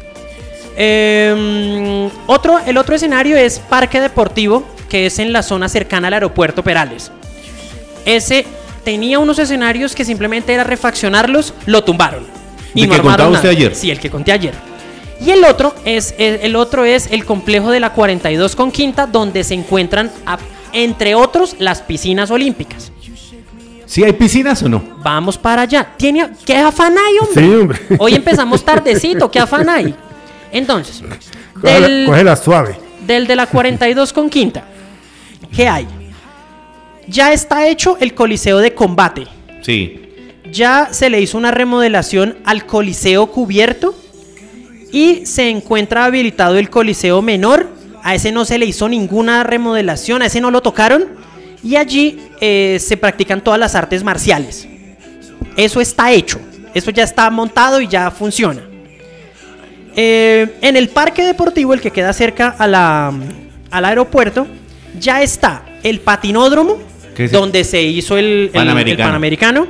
Eh, 0.80 2.08
otro, 2.26 2.58
el 2.66 2.76
otro 2.78 2.94
escenario 2.94 3.36
es 3.36 3.58
Parque 3.58 4.00
Deportivo, 4.00 4.64
que 4.88 5.06
es 5.06 5.18
en 5.18 5.32
la 5.32 5.42
zona 5.42 5.68
cercana 5.68 6.08
al 6.08 6.14
aeropuerto 6.14 6.62
Perales. 6.62 7.10
Ese 8.06 8.46
tenía 8.84 9.18
unos 9.18 9.38
escenarios 9.38 9.94
que 9.94 10.04
simplemente 10.04 10.54
era 10.54 10.64
refaccionarlos, 10.64 11.52
lo 11.66 11.84
tumbaron. 11.84 12.37
¿El 12.74 12.88
no 12.88 12.94
que 12.96 13.02
contaba 13.02 13.30
usted 13.30 13.48
ayer? 13.50 13.74
Sí, 13.74 13.90
el 13.90 13.98
que 13.98 14.10
conté 14.10 14.32
ayer. 14.32 14.54
Y 15.24 15.30
el 15.30 15.44
otro 15.44 15.74
es 15.84 16.14
el, 16.18 16.40
el 16.42 16.56
otro 16.56 16.84
es 16.84 17.08
el 17.10 17.24
complejo 17.24 17.70
de 17.70 17.80
la 17.80 17.92
42 17.92 18.54
con 18.54 18.70
Quinta, 18.70 19.06
donde 19.06 19.42
se 19.44 19.54
encuentran, 19.54 20.10
a- 20.26 20.38
entre 20.72 21.14
otros, 21.14 21.56
las 21.58 21.80
piscinas 21.82 22.30
olímpicas. 22.30 22.92
¿Sí 23.86 24.04
hay 24.04 24.12
piscinas 24.12 24.62
o 24.62 24.68
no? 24.68 24.82
Vamos 25.02 25.38
para 25.38 25.62
allá. 25.62 25.88
¿Tiene, 25.96 26.28
¿Qué 26.44 26.56
afán 26.56 26.94
hay, 26.98 27.14
hombre? 27.20 27.42
Sí, 27.42 27.54
hombre. 27.54 27.78
Hoy 27.98 28.14
empezamos 28.14 28.62
tardecito, 28.64 29.30
¿qué 29.30 29.38
afán 29.40 29.68
hay? 29.68 29.94
Entonces, 30.52 31.02
del, 31.62 32.04
cógela 32.06 32.36
suave. 32.36 32.78
del 33.06 33.26
de 33.26 33.34
la 33.34 33.46
42 33.46 34.12
con 34.12 34.28
quinta, 34.30 34.64
¿qué 35.54 35.66
hay? 35.68 35.86
Ya 37.06 37.32
está 37.32 37.66
hecho 37.66 37.96
el 38.00 38.14
coliseo 38.14 38.58
de 38.58 38.74
combate. 38.74 39.26
Sí. 39.62 40.07
Ya 40.52 40.88
se 40.92 41.10
le 41.10 41.20
hizo 41.20 41.36
una 41.38 41.50
remodelación 41.50 42.38
al 42.44 42.64
coliseo 42.66 43.26
cubierto 43.28 43.94
y 44.92 45.26
se 45.26 45.50
encuentra 45.50 46.04
habilitado 46.04 46.56
el 46.58 46.70
coliseo 46.70 47.20
menor. 47.22 47.68
A 48.02 48.14
ese 48.14 48.32
no 48.32 48.44
se 48.44 48.58
le 48.58 48.64
hizo 48.66 48.88
ninguna 48.88 49.42
remodelación, 49.44 50.22
a 50.22 50.26
ese 50.26 50.40
no 50.40 50.50
lo 50.50 50.62
tocaron. 50.62 51.04
Y 51.62 51.76
allí 51.76 52.18
eh, 52.40 52.78
se 52.80 52.96
practican 52.96 53.42
todas 53.42 53.58
las 53.60 53.74
artes 53.74 54.02
marciales. 54.04 54.66
Eso 55.56 55.80
está 55.80 56.12
hecho. 56.12 56.38
Eso 56.72 56.90
ya 56.90 57.02
está 57.02 57.28
montado 57.30 57.80
y 57.80 57.88
ya 57.88 58.10
funciona. 58.10 58.62
Eh, 59.96 60.54
en 60.62 60.76
el 60.76 60.88
parque 60.90 61.24
deportivo, 61.24 61.74
el 61.74 61.80
que 61.80 61.90
queda 61.90 62.12
cerca 62.12 62.54
a 62.58 62.66
la, 62.68 63.12
al 63.70 63.84
aeropuerto, 63.84 64.46
ya 64.98 65.22
está 65.22 65.64
el 65.82 66.00
patinódromo, 66.00 66.78
donde 67.32 67.64
se 67.64 67.82
hizo 67.82 68.16
el, 68.16 68.26
el- 68.26 68.50
el 68.52 68.58
Panamericano. 69.08 69.66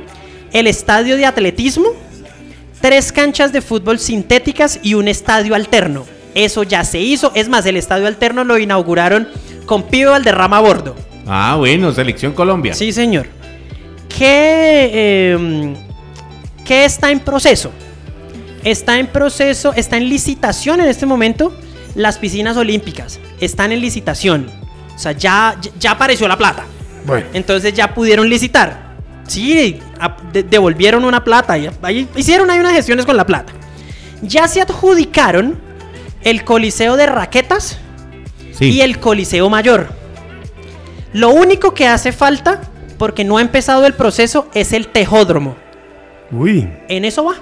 El 0.51 0.67
estadio 0.67 1.17
de 1.17 1.25
atletismo, 1.25 1.89
tres 2.81 3.11
canchas 3.11 3.53
de 3.53 3.61
fútbol 3.61 3.99
sintéticas 3.99 4.79
y 4.81 4.93
un 4.93 5.07
estadio 5.07 5.55
alterno. 5.55 6.05
Eso 6.35 6.63
ya 6.63 6.83
se 6.83 6.99
hizo. 6.99 7.31
Es 7.35 7.49
más, 7.49 7.65
el 7.65 7.77
estadio 7.77 8.07
alterno 8.07 8.43
lo 8.43 8.57
inauguraron 8.57 9.27
con 9.65 9.83
Pío 9.83 10.11
Valderrama 10.11 10.57
a 10.57 10.61
bordo. 10.61 10.95
Ah, 11.27 11.55
bueno, 11.57 11.91
Selección 11.91 12.33
Colombia. 12.33 12.73
Sí, 12.73 12.91
señor. 12.91 13.27
¿Qué, 14.07 14.89
eh, 14.91 15.75
¿Qué 16.65 16.85
está 16.85 17.11
en 17.11 17.19
proceso? 17.19 17.71
Está 18.63 18.99
en 18.99 19.07
proceso, 19.07 19.73
está 19.75 19.97
en 19.97 20.09
licitación 20.09 20.81
en 20.81 20.87
este 20.87 21.05
momento 21.05 21.53
las 21.95 22.17
piscinas 22.17 22.57
olímpicas. 22.57 23.19
Están 23.39 23.71
en 23.71 23.81
licitación. 23.81 24.49
O 24.95 24.99
sea, 24.99 25.13
ya, 25.13 25.55
ya 25.79 25.91
apareció 25.91 26.27
la 26.27 26.37
plata. 26.37 26.65
Bueno, 27.05 27.27
Entonces 27.33 27.73
ya 27.73 27.93
pudieron 27.93 28.29
licitar. 28.29 28.88
Sí, 29.29 29.79
a- 29.99 30.17
de- 30.33 30.43
devolvieron 30.43 31.05
una 31.05 31.23
plata. 31.23 31.57
y 31.57 31.69
ahí 31.81 32.07
hicieron 32.15 32.49
ahí 32.49 32.59
unas 32.59 32.73
gestiones 32.73 33.05
con 33.05 33.15
la 33.17 33.25
plata. 33.25 33.53
Ya 34.21 34.47
se 34.47 34.61
adjudicaron 34.61 35.57
el 36.23 36.43
Coliseo 36.43 36.97
de 36.97 37.05
Raquetas 37.05 37.79
Sí. 38.53 38.71
y 38.71 38.81
el 38.81 38.99
Coliseo 38.99 39.49
Mayor. 39.49 39.87
Lo 41.13 41.29
único 41.29 41.73
que 41.73 41.87
hace 41.87 42.11
falta, 42.11 42.61
porque 42.97 43.23
no 43.23 43.37
ha 43.37 43.41
empezado 43.41 43.85
el 43.85 43.93
proceso, 43.93 44.47
es 44.53 44.73
el 44.73 44.87
tejódromo. 44.87 45.55
uy. 46.31 46.67
En 46.89 47.05
eso 47.05 47.23
va. 47.23 47.35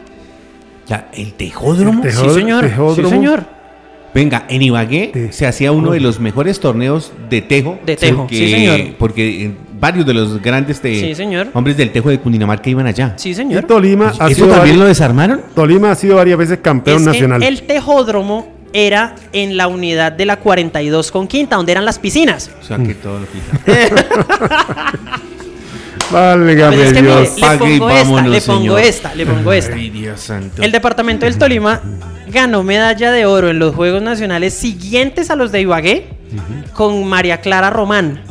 Ya, 0.87 1.09
el 1.13 1.33
tejódromo. 1.33 2.03
El 2.05 2.11
Sí, 2.13 2.17
Tejó- 2.21 2.33
señor. 2.33 2.63
tejódromo. 2.63 3.09
Sí, 3.09 3.15
señor. 3.15 3.43
Venga, 4.13 4.45
en 4.47 4.61
Ibagué 4.61 5.09
Te- 5.11 5.31
se 5.33 5.45
hacía 5.45 5.71
uno 5.73 5.91
de 5.91 5.99
los 5.99 6.19
mejores 6.21 6.59
torneos 6.61 7.11
de 7.29 7.41
tejo. 7.41 7.77
De 7.85 7.97
tejo, 7.97 8.19
porque- 8.21 8.37
sí, 8.37 8.49
señor. 8.51 8.95
Porque 8.97 9.45
eh, 9.47 9.51
varios 9.79 10.05
de 10.05 10.13
los 10.13 10.41
grandes 10.41 10.79
te- 10.81 10.99
Sí, 10.99 11.15
señor. 11.15 11.47
hombres 11.53 11.77
del 11.77 11.91
tejo 11.91 12.09
de 12.09 12.19
Cundinamarca 12.19 12.69
iban 12.69 12.87
allá. 12.87 13.13
Sí, 13.17 13.29
Y 13.29 13.33
señor. 13.35 13.63
Tolima 13.65 14.13
ha, 14.19 14.27
¿Eso 14.27 14.35
sido 14.45 14.47
también 14.55 14.75
vari- 14.75 14.79
lo 14.79 14.85
desarmaron? 14.85 15.41
Tolima 15.55 15.91
ha 15.91 15.95
sido 15.95 16.15
varias 16.17 16.37
veces 16.37 16.59
campeón 16.61 16.97
Es 16.97 17.03
que 17.03 17.09
nacional. 17.11 17.43
el 17.43 17.63
tejódromo 17.63 18.53
era 18.73 19.15
en 19.33 19.55
la 19.57 19.67
unidad 19.67 20.11
de 20.11 20.25
la 20.25 20.37
42 20.37 21.11
con 21.11 21.27
quinta, 21.27 21.55
donde 21.55 21.71
eran 21.71 21.85
las 21.85 21.99
piscinas. 21.99 22.51
O 22.61 22.65
sea, 22.65 22.77
que 22.77 22.93
todo 22.95 23.19
lo 23.19 23.25
quita. 23.27 23.57
Válgame 26.11 26.55
Pues 26.77 26.87
es 26.87 26.93
que 26.93 27.01
mire, 27.01 27.13
Dios. 27.15 27.35
le 27.35 27.41
Pague 27.41 27.75
y 27.75 27.79
pongo 27.79 27.89
esta, 27.91 28.21
le 28.27 28.41
pongo 28.41 28.59
señor. 28.59 28.79
esta, 28.79 29.15
le 29.15 29.25
pongo 29.25 29.53
esta. 29.53 29.75
Ay, 29.75 29.89
Dios 29.89 30.19
santo. 30.21 30.61
El 30.61 30.71
departamento 30.71 31.25
del 31.25 31.37
Tolima 31.37 31.81
ganó 32.31 32.63
medalla 32.63 33.11
de 33.11 33.25
oro 33.25 33.49
en 33.49 33.59
los 33.59 33.75
Juegos 33.75 34.01
Nacionales 34.01 34.53
siguientes 34.53 35.29
a 35.31 35.35
los 35.35 35.51
de 35.51 35.61
Ibagué 35.61 36.07
con 36.73 37.05
María 37.07 37.41
Clara 37.41 37.69
Román, 37.71 38.21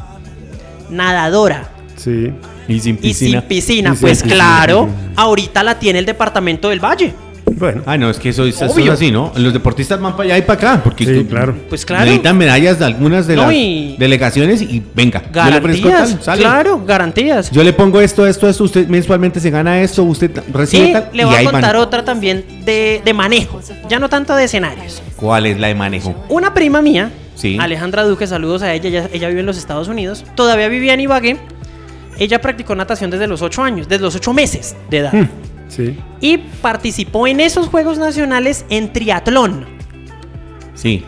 nadadora 0.90 1.70
Sí. 1.96 2.30
Y 2.68 2.80
sin 2.80 2.98
y 3.00 3.14
sin 3.14 3.40
piscina. 3.42 3.42
Y 3.48 3.60
sin 3.62 4.00
pues 4.00 4.22
piscina, 4.22 4.34
claro, 4.34 4.88
sí. 4.90 5.12
ahorita 5.16 5.62
la 5.62 5.78
tiene 5.78 5.98
el 6.00 6.06
departamento 6.06 6.68
del 6.68 6.78
Valle. 6.84 7.14
Bueno. 7.48 7.82
Ah, 7.86 7.96
no, 7.96 8.10
es 8.10 8.18
que 8.18 8.30
eso, 8.30 8.44
eso 8.44 8.64
es 8.66 8.88
así, 8.90 9.10
¿no? 9.12 9.32
Los 9.36 9.52
deportistas 9.52 9.98
van 10.00 10.12
para 10.16 10.24
allá 10.24 10.38
y 10.38 10.42
para 10.42 10.58
acá. 10.74 10.80
Porque 10.84 11.06
Sí, 11.06 11.14
tú- 11.14 11.26
claro. 11.28 11.54
Pues 11.68 11.86
claro. 11.86 12.04
Necesitan 12.04 12.36
medallas 12.36 12.78
de 12.80 12.84
algunas 12.84 13.26
de 13.28 13.36
No, 13.36 13.42
las 13.44 13.52
y- 13.54 13.94
delegaciones 13.98 14.60
y 14.60 14.82
venga. 14.94 15.22
yo 15.32 15.44
le 15.50 15.56
ofrezco 15.58 15.88
Garantías, 15.88 16.10
tal, 16.16 16.22
sale. 16.24 16.42
claro, 16.42 16.82
garantías. 16.84 17.50
Yo 17.52 17.62
le 17.62 17.72
pongo 17.72 18.00
esto, 18.00 18.26
esto, 18.26 18.48
esto. 18.48 18.64
Usted 18.64 18.88
mensualmente 18.88 19.38
se 19.40 19.48
gana 19.50 19.80
esto. 19.80 20.02
Usted 20.02 20.32
recibe 20.52 20.88
Y 20.88 20.92
tal. 20.92 21.08
le 21.12 21.22
y 21.22 21.24
voy 21.24 21.34
a 21.34 21.42
van. 21.42 21.52
contar 21.52 21.76
otra 21.76 22.04
también 22.04 22.44
de, 22.66 23.00
de 23.04 23.14
manejo, 23.14 23.60
ya 23.88 23.98
no 24.00 24.08
tanto 24.08 24.34
de 24.34 24.44
escenarios. 24.44 25.00
¿Cuál 25.16 25.46
es 25.46 25.58
la 25.58 25.68
de 25.68 25.74
manejo? 25.76 26.14
Una 26.28 26.52
prima 26.52 26.82
mía, 26.82 27.10
Sí. 27.36 27.56
Alejandra 27.60 28.02
Duque, 28.02 28.26
saludos 28.26 28.62
a 28.62 28.74
ella, 28.74 28.88
ella, 28.88 29.08
ella 29.12 29.28
vive 29.28 29.40
en 29.40 29.46
los 29.46 29.56
Estados 29.58 29.86
Unidos, 29.86 30.24
todavía 30.34 30.66
vivía 30.68 30.94
en 30.94 31.00
Ibagué. 31.00 31.36
Ella 32.18 32.40
practicó 32.40 32.74
natación 32.74 33.10
desde 33.10 33.26
los 33.28 33.42
8 33.42 33.62
años, 33.62 33.88
desde 33.88 34.02
los 34.02 34.16
8 34.16 34.32
meses 34.32 34.74
de 34.90 34.98
edad. 34.98 35.12
Hmm, 35.12 35.28
Sí. 35.68 35.98
Y 36.20 36.38
participó 36.38 37.26
en 37.26 37.40
esos 37.40 37.68
Juegos 37.68 37.98
Nacionales 37.98 38.64
en 38.70 38.92
triatlón. 38.92 39.66
Sí. 40.74 41.04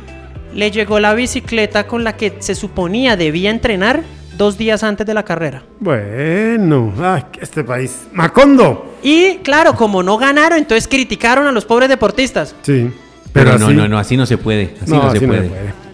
Le 0.55 0.71
llegó 0.71 0.99
la 1.01 1.15
bicicleta 1.15 1.87
con 1.87 2.05
la 2.05 2.17
que 2.17 2.37
se 2.41 2.55
suponía 2.55 3.17
debía 3.17 3.51
entrenar 3.51 4.03
dos 4.37 4.59
días 4.59 4.83
antes 4.83 5.07
de 5.07 5.15
la 5.15 5.25
carrera. 5.25 5.63
Bueno. 5.81 6.93
Ay, 7.01 7.23
este 7.41 7.65
país. 7.65 8.07
Macondo. 8.13 8.97
Y 9.03 9.37
claro, 9.39 9.75
como 9.75 10.03
no 10.03 10.17
ganaron, 10.19 10.59
entonces 10.59 10.89
criticaron 10.89 11.47
a 11.47 11.53
los 11.53 11.65
pobres 11.65 11.89
deportistas. 11.89 12.55
Sí. 12.63 12.91
Pero, 13.33 13.51
Pero, 13.53 13.59
no, 13.59 13.67
así- 13.67 13.75
no, 13.75 13.89
no, 13.89 13.99
así 13.99 14.17
no 14.17 14.27
se 14.27 14.39
puede. 14.39 14.75
Así 14.83 14.91
no, 14.91 15.03
no, 15.05 15.11
se 15.11 15.17
así 15.19 15.27
no 15.27 15.33
puede. 15.33 15.43
se 15.45 15.49
puede. 15.51 15.88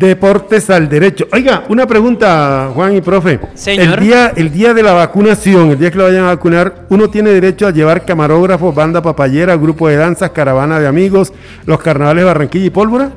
Deportes 0.00 0.70
al 0.70 0.88
derecho. 0.88 1.26
Oiga, 1.30 1.64
una 1.68 1.86
pregunta, 1.86 2.70
Juan 2.74 2.96
y 2.96 3.02
profe. 3.02 3.38
Señor. 3.54 3.98
El 3.98 4.00
día, 4.00 4.32
el 4.34 4.50
día 4.50 4.72
de 4.72 4.82
la 4.82 4.94
vacunación, 4.94 5.72
el 5.72 5.78
día 5.78 5.90
que 5.90 5.98
lo 5.98 6.04
vayan 6.04 6.24
a 6.24 6.28
vacunar, 6.28 6.86
uno 6.88 7.10
tiene 7.10 7.28
derecho 7.30 7.66
a 7.66 7.70
llevar 7.70 8.06
camarógrafos, 8.06 8.74
banda 8.74 9.02
papayera, 9.02 9.56
grupo 9.56 9.88
de 9.88 9.96
danzas, 9.96 10.30
caravana 10.30 10.80
de 10.80 10.86
amigos, 10.86 11.34
los 11.66 11.78
carnavales 11.80 12.22
de 12.22 12.24
Barranquilla 12.24 12.64
y 12.64 12.70
Pólvora. 12.70 13.10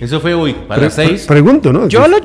Eso 0.00 0.18
fue 0.20 0.34
hoy, 0.34 0.54
para 0.66 0.82
las 0.82 0.94
seis. 0.94 1.20
pre- 1.24 1.36
pregunto, 1.36 1.72
¿no? 1.72 1.86
Yo 1.86 2.08
lo. 2.08 2.16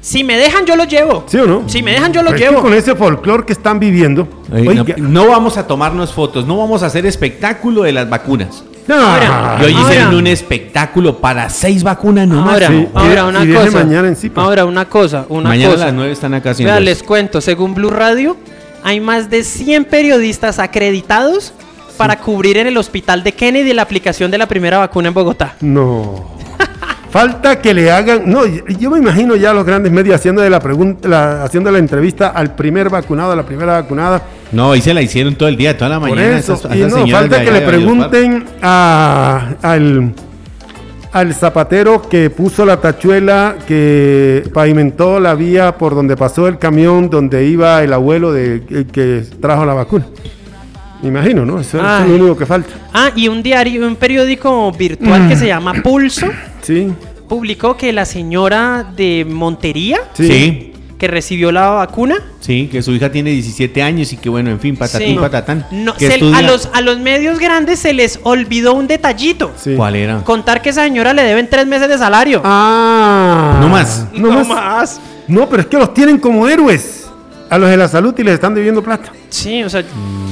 Si 0.00 0.24
me 0.24 0.38
dejan, 0.38 0.64
yo 0.64 0.74
lo 0.74 0.84
llevo. 0.84 1.24
¿Sí 1.26 1.36
o 1.36 1.46
no? 1.46 1.68
Si 1.68 1.82
me 1.82 1.92
dejan, 1.92 2.14
yo 2.14 2.22
lo 2.22 2.30
Pero 2.30 2.36
es 2.36 2.42
que 2.42 2.48
llevo. 2.48 2.62
con 2.62 2.72
ese 2.72 2.94
folclore 2.96 3.44
que 3.44 3.52
están 3.52 3.78
viviendo. 3.78 4.26
Oye, 4.50 4.68
oiga, 4.70 4.84
no, 4.96 5.08
no 5.24 5.26
vamos 5.28 5.58
a 5.58 5.66
tomarnos 5.66 6.14
fotos, 6.14 6.46
no 6.46 6.56
vamos 6.56 6.82
a 6.82 6.86
hacer 6.86 7.04
espectáculo 7.04 7.82
de 7.82 7.92
las 7.92 8.08
vacunas. 8.08 8.64
No, 8.88 8.94
ahora, 8.94 9.58
y 9.60 9.64
hoy 9.64 9.72
ahora. 9.74 9.86
hicieron 9.88 10.14
un 10.14 10.26
espectáculo 10.26 11.18
para 11.18 11.48
seis 11.50 11.82
vacunas 11.82 12.26
nomás. 12.28 12.54
Ahora, 12.54 12.68
Sí, 12.68 12.88
ahora 12.94 13.24
una 13.26 13.44
y 13.44 13.52
cosa. 13.52 13.70
mañana 13.84 14.08
en 14.08 14.16
Zipa. 14.16 14.42
Ahora 14.42 14.64
una 14.64 14.84
cosa, 14.86 15.26
una 15.28 15.48
Mañana 15.48 15.74
a 15.74 15.76
las 15.76 15.92
nueve 15.94 16.12
están 16.12 16.34
acá 16.34 16.50
haciendo 16.50 16.70
Vea, 16.72 16.78
eso. 16.78 16.84
les 16.84 17.02
cuento, 17.02 17.40
según 17.40 17.74
Blue 17.74 17.90
Radio, 17.90 18.36
hay 18.84 19.00
más 19.00 19.30
de 19.30 19.44
100 19.44 19.84
periodistas 19.84 20.58
acreditados 20.58 21.52
para 21.96 22.18
cubrir 22.18 22.56
en 22.56 22.66
el 22.66 22.76
hospital 22.76 23.22
de 23.22 23.32
Kennedy 23.32 23.72
la 23.72 23.82
aplicación 23.82 24.30
de 24.30 24.38
la 24.38 24.46
primera 24.48 24.78
vacuna 24.78 25.08
en 25.08 25.14
Bogotá. 25.14 25.54
No. 25.60 26.32
Falta 27.10 27.60
que 27.60 27.74
le 27.74 27.90
hagan. 27.90 28.22
No, 28.30 28.46
yo 28.46 28.64
yo 28.66 28.90
me 28.90 28.98
imagino 28.98 29.36
ya 29.36 29.52
los 29.52 29.64
grandes 29.66 29.92
medios 29.92 30.16
haciendo 30.16 30.40
de 30.42 30.48
la 30.50 30.58
pregunta, 30.60 31.06
la- 31.08 31.44
haciendo 31.44 31.70
la 31.70 31.78
entrevista 31.78 32.28
al 32.28 32.54
primer 32.54 32.88
vacunado, 32.88 33.32
a 33.32 33.36
la 33.36 33.44
primera 33.44 33.74
vacunada. 33.74 34.22
No, 34.52 34.72
ahí 34.72 34.80
se 34.82 34.92
la 34.94 35.00
hicieron 35.02 35.34
todo 35.34 35.48
el 35.48 35.56
día, 35.56 35.76
toda 35.76 35.90
la 35.90 36.00
Por 36.00 36.10
mañana. 36.10 36.38
eso. 36.38 36.54
esas- 36.54 36.76
y 36.76 36.80
esas 36.82 36.92
no, 37.00 37.06
falta 37.08 37.42
que 37.42 37.50
le 37.50 37.60
pregunten 37.62 38.44
a, 38.60 39.54
al, 39.62 40.12
al 41.12 41.34
zapatero 41.34 42.02
que 42.02 42.28
puso 42.30 42.64
la 42.66 42.78
tachuela, 42.80 43.56
que 43.66 44.44
pavimentó 44.52 45.18
la 45.20 45.34
vía 45.34 45.76
por 45.78 45.94
donde 45.94 46.16
pasó 46.16 46.48
el 46.48 46.58
camión, 46.58 47.08
donde 47.08 47.46
iba 47.46 47.82
el 47.82 47.92
abuelo 47.92 48.32
de, 48.32 48.62
el 48.68 48.86
que 48.86 49.24
trajo 49.40 49.64
la 49.64 49.74
vacuna. 49.74 50.06
Me 51.02 51.08
imagino, 51.08 51.44
¿no? 51.44 51.58
Eso, 51.58 51.78
es 51.78 52.08
lo 52.08 52.14
único 52.14 52.36
que 52.36 52.46
falta. 52.46 52.70
Ah, 52.92 53.10
y 53.16 53.26
un 53.28 53.42
diario, 53.42 53.86
un 53.86 53.96
periódico 53.96 54.70
virtual 54.70 55.28
que 55.28 55.36
se 55.36 55.46
llama 55.48 55.72
Pulso, 55.82 56.26
Sí. 56.60 56.92
publicó 57.28 57.76
que 57.76 57.92
la 57.92 58.04
señora 58.04 58.86
de 58.96 59.26
Montería, 59.28 59.98
Sí. 60.12 60.28
Sí. 60.28 60.71
Que 61.02 61.08
recibió 61.08 61.50
la 61.50 61.68
vacuna. 61.70 62.14
Sí, 62.38 62.68
que 62.70 62.80
su 62.80 62.92
hija 62.92 63.10
tiene 63.10 63.30
17 63.30 63.82
años 63.82 64.12
y 64.12 64.16
que 64.18 64.28
bueno, 64.28 64.50
en 64.50 64.60
fin, 64.60 64.76
patatín, 64.76 65.08
Sí. 65.08 65.14
patatán. 65.16 65.66
No, 65.72 65.94
que 65.94 66.06
se- 66.06 66.14
estudia- 66.14 66.36
a, 66.38 66.42
los, 66.42 66.68
a 66.72 66.80
los 66.80 67.00
medios 67.00 67.40
grandes 67.40 67.80
se 67.80 67.92
les 67.92 68.20
olvidó 68.22 68.72
un 68.74 68.86
detallito. 68.86 69.50
¿Cuál 69.76 69.96
era? 69.96 70.18
Contar 70.22 70.62
que 70.62 70.70
esa 70.70 70.84
señora 70.84 71.12
le 71.12 71.24
deben 71.24 71.50
tres 71.50 71.66
meses 71.66 71.88
de 71.88 71.98
salario. 71.98 72.40
Ah. 72.44 73.58
No 73.60 73.68
más. 73.68 74.06
No, 74.12 74.28
No 74.28 74.44
más. 74.44 74.46
más. 74.48 75.00
No, 75.26 75.48
pero 75.48 75.62
es 75.62 75.66
que 75.68 75.76
los 75.76 75.92
tienen 75.92 76.18
como 76.18 76.46
héroes. 76.48 77.00
A 77.50 77.58
los 77.58 77.68
de 77.68 77.76
la 77.76 77.88
salud 77.88 78.14
y 78.16 78.22
les 78.22 78.34
están 78.34 78.54
debiendo 78.54 78.80
plata. 78.80 79.10
Sí, 79.28 79.64
o 79.64 79.68
sea, 79.68 79.82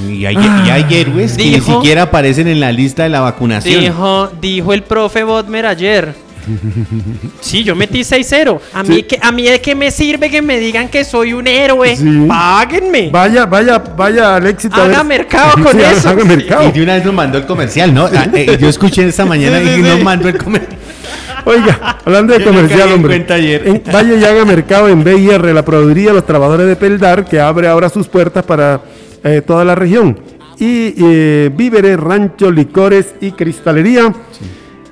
Y 0.09 0.25
hay, 0.25 0.37
y 0.37 0.71
hay 0.71 0.87
héroes 0.89 1.37
que 1.37 1.45
ni 1.51 1.61
siquiera 1.61 2.03
aparecen 2.03 2.47
en 2.47 2.61
la 2.61 2.71
lista 2.71 3.03
de 3.03 3.09
la 3.09 3.21
vacunación. 3.23 3.81
dijo, 3.81 4.31
dijo 4.41 4.73
el 4.73 4.85
profe 4.85 5.25
Bodmer 5.25 5.67
ayer. 5.67 6.15
Sí, 7.41 7.65
yo 7.65 7.75
metí 7.77 8.01
6-0. 8.05 8.61
A 8.75 8.83
mí, 8.83 8.95
Sí. 8.97 9.03
que, 9.05 9.19
a 9.23 9.33
mí 9.33 9.43
de 9.45 9.61
qué 9.61 9.75
me 9.75 9.91
sirve 9.91 10.31
que 10.31 10.43
me 10.43 10.59
digan 10.59 10.89
que 10.89 11.05
soy 11.05 11.33
un 11.33 11.47
héroe. 11.47 11.97
Sí. 11.97 12.25
Páguenme. 12.29 13.11
Vaya, 13.11 13.47
vaya, 13.47 13.79
vaya 13.79 14.37
al 14.37 14.47
éxito. 14.47 14.77
a 14.81 14.85
Haga 14.85 15.05
mercado 15.05 15.53
con 15.63 15.73
Sí, 15.73 15.81
eso. 15.81 16.09
Haga 16.11 16.25
mercado. 16.25 16.69
Y 16.69 16.73
de 16.73 16.83
una 16.83 16.95
vez 16.95 17.05
nos 17.05 17.15
mandó 17.15 17.39
el 17.39 17.47
comercial, 17.47 17.93
¿no? 17.95 18.07
Ah, 18.07 18.27
eh, 18.35 18.57
yo 18.61 18.69
escuché 18.69 19.07
esta 19.07 19.25
mañana 19.25 19.59
Sí, 19.61 19.67
sí, 19.69 19.81
y 19.81 19.83
nos 19.83 19.99
sí. 19.99 20.05
mandó 20.05 20.29
el 20.29 20.39
comercial. 20.39 20.77
Oiga, 21.47 21.99
hablando 22.05 22.35
de 22.35 22.41
Yo 22.41 22.47
comercial, 22.47 22.93
hombre. 22.93 23.17
En- 23.27 23.83
vaya 23.91 24.15
y 24.15 24.25
haga 24.25 24.45
mercado 24.45 24.89
en 24.89 25.03
BIR, 25.03 25.43
la 25.55 25.65
proveeduría 25.65 26.09
de 26.09 26.15
los 26.15 26.27
trabajadores 26.27 26.67
de 26.67 26.77
Peldar, 26.77 27.25
que 27.25 27.41
abre 27.41 27.67
ahora 27.67 27.89
sus 27.89 28.07
puertas 28.09 28.45
para 28.45 28.83
eh, 29.25 29.43
toda 29.47 29.65
la 29.65 29.75
región. 29.75 30.19
Y 30.59 30.95
eh, 31.03 31.51
víveres, 31.55 31.99
rancho, 31.99 32.51
licores 32.51 33.15
y 33.23 33.33
cristalería. 33.33 34.13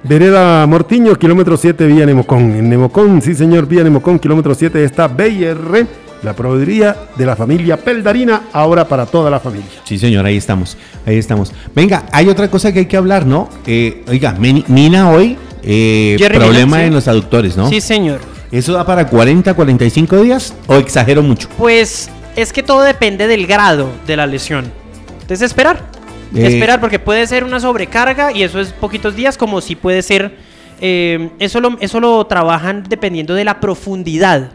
Vereda 0.04 0.66
Mortiño, 0.66 1.16
kilómetro 1.16 1.56
7, 1.56 1.86
vía 1.86 2.06
Nemocón. 2.06 2.54
En 2.54 2.68
Nemocón, 2.68 3.20
sí 3.20 3.34
señor, 3.34 3.66
vía 3.66 3.82
Nemocón, 3.82 4.18
kilómetro 4.18 4.54
7 4.54 4.84
está 4.84 5.08
BIR, 5.08 5.86
la 6.22 6.34
proveeduría 6.34 6.96
de 7.16 7.26
la 7.26 7.34
familia 7.34 7.76
Peldarina, 7.76 8.42
ahora 8.52 8.86
para 8.86 9.06
toda 9.06 9.30
la 9.30 9.40
familia. 9.40 9.68
Sí, 9.84 9.98
señor, 9.98 10.24
ahí 10.24 10.36
estamos. 10.36 10.76
Ahí 11.04 11.16
estamos. 11.16 11.52
Venga, 11.74 12.04
hay 12.12 12.28
otra 12.28 12.48
cosa 12.48 12.72
que 12.72 12.80
hay 12.80 12.86
que 12.86 12.96
hablar, 12.96 13.26
¿no? 13.26 13.48
Eh, 13.66 14.04
oiga, 14.08 14.32
Mina 14.32 15.10
hoy, 15.10 15.36
eh, 15.62 16.16
problema 16.18 16.76
Mina, 16.76 16.78
sí. 16.78 16.86
en 16.86 16.94
los 16.94 17.08
aductores, 17.08 17.56
¿no? 17.56 17.68
Sí, 17.68 17.80
señor. 17.80 18.20
¿Eso 18.50 18.72
da 18.72 18.86
para 18.86 19.06
40, 19.08 19.52
45 19.52 20.22
días 20.22 20.54
o 20.68 20.76
exagero 20.76 21.22
mucho? 21.22 21.48
Pues 21.58 22.08
es 22.36 22.52
que 22.52 22.62
todo 22.62 22.82
depende 22.82 23.26
del 23.26 23.46
grado 23.46 23.90
de 24.06 24.16
la 24.16 24.26
lesión. 24.26 24.72
Entonces 25.20 25.42
esperar. 25.42 25.97
Eh. 26.34 26.46
Esperar 26.46 26.80
porque 26.80 26.98
puede 26.98 27.26
ser 27.26 27.44
una 27.44 27.60
sobrecarga 27.60 28.32
y 28.32 28.42
eso 28.42 28.60
es 28.60 28.72
poquitos 28.72 29.16
días 29.16 29.36
como 29.38 29.60
si 29.60 29.76
puede 29.76 30.02
ser... 30.02 30.36
eh, 30.80 31.30
eso, 31.38 31.60
lo, 31.60 31.76
eso 31.80 32.00
lo 32.00 32.24
trabajan 32.26 32.84
dependiendo 32.88 33.34
de 33.34 33.44
la 33.44 33.60
profundidad. 33.60 34.50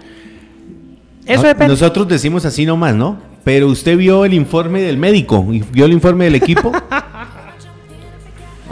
Eso 1.25 1.43
depende. 1.43 1.73
Nosotros 1.73 2.07
decimos 2.07 2.45
así 2.45 2.65
nomás, 2.65 2.95
¿no? 2.95 3.17
Pero 3.43 3.67
usted 3.67 3.97
vio 3.97 4.23
el 4.25 4.33
informe 4.33 4.81
del 4.81 4.97
médico 4.97 5.45
y 5.51 5.63
vio 5.71 5.85
el 5.85 5.93
informe 5.93 6.25
del 6.25 6.35
equipo. 6.35 6.71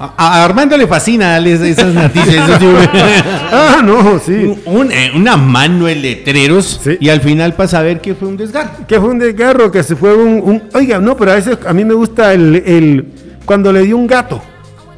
A, 0.02 0.14
a 0.42 0.44
Armando 0.46 0.76
le 0.78 0.88
fascina 0.88 1.32
darle 1.34 1.54
esas- 1.54 1.94
noticias. 1.94 2.60
sí. 2.60 2.66
Ah, 3.54 3.82
no, 3.84 4.20
sí. 4.20 4.54
Un- 4.66 4.92
eh, 4.92 5.12
una 5.16 5.38
mano 5.38 5.86
de 5.86 5.96
letreros 5.96 6.80
y 7.00 7.10
al 7.10 7.22
final 7.22 7.54
para 7.54 7.68
saber 7.68 8.00
que 8.02 8.16
fue 8.16 8.28
un 8.28 8.38
desgarro. 8.38 8.86
Que 8.88 9.00
fue 9.00 9.10
un 9.10 9.20
desgarro, 9.20 9.72
que 9.72 9.84
se 9.84 9.96
fue 9.96 10.16
un, 10.16 10.42
un- 10.44 10.64
Oiga, 10.74 11.00
no, 11.00 11.16
pero 11.18 11.32
a 11.32 11.36
veces 11.36 11.58
a 11.68 11.74
mí 11.74 11.84
me 11.86 11.94
gusta 11.94 12.34
el, 12.34 12.56
el- 12.66 13.06
Cuando 13.46 13.72
le 13.74 13.82
dio 13.84 13.98
un 13.98 14.08
gato. 14.08 14.42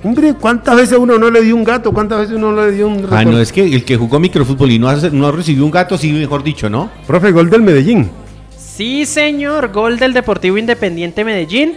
Hombre, 0.04 0.34
¿cuántas 0.34 0.76
veces 0.76 0.98
uno 0.98 1.18
no 1.18 1.32
le 1.32 1.42
dio 1.42 1.56
un 1.56 1.64
gato? 1.64 1.92
¿Cuántas 1.94 2.20
veces 2.20 2.36
uno 2.36 2.52
no 2.52 2.66
le 2.66 2.74
dio 2.74 2.88
un... 2.90 3.08
Ah, 3.10 3.24
no, 3.24 3.40
es 3.40 3.54
que 3.54 3.64
el 3.64 3.86
que 3.86 3.96
jugó 3.96 4.20
microfútbol 4.20 4.70
y 4.72 4.78
no, 4.78 4.90
hace- 4.90 5.10
no 5.12 5.32
recibió 5.32 5.64
un 5.64 5.72
gato, 5.72 5.98
sí, 5.98 6.12
mejor 6.12 6.44
dicho, 6.44 6.70
¿no? 6.70 6.90
Profe, 7.08 7.32
gol 7.32 7.50
del 7.50 7.62
Medellín. 7.62 8.10
Sí, 8.58 9.06
señor. 9.06 9.72
Gol 9.72 9.98
del 9.98 10.12
Deportivo 10.14 10.58
Independiente 10.58 11.24
Medellín. 11.24 11.74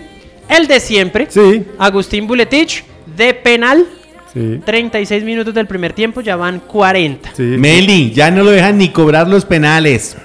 El 0.49 0.67
de 0.67 0.81
siempre. 0.81 1.27
Sí. 1.31 1.65
Agustín 1.79 2.27
Buletich. 2.27 2.85
De 3.17 3.35
penal. 3.35 3.87
Sí. 4.33 4.61
36 4.65 5.25
minutos 5.25 5.55
del 5.55 5.67
primer 5.67 5.93
tiempo. 5.93 6.21
Ya 6.21 6.37
van 6.37 6.61
40. 6.61 7.33
Sí. 7.35 7.43
Meli, 7.43 8.13
ya 8.13 8.31
no 8.31 8.43
lo 8.43 8.51
dejan 8.51 8.77
ni 8.77 8.91
cobrar 8.91 9.29
los 9.29 9.45
penales. 9.45 10.17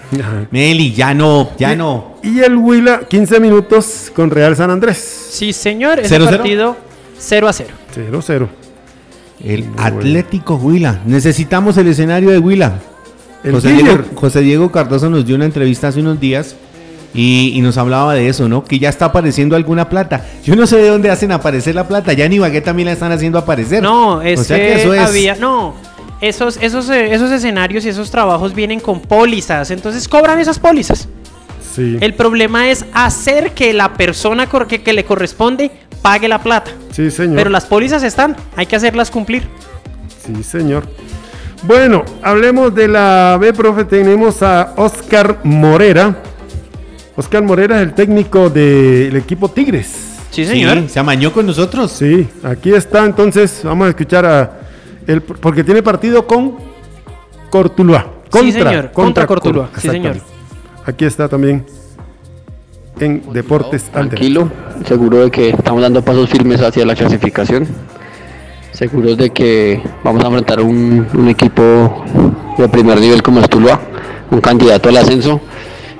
Meli, 0.52 0.92
ya 0.94 1.14
no, 1.14 1.52
ya 1.58 1.76
no. 1.76 2.18
Y 2.22 2.40
el 2.40 2.58
Huila, 2.58 3.02
15 3.08 3.40
minutos 3.40 4.12
con 4.14 4.30
Real 4.30 4.56
San 4.56 4.70
Andrés. 4.70 4.98
Sí, 5.32 5.54
señor. 5.54 6.00
Ese 6.00 6.20
0-0. 6.20 6.26
partido 6.26 6.78
0 7.18 7.48
a 7.48 7.54
0. 7.54 7.70
0-0. 7.96 8.48
El 9.44 9.66
Atlético 9.78 10.56
Huila. 10.56 11.00
Necesitamos 11.06 11.78
el 11.78 11.88
escenario 11.88 12.32
de 12.32 12.40
Huila. 12.40 12.80
El 13.44 13.54
José. 13.54 13.74
Diego, 13.74 14.04
José 14.16 14.42
Diego 14.42 14.72
Cardoso 14.72 15.10
nos 15.10 15.26
dio 15.26 15.36
una 15.36 15.46
entrevista 15.46 15.88
hace 15.88 16.00
unos 16.00 16.20
días 16.20 16.56
y, 17.14 17.54
y 17.56 17.62
nos 17.62 17.78
hablaba 17.78 18.14
de 18.14 18.28
eso, 18.30 18.48
¿no? 18.48 18.64
Que 18.64 18.80
ya 18.80 18.90
está 18.90 19.06
apareciendo 19.06 19.56
alguna 19.56 19.90
plata. 19.90 20.26
Yo 20.44 20.56
no 20.56 20.66
sé 20.66 20.78
de 20.78 20.88
dónde 20.90 21.10
hacen 21.10 21.32
aparecer 21.32 21.76
la 21.76 21.88
plata. 21.88 22.14
Ya 22.14 22.26
en 22.26 22.34
Ibagué 22.34 22.62
también 22.62 22.88
la 22.88 22.94
están 22.94 23.12
haciendo 23.12 23.38
aparecer. 23.38 23.84
No, 23.84 24.22
es 24.22 24.40
o 24.40 24.44
sea 24.44 24.58
que, 24.58 24.64
que 24.64 24.82
eso 24.82 24.94
es. 24.94 25.02
había. 25.02 25.36
No. 25.36 25.76
Esos, 26.22 26.58
esos, 26.62 26.90
eh, 26.90 27.14
esos 27.14 27.32
escenarios 27.32 27.84
y 27.86 27.90
esos 27.90 28.12
trabajos 28.12 28.54
vienen 28.54 28.80
con 28.80 29.02
pólizas. 29.02 29.72
Entonces 29.72 30.08
cobran 30.08 30.40
esas 30.40 30.60
pólizas. 30.60 31.10
Sí. 31.76 31.98
El 32.00 32.14
problema 32.14 32.70
es 32.70 32.86
hacer 32.94 33.52
que 33.52 33.74
la 33.74 33.94
persona 33.94 34.48
que, 34.48 34.84
que 34.84 34.94
le 34.94 35.04
corresponde 35.06 35.72
pague 36.02 36.28
la 36.28 36.40
plata. 36.42 36.72
Sí, 36.92 37.10
señor. 37.10 37.36
Pero 37.38 37.50
las 37.50 37.66
pólizas 37.66 38.04
están, 38.04 38.36
hay 38.56 38.66
que 38.66 38.76
hacerlas 38.76 39.10
cumplir. 39.10 39.48
Sí, 40.26 40.44
señor. 40.44 40.84
Bueno, 41.64 42.04
hablemos 42.22 42.74
de 42.74 42.88
la 42.88 43.38
B, 43.40 43.54
profe. 43.54 43.86
Tenemos 43.86 44.42
a 44.44 44.74
Oscar 44.78 45.40
Morera. 45.44 46.16
Oscar 47.22 47.44
Morera 47.44 47.76
es 47.78 47.84
el 47.84 47.94
técnico 47.94 48.50
del 48.50 49.16
equipo 49.16 49.48
Tigres. 49.50 49.88
Sí, 50.32 50.44
Sí, 50.44 50.66
se 50.88 51.00
amañó 51.00 51.32
con 51.32 51.46
nosotros. 51.46 51.92
Sí, 51.92 52.28
aquí 52.42 52.74
está. 52.74 53.06
Entonces, 53.06 53.62
vamos 53.64 53.86
a 53.86 53.90
escuchar 53.90 54.26
a. 54.26 54.60
El, 55.06 55.22
porque 55.22 55.64
tiene 55.64 55.84
partido 55.84 56.26
con 56.26 56.56
Cortuluá. 57.52 58.08
Sí, 58.34 58.52
señor, 58.52 58.92
contra 58.92 59.28
Cortuluá, 59.28 59.68
Cor- 59.68 59.80
sí, 59.82 59.90
señor. 59.90 60.16
Aquí 60.86 61.06
está 61.06 61.28
también 61.30 61.64
en 63.00 63.22
Deportes 63.34 63.84
tranquilo, 63.84 64.50
seguro 64.88 65.18
de 65.26 65.30
que 65.32 65.50
estamos 65.50 65.82
dando 65.82 66.02
pasos 66.04 66.28
firmes 66.30 66.60
hacia 66.62 66.86
la 66.86 66.96
clasificación, 66.96 67.68
seguros 68.72 69.18
de 69.18 69.30
que 69.32 69.82
vamos 70.04 70.24
a 70.24 70.28
enfrentar 70.28 70.60
un, 70.62 71.06
un 71.14 71.28
equipo 71.30 72.04
de 72.58 72.68
primer 72.70 73.00
nivel 73.00 73.22
como 73.22 73.42
es 73.42 73.50
Tuluá, 73.50 73.80
un 74.32 74.40
candidato 74.42 74.90
al 74.90 74.98
ascenso, 74.98 75.42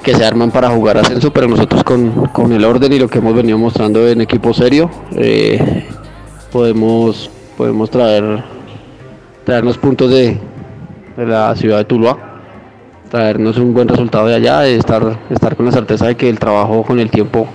que 0.04 0.16
se 0.16 0.26
arman 0.26 0.52
para 0.52 0.70
jugar 0.70 0.98
ascenso, 0.98 1.32
pero 1.32 1.48
nosotros 1.48 1.84
con, 1.84 2.28
con 2.28 2.52
el 2.52 2.66
orden 2.66 2.92
y 2.94 3.00
lo 3.00 3.08
que 3.08 3.20
hemos 3.20 3.36
venido 3.36 3.58
mostrando 3.58 4.08
en 4.08 4.22
equipo 4.22 4.54
serio, 4.54 4.90
eh, 5.16 5.86
podemos, 6.52 7.30
podemos 7.58 7.90
traer, 7.90 8.44
traernos 9.46 9.78
puntos 9.78 10.10
de, 10.12 10.38
de 11.18 11.26
la 11.26 11.56
ciudad 11.56 11.78
de 11.78 11.86
Tuluá 11.86 12.32
traernos 13.12 13.58
un 13.58 13.74
buen 13.74 13.90
resultado 13.90 14.28
de 14.28 14.36
allá, 14.36 14.66
estar, 14.66 15.20
estar 15.30 15.58
con 15.58 15.66
la 15.66 15.74
certeza 15.74 16.08
de 16.08 16.16
que 16.16 16.30
el 16.30 16.40
trabajo 16.40 16.84
con 16.84 16.98
el 16.98 17.12
tiempo 17.12 17.46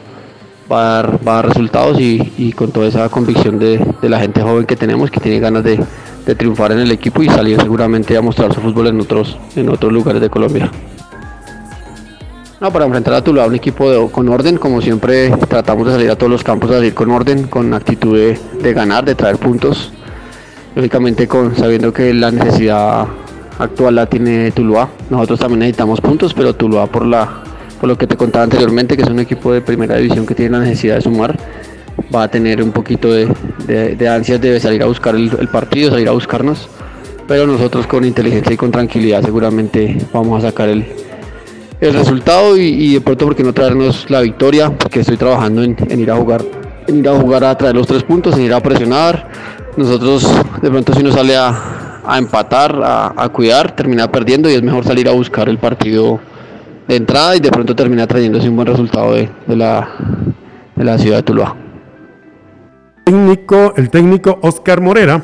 va 0.70 0.80
a 0.80 0.92
dar, 0.92 1.26
va 1.26 1.32
a 1.32 1.34
dar 1.36 1.48
resultados 1.48 1.98
y, 1.98 2.30
y 2.36 2.52
con 2.52 2.72
toda 2.72 2.86
esa 2.86 3.08
convicción 3.08 3.58
de, 3.58 3.78
de 4.02 4.08
la 4.10 4.20
gente 4.20 4.42
joven 4.42 4.66
que 4.66 4.76
tenemos, 4.76 5.10
que 5.10 5.18
tiene 5.18 5.40
ganas 5.40 5.64
de, 5.64 5.82
de 6.26 6.34
triunfar 6.34 6.72
en 6.72 6.80
el 6.80 6.92
equipo 6.92 7.22
y 7.22 7.28
salir 7.30 7.58
seguramente 7.58 8.18
a 8.18 8.20
mostrar 8.20 8.52
su 8.52 8.60
fútbol 8.60 8.88
en 8.88 9.00
otros, 9.00 9.38
en 9.56 9.70
otros 9.70 9.90
lugares 9.90 10.20
de 10.20 10.28
Colombia. 10.28 10.70
No, 12.58 12.72
para 12.72 12.86
enfrentar 12.86 13.12
a 13.12 13.22
Tuluá, 13.22 13.46
un 13.46 13.54
equipo 13.54 14.10
con 14.10 14.30
orden, 14.30 14.56
como 14.56 14.80
siempre 14.80 15.28
tratamos 15.46 15.86
de 15.88 15.92
salir 15.92 16.10
a 16.10 16.16
todos 16.16 16.32
los 16.32 16.42
campos 16.42 16.70
a 16.70 16.74
salir 16.76 16.94
con 16.94 17.10
orden, 17.10 17.48
con 17.48 17.74
actitud 17.74 18.16
de, 18.16 18.72
ganar, 18.72 19.04
de 19.04 19.14
traer 19.14 19.36
puntos, 19.36 19.92
lógicamente 20.74 21.28
con 21.28 21.54
sabiendo 21.54 21.92
que 21.92 22.14
la 22.14 22.30
necesidad 22.30 23.08
actual 23.58 23.96
la 23.96 24.06
tiene 24.06 24.52
Tuluá. 24.52 24.88
Nosotros 25.10 25.38
también 25.38 25.58
necesitamos 25.60 26.00
puntos, 26.00 26.32
pero 26.32 26.54
Tuluá 26.54 26.86
por 26.86 27.04
por 27.78 27.88
lo 27.90 27.98
que 27.98 28.06
te 28.06 28.16
contaba 28.16 28.44
anteriormente, 28.44 28.96
que 28.96 29.02
es 29.02 29.10
un 29.10 29.20
equipo 29.20 29.52
de 29.52 29.60
primera 29.60 29.96
división 29.96 30.24
que 30.24 30.34
tiene 30.34 30.52
la 30.52 30.64
necesidad 30.64 30.94
de 30.94 31.02
sumar, 31.02 31.38
va 32.14 32.22
a 32.22 32.28
tener 32.28 32.62
un 32.62 32.72
poquito 32.72 33.12
de, 33.12 34.08
ansias 34.08 34.40
de 34.40 34.58
salir 34.60 34.82
a 34.82 34.86
buscar 34.86 35.14
el 35.14 35.48
partido, 35.52 35.90
salir 35.90 36.08
a 36.08 36.12
buscarnos. 36.12 36.70
Pero 37.28 37.46
nosotros 37.46 37.86
con 37.86 38.04
inteligencia 38.04 38.54
y 38.54 38.56
con 38.56 38.70
tranquilidad 38.70 39.22
seguramente 39.22 39.98
vamos 40.12 40.42
a 40.42 40.48
sacar 40.48 40.68
el, 40.68 40.86
el 41.80 41.92
resultado 41.94 42.56
y, 42.56 42.62
y 42.62 42.94
de 42.94 43.00
pronto 43.00 43.26
porque 43.26 43.42
no 43.42 43.52
traernos 43.52 44.08
la 44.10 44.20
victoria, 44.20 44.70
porque 44.70 45.00
estoy 45.00 45.16
trabajando 45.16 45.62
en, 45.62 45.76
en 45.88 46.00
ir 46.00 46.10
a 46.10 46.16
jugar, 46.16 46.42
en 46.86 46.98
ir 46.98 47.08
a 47.08 47.18
jugar 47.18 47.44
a 47.44 47.56
traer 47.56 47.74
los 47.74 47.86
tres 47.86 48.02
puntos, 48.02 48.34
en 48.36 48.42
ir 48.42 48.54
a 48.54 48.60
presionar. 48.60 49.28
Nosotros 49.76 50.26
de 50.62 50.70
pronto 50.70 50.94
si 50.94 51.02
nos 51.02 51.14
sale 51.14 51.36
a, 51.36 52.00
a 52.06 52.18
empatar, 52.18 52.80
a, 52.82 53.12
a 53.16 53.28
cuidar, 53.28 53.76
termina 53.76 54.10
perdiendo 54.10 54.48
y 54.50 54.54
es 54.54 54.62
mejor 54.62 54.84
salir 54.84 55.08
a 55.08 55.12
buscar 55.12 55.48
el 55.48 55.58
partido 55.58 56.18
de 56.88 56.96
entrada 56.96 57.36
y 57.36 57.40
de 57.40 57.50
pronto 57.50 57.74
termina 57.76 58.06
trayéndose 58.06 58.48
un 58.48 58.56
buen 58.56 58.68
resultado 58.68 59.12
de, 59.14 59.28
de 59.46 59.56
la, 59.56 59.88
de 60.74 60.84
la 60.84 60.96
ciudad 60.98 61.16
de 61.18 61.22
Tuluá. 61.24 61.56
Técnico, 63.04 63.74
el 63.76 63.90
técnico 63.90 64.38
Oscar 64.42 64.80
Morera. 64.80 65.22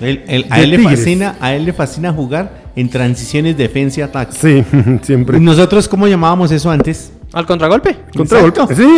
Él- 0.00 0.24
él- 0.26 0.46
a, 0.50 0.60
él 0.60 0.70
le 0.70 0.78
fascina, 0.78 1.36
a 1.40 1.54
él 1.54 1.64
le 1.64 1.72
fascina 1.72 2.12
jugar 2.12 2.63
en 2.76 2.88
transiciones, 2.88 3.56
defensa 3.56 4.00
y 4.00 4.02
ataque. 4.02 4.36
Sí, 4.38 4.64
siempre. 5.02 5.40
¿Nosotros 5.40 5.88
cómo 5.88 6.06
llamábamos 6.06 6.50
eso 6.50 6.70
antes? 6.70 7.12
¿Al 7.32 7.46
contragolpe? 7.46 7.96
Contragolpe. 8.16 8.76
Sí. 8.76 8.96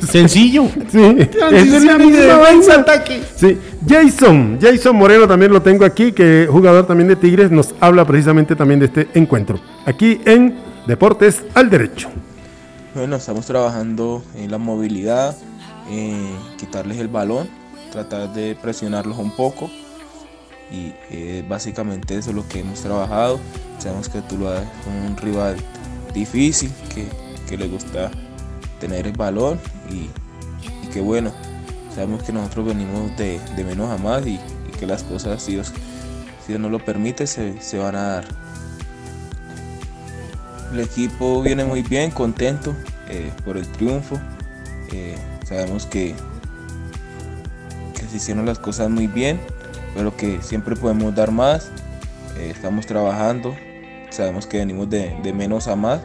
Sencillo. 0.06 0.68
Sí. 0.88 1.16
Es 1.52 1.84
la 1.84 1.98
misma 1.98 2.36
vaina. 2.38 2.84
Sí. 3.34 3.58
Jason, 3.88 4.58
Jason 4.60 4.94
Moreno 4.94 5.26
también 5.26 5.52
lo 5.52 5.60
tengo 5.60 5.84
aquí, 5.84 6.12
que 6.12 6.46
jugador 6.48 6.86
también 6.86 7.08
de 7.08 7.16
Tigres, 7.16 7.50
nos 7.50 7.74
habla 7.80 8.04
precisamente 8.04 8.54
también 8.54 8.78
de 8.78 8.86
este 8.86 9.08
encuentro. 9.14 9.58
Aquí 9.86 10.20
en 10.24 10.54
Deportes 10.86 11.42
al 11.54 11.68
Derecho. 11.68 12.10
Bueno, 12.94 13.16
estamos 13.16 13.44
trabajando 13.46 14.22
en 14.36 14.52
la 14.52 14.58
movilidad, 14.58 15.36
en 15.90 16.28
quitarles 16.56 16.98
el 16.98 17.08
balón, 17.08 17.48
tratar 17.90 18.32
de 18.32 18.56
presionarlos 18.60 19.18
un 19.18 19.32
poco 19.32 19.68
y 20.70 20.92
eh, 21.10 21.44
básicamente 21.48 22.16
eso 22.16 22.30
es 22.30 22.36
lo 22.36 22.46
que 22.48 22.60
hemos 22.60 22.80
trabajado. 22.80 23.40
Sabemos 23.78 24.08
que 24.08 24.20
Tuluá 24.22 24.62
es 24.62 24.86
un 24.86 25.16
rival 25.16 25.56
difícil, 26.12 26.70
que, 26.94 27.06
que 27.48 27.56
le 27.56 27.68
gusta 27.68 28.10
tener 28.80 29.06
el 29.06 29.12
balón 29.16 29.60
y, 29.90 30.08
y 30.84 30.88
que 30.92 31.00
bueno, 31.00 31.32
sabemos 31.94 32.22
que 32.22 32.32
nosotros 32.32 32.66
venimos 32.66 33.16
de, 33.16 33.40
de 33.56 33.64
menos 33.64 33.90
a 33.90 34.02
más 34.02 34.26
y, 34.26 34.34
y 34.34 34.78
que 34.78 34.86
las 34.86 35.02
cosas, 35.02 35.42
si 35.42 35.52
Dios, 35.52 35.72
si 36.44 36.52
Dios 36.52 36.60
nos 36.60 36.70
lo 36.70 36.84
permite, 36.84 37.26
se, 37.26 37.60
se 37.60 37.78
van 37.78 37.96
a 37.96 38.02
dar. 38.02 38.24
El 40.72 40.80
equipo 40.80 41.40
viene 41.40 41.64
muy 41.64 41.82
bien, 41.82 42.10
contento 42.10 42.74
eh, 43.08 43.30
por 43.44 43.56
el 43.56 43.66
triunfo. 43.68 44.18
Eh, 44.92 45.16
sabemos 45.46 45.86
que, 45.86 46.14
que 47.94 48.06
se 48.08 48.16
hicieron 48.16 48.44
las 48.46 48.58
cosas 48.58 48.90
muy 48.90 49.06
bien, 49.06 49.40
pero 49.94 50.16
que 50.16 50.42
siempre 50.42 50.76
podemos 50.76 51.14
dar 51.14 51.30
más. 51.30 51.70
Eh, 52.36 52.50
estamos 52.50 52.86
trabajando, 52.86 53.54
sabemos 54.10 54.46
que 54.46 54.58
venimos 54.58 54.90
de, 54.90 55.16
de 55.22 55.32
menos 55.32 55.68
a 55.68 55.76
más 55.76 56.00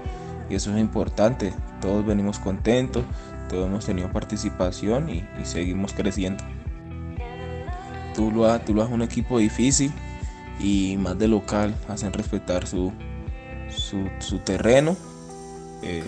y 0.50 0.56
eso 0.56 0.72
es 0.72 0.80
importante. 0.80 1.54
Todos 1.82 2.06
venimos 2.06 2.40
contentos, 2.40 3.04
todos 3.50 3.68
hemos 3.68 3.86
tenido 3.86 4.12
participación 4.12 5.10
y, 5.10 5.24
seguimos 5.44 5.94
creciendo. 5.94 6.44
Tuluá, 8.16 8.60
Tuluá 8.60 8.86
es 8.86 8.92
un 8.92 9.02
equipo 9.02 9.40
difícil 9.40 9.92
y 10.60 10.98
más 10.98 11.18
de 11.18 11.28
local 11.28 11.74
hacen 11.88 12.12
respetar 12.12 12.68
su, 12.68 12.92
su, 13.70 14.10
su 14.20 14.40
terreno 14.40 14.98
eh, 15.82 16.04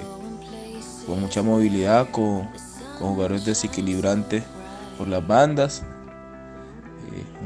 con 1.05 1.21
mucha 1.21 1.41
movilidad, 1.41 2.09
con, 2.09 2.49
con 2.99 3.09
jugadores 3.13 3.45
desequilibrantes 3.45 4.43
por 4.97 5.07
las 5.07 5.25
bandas, 5.25 5.83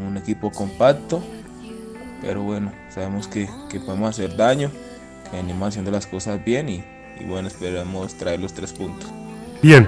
un 0.08 0.18
equipo 0.18 0.52
compacto, 0.52 1.24
pero 2.22 2.44
bueno, 2.44 2.72
sabemos 2.90 3.28
que, 3.28 3.48
que 3.70 3.80
podemos 3.80 4.10
hacer 4.10 4.36
daño, 4.36 4.72
que 5.30 5.38
venimos 5.38 5.70
haciendo 5.70 5.92
las 5.92 6.08
cosas 6.08 6.44
bien 6.44 6.70
y, 6.70 6.84
y 7.20 7.24
bueno, 7.26 7.48
esperamos 7.48 8.16
traer 8.16 8.40
los 8.40 8.54
tres 8.54 8.74
puntos. 8.74 9.10
Bien. 9.62 9.88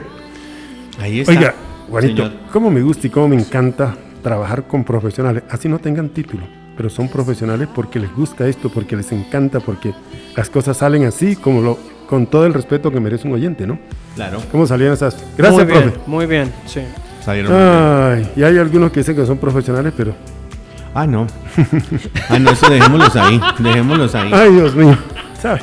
Ahí 1.00 1.20
está. 1.22 1.32
Oiga, 1.32 1.56
Juanito, 1.90 2.28
señor. 2.28 2.40
cómo 2.52 2.70
me 2.70 2.82
gusta 2.82 3.08
y 3.08 3.10
cómo 3.10 3.30
me 3.30 3.36
encanta 3.36 3.96
trabajar 4.24 4.68
con 4.68 4.84
profesionales, 4.84 5.44
así 5.50 5.70
no 5.70 5.80
tengan 5.80 6.10
título, 6.10 6.44
pero 6.76 6.90
son 6.90 7.08
profesionales 7.08 7.68
porque 7.74 8.00
les 8.00 8.14
gusta 8.14 8.48
esto, 8.48 8.70
porque 8.70 8.96
les 8.96 9.12
encanta, 9.12 9.60
porque 9.60 9.94
las 10.36 10.50
cosas 10.50 10.78
salen 10.78 11.06
así, 11.06 11.36
como 11.36 11.62
lo, 11.62 11.78
con 12.10 12.28
todo 12.28 12.46
el 12.46 12.54
respeto 12.54 12.92
que 12.92 13.00
merece 13.00 13.28
un 13.28 13.34
oyente, 13.34 13.66
¿no? 13.68 13.80
Claro. 14.16 14.42
¿Cómo 14.52 14.66
salían 14.66 14.94
esas? 14.94 15.24
Gracias, 15.38 15.66
muy 15.66 15.72
bien, 15.72 15.92
profe. 15.92 16.10
Muy 16.10 16.26
bien, 16.26 16.54
sí. 16.66 16.82
Salieron. 17.28 17.52
Ay, 17.54 18.32
y 18.38 18.44
hay 18.44 18.58
algunos 18.58 18.90
que 18.90 19.02
dicen 19.02 19.14
que 19.14 19.26
son 19.26 19.38
profesionales, 19.38 19.92
pero. 19.98 20.16
Ah, 20.94 21.06
no. 21.06 21.28
Ah, 22.30 22.40
no, 22.40 22.52
eso 22.52 22.70
dejémoslos 22.70 23.16
ahí. 23.18 23.42
Dejémoslos 23.60 24.16
ahí. 24.16 24.32
Ay, 24.34 24.52
Dios 24.54 24.74
mío. 24.74 24.98
¿Sabe? 25.42 25.60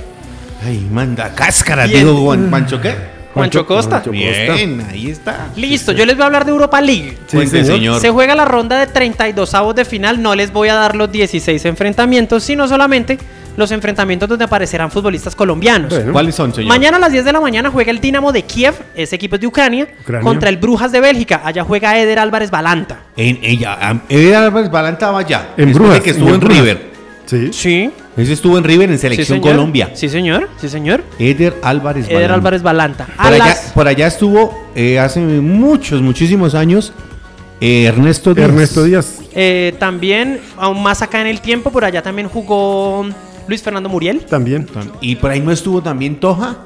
Ay, 0.62 0.87
manda 0.93 1.35
cáscara, 1.35 1.87
digo 1.87 2.15
Juan 2.17 2.51
Pancho, 2.51 2.79
¿qué? 2.83 2.95
Juancho 3.33 3.65
Costa. 3.65 4.03
Juancho 4.05 4.11
Bien, 4.11 4.87
ahí 4.91 5.09
está. 5.11 5.49
Listo, 5.57 5.93
yo 5.93 6.05
les 6.05 6.17
voy 6.17 6.25
a 6.25 6.27
hablar 6.27 6.45
de 6.45 6.51
Europa 6.51 6.83
League. 6.83 7.17
Sí, 7.29 7.37
Cuente, 7.39 7.65
señor. 7.65 7.79
señor. 7.79 8.01
Se 8.03 8.11
juega 8.11 8.35
la 8.35 8.45
ronda 8.45 8.79
de 8.79 8.87
32 8.87 9.55
avos 9.55 9.75
de 9.75 9.87
final. 9.87 10.21
No 10.21 10.35
les 10.35 10.53
voy 10.53 10.69
a 10.69 10.75
dar 10.75 10.95
los 10.95 11.11
16 11.11 11.65
enfrentamientos, 11.65 12.43
sino 12.43 12.69
solamente 12.69 13.19
los 13.57 13.70
enfrentamientos 13.70 14.28
donde 14.28 14.44
aparecerán 14.44 14.90
futbolistas 14.90 15.34
colombianos. 15.36 15.90
Bueno. 15.90 16.12
¿Cuáles 16.12 16.34
son, 16.34 16.52
señor? 16.55 16.68
Mañana 16.68 16.96
a 16.96 17.00
las 17.00 17.12
10 17.12 17.24
de 17.24 17.32
la 17.32 17.40
mañana 17.40 17.70
juega 17.70 17.90
el 17.90 18.00
Dinamo 18.00 18.32
de 18.32 18.42
Kiev, 18.42 18.74
ese 18.94 19.16
equipo 19.16 19.36
es 19.36 19.40
de 19.40 19.46
Ucrania, 19.46 19.88
Ucrania. 20.02 20.22
contra 20.24 20.48
el 20.48 20.57
Brujas 20.57 20.92
de 20.92 21.00
Bélgica. 21.00 21.42
Allá 21.44 21.62
juega 21.64 21.98
Eder 21.98 22.18
Álvarez 22.18 22.50
Balanta. 22.50 22.98
En 23.16 23.38
ella, 23.42 24.00
Eder 24.09 24.34
Álvarez 24.36 24.70
Balanta 24.70 25.11
va 25.11 25.20
allá. 25.20 25.48
En 25.57 25.72
Brujas. 25.72 25.94
de 25.94 26.02
que 26.02 26.11
estuvo 26.11 26.34
en. 26.34 26.40
River. 26.40 26.94
Sí. 27.26 27.52
Sí. 27.52 27.90
Ese 28.16 28.32
estuvo 28.34 28.59
en 28.59 28.64
River 28.64 28.90
en 28.90 28.98
Selección. 28.98 29.40
Colombia. 29.40 29.90
Sí, 29.94 30.09
señor. 30.09 30.48
Sí, 30.61 30.68
señor. 30.68 31.02
Eder 31.18 31.57
Álvarez 31.62 32.05
Eder 32.07 32.16
Balanta. 32.18 32.34
Álvarez 32.34 32.62
Balanta. 32.62 33.07
Por 33.16 33.26
allá, 33.32 33.38
las- 33.46 33.72
por 33.74 33.88
allá 33.88 34.07
estuvo 34.07 34.68
eh, 34.76 34.98
hace 35.00 35.20
muchos, 35.20 36.00
muchísimos 36.02 36.55
años 36.55 36.92
eh, 37.61 37.84
Ernesto 37.84 38.34
Díaz. 38.34 38.48
Ernesto 38.50 38.84
Díaz. 38.84 39.20
eh, 39.34 39.74
también, 39.78 40.38
aún 40.59 40.82
más 40.82 41.00
acá 41.02 41.20
en 41.22 41.26
el 41.28 41.40
tiempo, 41.40 41.70
por 41.72 41.84
allá 41.84 42.02
también 42.02 42.28
jugó 42.28 43.07
Luis 43.49 43.62
Fernando 43.62 43.88
Muriel. 43.88 44.24
También. 44.24 44.66
Y 45.01 45.16
por 45.16 45.30
ahí 45.30 45.40
no 45.40 45.51
estuvo 45.53 45.82
también 45.82 46.18
Toja 46.20 46.57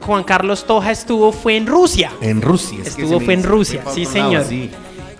Juan 0.00 0.24
Carlos 0.24 0.64
Toja 0.64 0.90
estuvo, 0.90 1.32
fue 1.32 1.56
en 1.56 1.66
Rusia. 1.66 2.10
en 2.20 2.40
Rusia. 2.40 2.78
Es 2.82 2.88
Estuvo 2.96 3.20
fue 3.20 3.34
en 3.34 3.42
Rusia, 3.42 3.82
sí, 3.92 4.04
lado, 4.04 4.12
señor. 4.12 4.44
sí. 4.44 4.70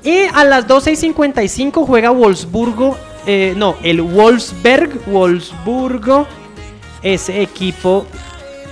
Y 0.05 0.21
a 0.33 0.45
las 0.45 0.67
12 0.67 0.93
y 0.93 0.97
55 0.97 1.85
juega 1.85 2.11
Wolfsburgo. 2.11 2.97
eh, 3.27 3.53
no, 3.57 3.75
el 3.83 4.01
Wolfsberg. 4.01 5.05
Wolfsburgo. 5.07 6.27
Ese 7.03 7.43
equipo. 7.43 8.07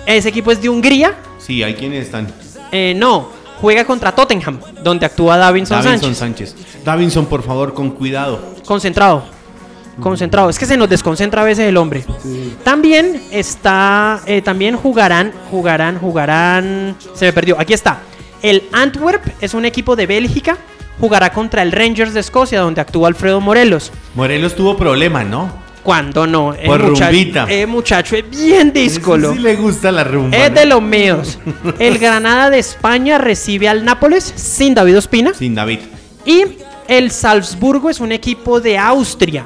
Ese 0.06 0.28
equipo 0.28 0.50
es 0.52 0.62
de 0.62 0.68
Hungría. 0.68 1.14
Sí, 1.38 1.62
hay 1.62 1.74
quienes 1.74 2.06
están. 2.06 2.28
Eh, 2.72 2.94
no, 2.96 3.28
juega 3.60 3.84
contra 3.84 4.14
Tottenham, 4.14 4.58
donde 4.82 5.04
actúa 5.06 5.36
Davinson, 5.36 5.82
Davinson 5.82 6.14
Sánchez. 6.14 6.50
Sánchez. 6.50 6.84
Davinson, 6.84 7.26
por 7.26 7.42
favor, 7.42 7.74
con 7.74 7.90
cuidado. 7.90 8.40
Concentrado. 8.64 9.24
Concentrado. 10.00 10.50
Es 10.50 10.58
que 10.58 10.66
se 10.66 10.76
nos 10.76 10.88
desconcentra 10.88 11.42
a 11.42 11.44
veces 11.44 11.66
el 11.68 11.76
hombre. 11.76 12.04
También 12.64 13.22
está. 13.30 14.20
eh, 14.26 14.42
también 14.42 14.76
jugarán. 14.76 15.32
Jugarán. 15.50 15.98
Jugarán. 15.98 16.96
Se 17.14 17.26
me 17.26 17.32
perdió. 17.32 17.56
Aquí 17.58 17.72
está. 17.72 18.00
El 18.42 18.64
Antwerp 18.72 19.22
es 19.40 19.54
un 19.54 19.64
equipo 19.64 19.96
de 19.96 20.06
Bélgica. 20.06 20.56
Jugará 21.00 21.30
contra 21.32 21.62
el 21.62 21.72
Rangers 21.72 22.14
de 22.14 22.20
Escocia, 22.20 22.60
donde 22.60 22.80
actúa 22.80 23.08
Alfredo 23.08 23.40
Morelos. 23.40 23.92
Morelos 24.14 24.54
tuvo 24.54 24.76
problemas, 24.76 25.26
¿no? 25.26 25.50
Cuando 25.82 26.26
no. 26.26 26.52
El 26.54 26.66
Por 26.66 26.82
muchacho, 26.82 27.04
rumbita. 27.12 27.44
el 27.48 27.66
muchacho 27.68 28.16
es 28.16 28.28
bien 28.30 28.72
díscolo. 28.72 29.32
Sí 29.34 29.38
le 29.38 29.56
gusta 29.56 29.92
la 29.92 30.04
rumba. 30.04 30.36
Es 30.36 30.50
¿no? 30.50 30.58
de 30.60 30.66
los 30.66 30.82
míos. 30.82 31.38
El 31.78 31.98
Granada 31.98 32.50
de 32.50 32.58
España 32.58 33.18
recibe 33.18 33.68
al 33.68 33.84
Nápoles 33.84 34.24
sin 34.36 34.74
David 34.74 34.98
Ospina. 34.98 35.32
Sin 35.34 35.54
David. 35.54 35.78
Y 36.24 36.44
el 36.88 37.10
Salzburgo 37.12 37.88
es 37.88 38.00
un 38.00 38.10
equipo 38.10 38.60
de 38.60 38.78
Austria. 38.78 39.44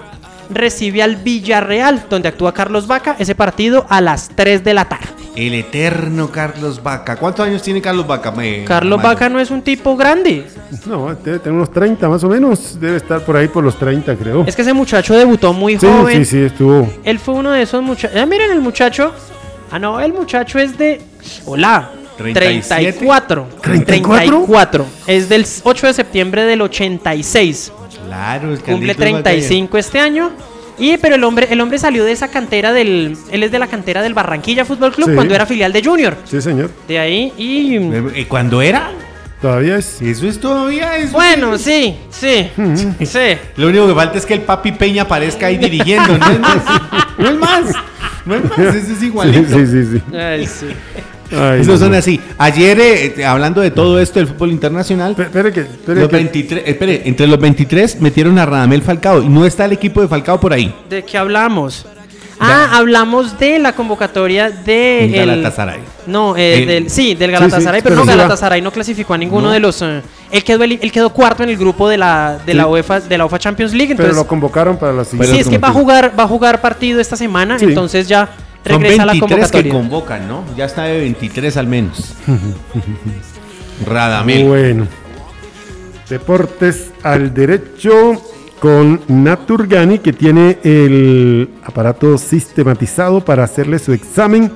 Recibe 0.50 1.02
al 1.02 1.16
Villarreal, 1.16 2.04
donde 2.10 2.28
actúa 2.28 2.52
Carlos 2.52 2.86
Vaca. 2.86 3.16
Ese 3.18 3.34
partido 3.34 3.86
a 3.88 4.00
las 4.00 4.28
3 4.34 4.62
de 4.64 4.74
la 4.74 4.84
tarde. 4.86 5.06
El 5.36 5.54
eterno 5.54 6.28
Carlos 6.30 6.82
Vaca. 6.82 7.16
¿Cuántos 7.16 7.46
años 7.46 7.62
tiene 7.62 7.80
Carlos 7.80 8.06
Vaca? 8.06 8.30
me- 8.32 8.64
Carlos? 8.64 9.00
Vaca 9.00 9.28
no 9.28 9.38
es 9.40 9.50
un 9.50 9.62
tipo 9.62 9.96
grande. 9.96 10.44
No, 10.86 11.12
debe 11.16 11.40
tener 11.40 11.52
unos 11.56 11.72
30 11.72 12.08
más 12.08 12.22
o 12.22 12.28
menos. 12.28 12.78
Debe 12.80 12.96
estar 12.96 13.24
por 13.24 13.36
ahí 13.36 13.48
por 13.48 13.62
los 13.64 13.76
30, 13.76 14.14
creo. 14.16 14.44
Es 14.46 14.54
que 14.54 14.62
ese 14.62 14.72
muchacho 14.72 15.16
debutó 15.16 15.52
muy 15.52 15.76
sí, 15.78 15.84
joven. 15.86 16.24
sí, 16.24 16.30
sí, 16.30 16.38
estuvo. 16.44 16.88
Él 17.02 17.18
fue 17.18 17.34
uno 17.34 17.50
de 17.50 17.62
esos 17.62 17.82
muchachos. 17.82 18.16
Ah, 18.20 18.24
miren 18.24 18.52
el 18.52 18.60
muchacho. 18.60 19.12
Ah, 19.72 19.78
no, 19.80 19.98
el 20.00 20.12
muchacho 20.12 20.58
es 20.60 20.78
de. 20.78 21.00
Hola. 21.44 21.90
37. 22.18 22.92
34. 22.92 23.48
34. 23.62 24.16
34. 24.18 24.86
Es 25.06 25.28
del 25.28 25.44
8 25.64 25.86
de 25.88 25.94
septiembre 25.94 26.44
del 26.44 26.60
86. 26.62 27.72
Claro, 28.10 28.52
el 28.52 28.58
Cumple 28.60 28.94
Carlitos 28.94 29.12
Vaca. 29.12 29.22
35 29.22 29.78
este 29.78 30.00
año. 30.00 30.32
Y 30.78 30.96
pero 30.96 31.14
el 31.14 31.24
hombre, 31.24 31.46
el 31.50 31.60
hombre 31.60 31.78
salió 31.78 32.04
de 32.04 32.12
esa 32.12 32.28
cantera 32.28 32.72
del. 32.72 33.16
Él 33.30 33.42
es 33.42 33.52
de 33.52 33.58
la 33.58 33.66
cantera 33.68 34.02
del 34.02 34.14
Barranquilla 34.14 34.64
Fútbol 34.64 34.92
Club 34.92 35.10
Sí. 35.10 35.14
cuando 35.14 35.34
era 35.34 35.46
filial 35.46 35.72
de 35.72 35.84
Junior. 35.84 36.16
Sí, 36.24 36.40
señor. 36.40 36.70
De 36.88 36.98
ahí 36.98 37.32
y. 37.36 37.76
Eh, 37.76 38.26
¿Cuándo 38.28 38.60
era? 38.62 38.90
Todavía 39.40 39.76
es. 39.76 40.02
Eso 40.02 40.26
es 40.26 40.40
todavía. 40.40 40.96
Eso 40.96 41.12
Bueno, 41.12 41.56
sí, 41.58 41.96
sí. 42.10 42.48
Sí. 43.04 43.18
Lo 43.56 43.68
único 43.68 43.86
que 43.86 43.94
falta 43.94 44.18
es 44.18 44.26
que 44.26 44.34
el 44.34 44.40
papi 44.42 44.72
Peña 44.72 45.02
aparezca 45.02 45.46
ahí 45.46 45.56
dirigiendo. 45.56 46.18
No 46.18 46.30
es 46.30 46.40
más. 46.40 46.62
No 47.18 47.28
es 47.28 47.38
más. 47.38 47.64
No 48.26 48.34
es 48.36 48.44
más. 48.44 48.58
Eso 48.58 48.92
es 48.92 49.02
igualito. 49.02 49.58
Sí, 49.58 49.66
sí, 49.66 49.84
sí. 49.92 50.16
Ay, 50.16 50.46
sí. 50.46 50.66
Ay, 51.32 51.60
Esos 51.60 51.78
son 51.80 51.92
no. 51.92 51.96
así. 51.98 52.20
Ayer, 52.38 52.78
eh, 52.80 53.24
hablando 53.24 53.60
de 53.60 53.70
todo 53.70 54.00
esto 54.00 54.18
del 54.18 54.28
fútbol 54.28 54.50
internacional, 54.50 55.14
Pe- 55.14 55.24
Espere 55.24 55.52
que. 55.52 55.60
espere 55.60 56.00
los 56.00 56.08
que- 56.08 56.16
23, 56.16 56.62
espere, 56.66 57.02
entre 57.04 57.26
los 57.26 57.38
23 57.38 58.00
metieron 58.00 58.38
a 58.38 58.46
Radamel 58.46 58.82
Falcao 58.82 59.22
y 59.22 59.28
no 59.28 59.44
está 59.46 59.64
el 59.64 59.72
equipo 59.72 60.00
de 60.00 60.08
Falcao 60.08 60.40
por 60.40 60.52
ahí. 60.52 60.74
¿De 60.88 61.04
qué 61.04 61.18
hablamos? 61.18 61.86
Ah, 62.42 62.70
hablamos 62.78 63.38
de 63.38 63.58
la 63.58 63.74
convocatoria 63.74 64.50
de 64.50 65.04
el- 65.04 65.12
Galatasaray. 65.14 65.80
No, 66.06 66.34
eh, 66.38 66.60
El- 66.62 66.66
del, 66.66 66.90
sí, 66.90 67.14
del 67.14 67.32
Galatasaray, 67.32 67.80
sí, 67.80 67.84
pero, 67.84 67.96
pero 67.96 68.06
no. 68.06 68.12
Galatasaray 68.12 68.62
no 68.62 68.72
clasificó 68.72 69.12
a 69.12 69.18
ninguno 69.18 69.48
No. 69.48 69.52
de 69.52 69.60
los. 69.60 69.82
eh, 69.82 70.00
él 70.30 70.42
quedó 70.42 70.64
el- 70.64 70.78
él 70.80 70.90
quedó 70.90 71.10
cuarto 71.10 71.42
en 71.42 71.50
el 71.50 71.58
grupo 71.58 71.86
de 71.86 71.98
la 71.98 72.38
de 72.46 72.54
la. 72.54 72.66
UEFA 72.66 73.00
de 73.00 73.18
la 73.18 73.24
UEFA 73.26 73.38
Champions 73.38 73.72
League, 73.74 73.94
Pero 73.94 74.04
entonces 74.08 74.24
lo 74.24 74.26
convocaron 74.26 74.78
para 74.78 74.94
la 74.94 75.04
siguiente. 75.04 75.34
sí 75.34 75.40
es 75.40 75.48
que 75.48 75.58
va 75.58 75.68
a 75.68 75.72
jugar 75.72 76.12
va 76.18 76.22
a 76.22 76.28
jugar 76.28 76.62
partido 76.62 76.98
esta 76.98 77.14
semana, 77.14 77.58
Sí. 77.58 77.66
entonces 77.66 78.08
ya 78.08 78.30
Son 78.66 78.80
regresa 78.82 79.02
a 79.02 79.06
la 79.06 79.12
23 79.12 79.50
que 79.50 79.70
convocatoria. 79.70 79.72
convocan, 79.72 80.28
¿no? 80.28 80.44
Ya 80.56 80.64
está 80.66 80.84
de 80.84 81.00
23 81.00 81.56
al 81.56 81.66
menos. 81.66 82.14
Radamel. 83.86 84.44
Bueno. 84.46 84.86
Deportes 86.08 86.90
al 87.02 87.32
derecho 87.32 88.20
con 88.58 89.00
Naturgani 89.08 90.00
que 90.00 90.12
tiene 90.12 90.58
el 90.64 91.48
aparato 91.64 92.18
sistematizado 92.18 93.24
para 93.24 93.44
hacerle 93.44 93.78
su 93.78 93.92
examen 93.92 94.50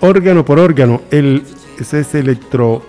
órgano 0.00 0.44
por 0.44 0.58
órgano. 0.58 1.02
El, 1.10 1.42
ese 1.78 2.00
es 2.00 2.14
electro... 2.14 2.82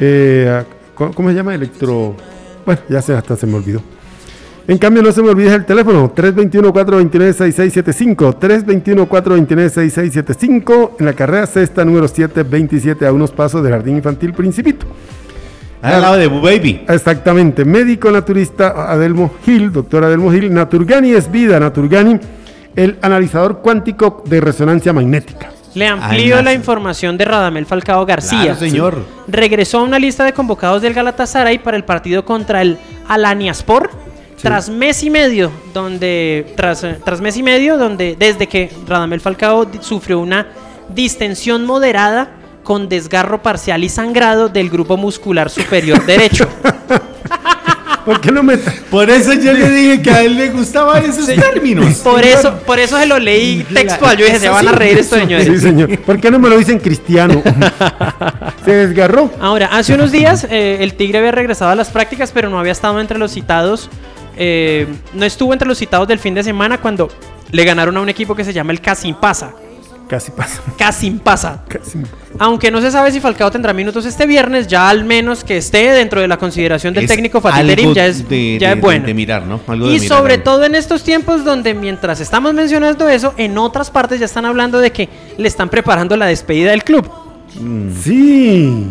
eh, 0.00 0.62
¿cómo, 0.94 1.12
cómo 1.12 1.28
se 1.28 1.34
llama? 1.34 1.54
Electro... 1.54 2.16
Bueno, 2.64 2.80
ya 2.88 3.02
se, 3.02 3.14
hasta 3.14 3.36
se 3.36 3.46
me 3.46 3.56
olvidó. 3.56 3.82
En 4.68 4.76
cambio, 4.76 5.02
no 5.02 5.10
se 5.12 5.22
me 5.22 5.30
olvide 5.30 5.54
el 5.54 5.64
teléfono 5.64 6.12
321-429-6675. 6.14 8.38
321-429-6675 8.38 10.90
en 10.98 11.06
la 11.06 11.14
carrera 11.14 11.46
sexta 11.46 11.86
número 11.86 12.06
727 12.06 13.06
a 13.06 13.12
unos 13.12 13.30
pasos 13.30 13.62
del 13.62 13.72
Jardín 13.72 13.96
Infantil 13.96 14.34
Principito. 14.34 14.84
Al 15.80 16.02
lado 16.02 16.18
de 16.18 16.26
Boo 16.26 16.42
Baby. 16.42 16.84
Exactamente. 16.86 17.64
Médico 17.64 18.10
naturista 18.10 18.92
Adelmo 18.92 19.30
Gil, 19.42 19.72
doctor 19.72 20.04
Adelmo 20.04 20.30
Gil. 20.30 20.52
Naturgani 20.52 21.12
es 21.12 21.30
vida. 21.30 21.58
Naturgani, 21.58 22.20
el 22.76 22.98
analizador 23.00 23.62
cuántico 23.62 24.22
de 24.26 24.42
resonancia 24.42 24.92
magnética. 24.92 25.48
Le 25.74 25.86
amplío 25.86 26.36
Ay, 26.36 26.44
la 26.44 26.52
información 26.52 27.16
de 27.16 27.24
Radamel 27.24 27.64
Falcao 27.64 28.04
García. 28.04 28.42
Claro, 28.42 28.58
señor. 28.58 28.98
Regresó 29.28 29.78
a 29.78 29.84
una 29.84 29.98
lista 29.98 30.26
de 30.26 30.34
convocados 30.34 30.82
del 30.82 30.92
Galatasaray 30.92 31.58
para 31.58 31.78
el 31.78 31.84
partido 31.84 32.26
contra 32.26 32.60
el 32.60 32.76
Alaniaspor. 33.08 34.07
Tras 34.42 34.68
mes 34.68 35.02
y 35.02 35.10
medio, 35.10 35.50
donde 35.74 36.52
tras, 36.56 36.84
eh, 36.84 36.98
tras 37.04 37.20
mes 37.20 37.36
y 37.36 37.42
medio, 37.42 37.76
donde 37.76 38.16
desde 38.18 38.46
que 38.46 38.70
Radamel 38.86 39.20
Falcao 39.20 39.66
sufrió 39.80 40.20
una 40.20 40.46
distensión 40.94 41.66
moderada 41.66 42.30
con 42.62 42.88
desgarro 42.88 43.42
parcial 43.42 43.82
y 43.82 43.88
sangrado 43.88 44.48
del 44.48 44.70
grupo 44.70 44.96
muscular 44.96 45.50
superior 45.50 46.04
derecho. 46.06 46.48
¿Por 48.08 48.22
qué 48.22 48.32
no 48.32 48.42
me.? 48.42 48.56
Por 48.56 49.10
eso 49.10 49.34
yo 49.34 49.52
le 49.52 49.70
dije 49.70 50.00
que 50.00 50.10
a 50.10 50.22
él 50.22 50.34
le 50.34 50.48
gustaban 50.48 51.04
esos 51.04 51.26
términos. 51.26 51.96
Por 51.96 52.24
eso, 52.24 52.54
por 52.60 52.78
eso 52.78 52.98
se 52.98 53.04
lo 53.04 53.18
leí 53.18 53.64
textual. 53.64 54.16
Yo 54.16 54.24
dije, 54.24 54.38
se 54.38 54.48
van 54.48 54.66
a 54.66 54.72
reír 54.72 54.96
estos 54.96 55.18
señores. 55.18 55.46
Sí, 55.46 55.58
señor. 55.58 55.98
¿Por 55.98 56.18
qué 56.18 56.30
no 56.30 56.38
me 56.38 56.48
lo 56.48 56.56
dicen 56.56 56.78
cristiano? 56.78 57.42
Se 58.64 58.72
desgarró. 58.72 59.30
Ahora, 59.40 59.66
hace 59.66 59.92
unos 59.92 60.10
días 60.10 60.46
eh, 60.48 60.78
el 60.80 60.94
Tigre 60.94 61.18
había 61.18 61.32
regresado 61.32 61.70
a 61.70 61.74
las 61.74 61.90
prácticas, 61.90 62.32
pero 62.32 62.48
no 62.48 62.58
había 62.58 62.72
estado 62.72 62.98
entre 62.98 63.18
los 63.18 63.32
citados. 63.32 63.90
Eh, 64.38 64.86
no 65.14 65.24
estuvo 65.26 65.52
entre 65.52 65.68
los 65.68 65.76
citados 65.76 66.08
del 66.08 66.18
fin 66.18 66.32
de 66.34 66.42
semana 66.42 66.78
cuando 66.80 67.08
le 67.50 67.64
ganaron 67.64 67.96
a 67.96 68.00
un 68.00 68.08
equipo 68.08 68.34
que 68.34 68.44
se 68.44 68.52
llama 68.52 68.72
el 68.72 68.80
Casim 68.80 69.14
Pasa. 69.14 69.52
Casi 70.08 70.30
pasa. 70.30 70.62
Casim 70.78 71.18
Pasa. 71.18 71.64
Casi. 71.68 71.98
Aunque 72.38 72.70
no 72.70 72.80
se 72.80 72.90
sabe 72.90 73.12
si 73.12 73.20
Falcao 73.20 73.50
tendrá 73.50 73.74
minutos 73.74 74.06
este 74.06 74.26
viernes, 74.26 74.66
ya 74.66 74.88
al 74.88 75.04
menos 75.04 75.44
que 75.44 75.58
esté 75.58 75.90
dentro 75.92 76.20
de 76.22 76.28
la 76.28 76.38
consideración 76.38 76.94
del 76.94 77.04
Es 77.04 77.10
técnico 77.10 77.40
Fatih 77.42 77.66
Terim, 77.66 77.92
ya 77.92 78.06
es, 78.06 78.26
de, 78.26 78.56
ya 78.58 78.68
de- 78.70 78.74
es 78.76 78.80
bueno. 78.80 79.04
de 79.04 79.12
mirar, 79.12 79.42
¿no? 79.44 79.60
Algo 79.66 79.86
de 79.88 79.96
Y 79.96 80.00
mirar 80.00 80.16
sobre 80.18 80.38
todo 80.38 80.64
en 80.64 80.74
estos 80.76 81.02
tiempos 81.02 81.44
donde 81.44 81.74
mientras 81.74 82.20
estamos 82.20 82.54
mencionando 82.54 83.06
eso, 83.08 83.34
en 83.36 83.58
otras 83.58 83.90
partes 83.90 84.18
ya 84.20 84.24
están 84.26 84.46
hablando 84.46 84.78
de 84.78 84.92
que 84.92 85.08
le 85.36 85.46
están 85.48 85.68
preparando 85.68 86.16
la 86.16 86.24
despedida 86.26 86.70
del 86.70 86.84
club. 86.84 87.10
Sí. 88.02 88.86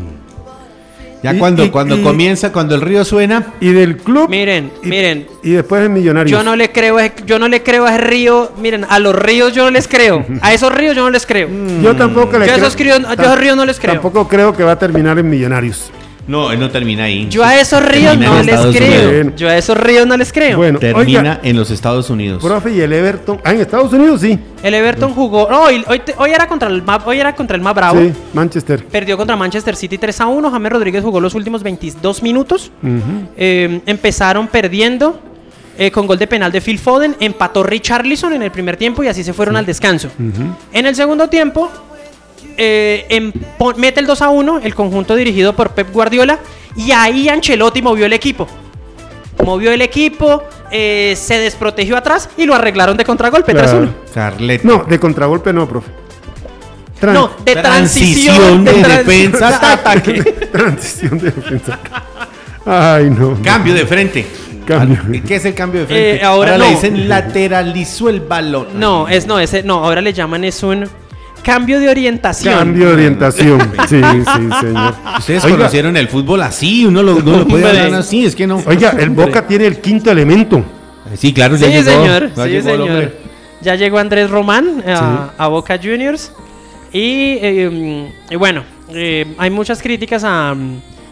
Ya 1.23 1.33
Y- 1.33 1.39
cuando, 1.39 1.65
y- 1.65 1.69
cuando 1.69 1.97
y- 1.97 2.03
comienza, 2.03 2.51
cuando 2.51 2.75
el 2.75 2.81
río 2.81 3.03
suena. 3.03 3.53
Y 3.59 3.71
del 3.71 3.97
club. 3.97 4.29
Miren, 4.29 4.71
miren. 4.83 5.27
Y 5.43 5.51
después 5.51 5.83
en 5.83 5.93
Millonarios. 5.93 6.31
Yo 6.31 6.43
no 6.43 6.55
le 6.55 6.71
creo, 6.71 6.97
a 6.97 7.05
ese- 7.05 7.15
yo 7.25 7.39
no 7.39 7.47
le 7.47 7.63
creo 7.63 7.85
a 7.85 7.95
ese 7.95 7.97
río. 8.03 8.51
Miren, 8.61 8.85
a 8.87 8.99
los 8.99 9.15
ríos 9.15 9.53
yo 9.53 9.63
no 9.65 9.71
les 9.71 9.87
creo. 9.87 10.25
A 10.41 10.53
esos 10.53 10.71
ríos 10.73 10.95
yo 10.95 11.01
no 11.03 11.09
les 11.09 11.25
creo. 11.25 11.49
Yo 11.81 11.95
tampoco 11.95 12.37
le 12.37 12.45
Yo 12.45 12.51
a 12.51 12.55
creo. 12.55 12.67
esos 12.67 12.79
ríos, 12.79 13.01
yo 13.01 13.09
a 13.09 13.13
esos 13.13 13.39
ríos 13.39 13.57
no 13.57 13.65
les 13.65 13.79
creo. 13.79 13.93
Tampoco 13.93 14.27
creo 14.27 14.55
que 14.55 14.63
va 14.63 14.73
a 14.73 14.79
terminar 14.79 15.17
en 15.17 15.29
Millonarios. 15.29 15.91
No, 16.27 16.51
él 16.51 16.59
no 16.59 16.69
termina 16.69 17.05
ahí. 17.05 17.27
Yo 17.29 17.43
a 17.43 17.55
esos 17.59 17.81
ríos 17.83 18.11
Termina 18.11 18.31
no 18.31 18.39
en 18.39 18.45
les 18.45 18.55
Estados 18.55 18.75
creo. 18.75 19.09
Unidos. 19.09 19.33
Yo 19.37 19.49
a 19.49 19.57
esos 19.57 19.77
ríos 19.77 20.05
no 20.07 20.17
les 20.17 20.33
creo. 20.33 20.57
Bueno, 20.57 20.77
Termina 20.79 21.19
oiga, 21.19 21.39
en 21.41 21.55
los 21.55 21.71
Estados 21.71 22.09
Unidos. 22.09 22.43
profe, 22.43 22.73
y 22.73 22.81
el 22.81 22.91
Everton. 22.91 23.39
Ah, 23.45 23.53
en 23.53 23.61
Estados 23.61 23.93
Unidos 23.93 24.21
sí. 24.21 24.37
El 24.61 24.73
Everton 24.73 25.13
jugó. 25.13 25.47
No, 25.49 25.63
hoy, 25.63 25.83
hoy, 26.17 26.31
era 26.31 26.47
contra 26.47 26.67
el 26.69 26.83
más, 26.83 26.99
hoy 27.05 27.19
era 27.19 27.33
contra 27.33 27.55
el 27.55 27.61
más 27.63 27.73
bravo. 27.73 27.99
Sí, 28.01 28.11
Manchester. 28.33 28.83
Perdió 28.85 29.15
contra 29.15 29.35
Manchester 29.37 29.75
City 29.75 29.97
3 29.97 30.21
a 30.21 30.27
1. 30.27 30.51
James 30.51 30.71
Rodríguez 30.71 31.03
jugó 31.03 31.19
los 31.21 31.33
últimos 31.33 31.63
22 31.63 32.21
minutos. 32.21 32.71
Eh, 33.37 33.81
empezaron 33.85 34.47
perdiendo 34.47 35.19
eh, 35.77 35.91
con 35.91 36.07
gol 36.07 36.17
de 36.17 36.27
penal 36.27 36.51
de 36.51 36.59
Phil 36.59 36.79
Foden. 36.79 37.15
Empató 37.19 37.63
Richarlison 37.63 38.33
en 38.33 38.43
el 38.43 38.51
primer 38.51 38.75
tiempo 38.77 39.03
y 39.03 39.07
así 39.07 39.23
se 39.23 39.31
fueron 39.33 39.55
al 39.55 39.65
descanso. 39.65 40.09
En 40.73 40.85
el 40.85 40.95
segundo 40.95 41.29
tiempo, 41.29 41.71
eh, 42.57 43.31
pon- 43.57 43.75
mete 43.79 43.99
el 43.99 44.07
2 44.07 44.21
a 44.21 44.29
1 44.29 44.59
el 44.63 44.73
conjunto 44.75 45.15
dirigido 45.15 45.53
por 45.55 45.71
Pep 45.71 45.91
Guardiola. 45.91 46.39
Y 46.75 46.91
ahí 46.91 47.29
Ancelotti 47.29 47.81
movió 47.81 48.05
el 48.05 48.13
equipo. 48.13 48.47
Movió 49.43 49.71
el 49.71 49.81
equipo, 49.81 50.43
eh, 50.71 51.15
se 51.19 51.37
desprotegió 51.39 51.95
atrás 51.97 52.29
y 52.37 52.45
lo 52.45 52.55
arreglaron 52.55 52.97
de 52.97 53.05
contragolpe 53.05 53.53
3 53.53 53.71
a 53.71 53.75
1. 53.77 53.93
Carlet. 54.13 54.63
No, 54.63 54.83
de 54.83 54.99
contragolpe 54.99 55.53
no, 55.53 55.67
profe. 55.67 55.91
Tran- 56.99 57.13
No, 57.13 57.31
de 57.45 57.53
Transición 57.55 58.35
transición, 58.35 58.65
de 58.65 58.73
trans- 58.73 58.97
defensa 59.05 59.47
a 59.59 59.73
ataque. 59.73 60.13
Transición 60.51 61.19
de 61.19 61.31
defensa. 61.31 61.79
Ay, 62.65 63.09
no. 63.11 63.37
Cambio 63.43 63.73
de 63.75 63.85
frente. 63.85 64.25
Cambio. 64.65 65.21
¿Qué 65.25 65.35
es 65.35 65.45
el 65.45 65.53
cambio 65.53 65.81
de 65.81 65.87
frente? 65.87 66.15
Eh, 66.17 66.23
ahora 66.23 66.57
le 66.57 66.65
no. 66.65 66.71
dicen 66.71 67.07
lateralizó 67.07 68.09
el 68.09 68.19
balón. 68.19 68.67
No, 68.79 69.07
es 69.07 69.25
no, 69.27 69.39
ese 69.39 69.61
no, 69.63 69.83
ahora 69.85 70.01
le 70.01 70.11
llaman 70.11 70.43
es 70.43 70.61
un 70.63 70.89
cambio 71.47 71.79
de 71.79 71.89
orientación. 71.89 72.53
Cambio 72.53 72.87
de 72.89 72.93
orientación. 72.93 73.59
Sí, 73.87 74.01
sí, 74.01 74.49
señor. 74.61 74.93
Ustedes 75.17 75.45
Oiga. 75.45 75.57
conocieron 75.57 75.95
el 75.97 76.07
fútbol 76.09 76.41
así, 76.43 76.85
uno 76.85 77.01
lo, 77.01 77.15
uno 77.15 77.37
lo 77.39 77.47
puede 77.47 77.67
hablar 77.67 77.93
así, 77.95 78.25
es 78.25 78.35
que 78.35 78.45
no. 78.45 78.61
Oiga, 78.65 78.93
el 78.99 79.09
Boca 79.11 79.47
tiene 79.47 79.65
el 79.65 79.79
quinto 79.79 80.11
elemento. 80.11 80.63
Sí, 81.15 81.31
claro, 81.33 81.55
ya 81.55 81.67
Sí, 81.67 81.71
llegó. 81.73 81.89
señor. 81.89 82.31
ya 82.35 82.43
Sí, 82.43 82.49
llegó 82.49 82.69
señor. 82.69 83.13
Ya 83.61 83.75
llegó 83.75 83.97
Andrés 83.97 84.29
Román 84.29 84.83
a, 84.85 84.95
Sí. 84.97 85.31
a 85.37 85.47
Boca 85.47 85.79
Juniors. 85.81 86.31
Y, 86.91 87.37
eh, 87.41 88.11
y 88.29 88.35
bueno, 88.35 88.63
eh, 88.89 89.25
hay 89.37 89.49
muchas 89.49 89.81
críticas 89.81 90.23
a 90.25 90.53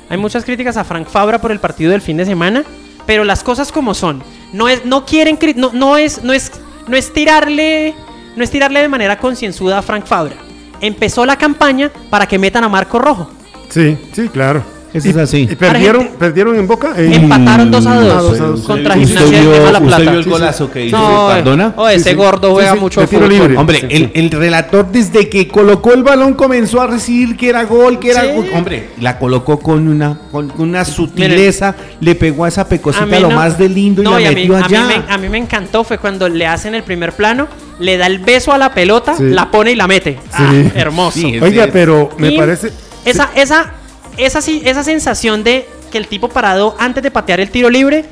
hay 0.09 0.17
muchas 0.17 0.43
críticas 0.45 0.77
a 0.77 0.83
Frank 0.83 1.07
Fabra 1.07 1.39
por 1.41 1.51
el 1.51 1.59
partido 1.59 1.91
del 1.91 2.01
fin 2.01 2.17
de 2.17 2.25
semana, 2.25 2.63
pero 3.07 3.23
las 3.23 3.41
cosas 3.43 3.71
como 3.71 3.93
son. 3.93 4.21
No 4.53 4.67
es 4.69 4.85
no 4.85 5.05
quieren 5.05 5.37
no, 5.55 5.71
no 5.73 5.97
es 5.97 6.23
no 6.23 6.33
es 6.33 6.51
no 6.87 6.95
es 6.95 7.11
tirarle 7.13 7.93
no 8.35 8.43
es 8.43 8.49
tirarle 8.51 8.81
de 8.81 8.87
manera 8.89 9.17
concienzuda 9.17 9.79
a 9.79 9.81
Frank 9.81 10.05
Fabra. 10.05 10.35
Empezó 10.81 11.25
la 11.25 11.37
campaña 11.37 11.91
para 12.09 12.27
que 12.27 12.37
metan 12.37 12.63
a 12.63 12.69
Marco 12.69 12.99
Rojo. 12.99 13.29
Sí, 13.69 13.97
sí, 14.13 14.29
claro. 14.29 14.61
Eso 14.93 15.07
Y- 15.09 15.11
es 15.11 15.17
así. 15.17 15.37
¿Y 15.51 15.55
perdieron, 15.57 16.07
perdieron 16.17 16.55
en 16.57 16.67
Boca? 16.67 16.93
En- 16.95 17.11
Empataron 17.11 17.69
2 17.69 17.85
a 17.85 17.95
2 17.95 18.13
Ah, 18.13 18.21
dos 18.21 18.39
a 18.39 18.45
dos. 18.45 18.61
contra 18.61 18.95
¿Usted 18.95 19.07
Gimnasia 19.07 19.41
de 19.41 19.47
usted 19.49 19.81
Plata. 19.81 19.97
vio 19.99 20.11
el 20.11 20.23
golazo 20.23 20.71
que 20.71 20.85
hizo 20.85 20.97
No, 20.97 21.27
Cardona? 21.27 21.73
oh, 21.75 21.89
ese 21.89 22.11
Sí, 22.11 22.15
gordo 22.15 22.53
juega 22.53 22.73
sí, 22.75 22.79
mucho 22.79 23.05
tiro 23.05 23.27
libre. 23.27 23.57
Hombre, 23.57 23.79
Sí, 23.81 23.87
el, 23.89 24.03
sí. 24.05 24.11
el 24.13 24.31
relator 24.31 24.89
desde 24.89 25.27
que 25.27 25.49
colocó 25.49 25.91
el 25.93 26.03
balón 26.03 26.33
comenzó 26.35 26.81
a 26.81 26.87
recibir 26.87 27.35
que 27.35 27.49
era 27.49 27.65
gol, 27.65 27.99
que 27.99 28.11
era 28.11 28.21
Sí. 28.21 28.27
gol. 28.35 28.45
Hombre, 28.55 28.91
la 29.01 29.19
colocó 29.19 29.59
con 29.59 29.85
una, 29.85 30.17
con 30.31 30.53
una 30.59 30.85
sutileza, 30.85 31.75
le 31.99 32.15
pegó 32.15 32.45
a 32.45 32.47
esa 32.47 32.61
A 32.61 32.67
pecosita 32.69 33.19
lo 33.19 33.29
no- 33.29 33.35
más 33.35 33.57
de 33.57 33.67
lindo 33.67 34.01
y 34.01 34.05
no, 34.05 34.11
la 34.11 34.27
a 34.29 34.31
mí, 34.31 34.35
metió 34.35 34.55
a 34.55 34.59
mí 34.59 34.65
allá. 34.65 34.85
me, 34.87 35.13
a 35.13 35.17
mí 35.17 35.27
me 35.27 35.39
encantó 35.39 35.83
fue 35.83 35.97
cuando 35.97 36.29
le 36.29 36.47
hacen 36.47 36.73
el 36.73 36.83
primer 36.83 37.11
plano, 37.11 37.49
le 37.79 37.97
da 37.97 38.07
el 38.07 38.19
beso 38.19 38.51
a 38.53 38.57
la 38.57 38.73
pelota, 38.73 39.15
Sí. 39.15 39.23
la 39.23 39.51
pone 39.51 39.71
y 39.71 39.75
la 39.75 39.87
mete. 39.87 40.17
Ah, 40.33 40.49
Sí. 40.51 40.71
hermoso. 40.75 41.19
Sí, 41.19 41.39
Oiga, 41.39 41.67
pero 41.71 42.09
me 42.17 42.29
Y 42.29 42.37
parece. 42.37 42.71
Esa, 43.05 43.29
esa, 43.35 43.73
esa, 44.17 44.41
sí- 44.41 44.61
esa 44.65 44.83
sensación 44.83 45.43
de 45.43 45.67
que 45.91 45.97
el 45.97 46.07
tipo 46.07 46.29
parado 46.29 46.75
antes 46.79 47.03
de 47.03 47.11
patear 47.11 47.39
el 47.39 47.49
tiro 47.51 47.69
libre 47.69 48.05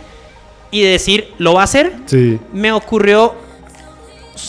y 0.71 0.81
de 0.81 0.89
decir, 0.89 1.33
lo 1.37 1.53
va 1.53 1.61
a 1.61 1.63
hacer, 1.65 1.93
Sí. 2.05 2.39
me 2.51 2.71
ocurrió. 2.71 3.35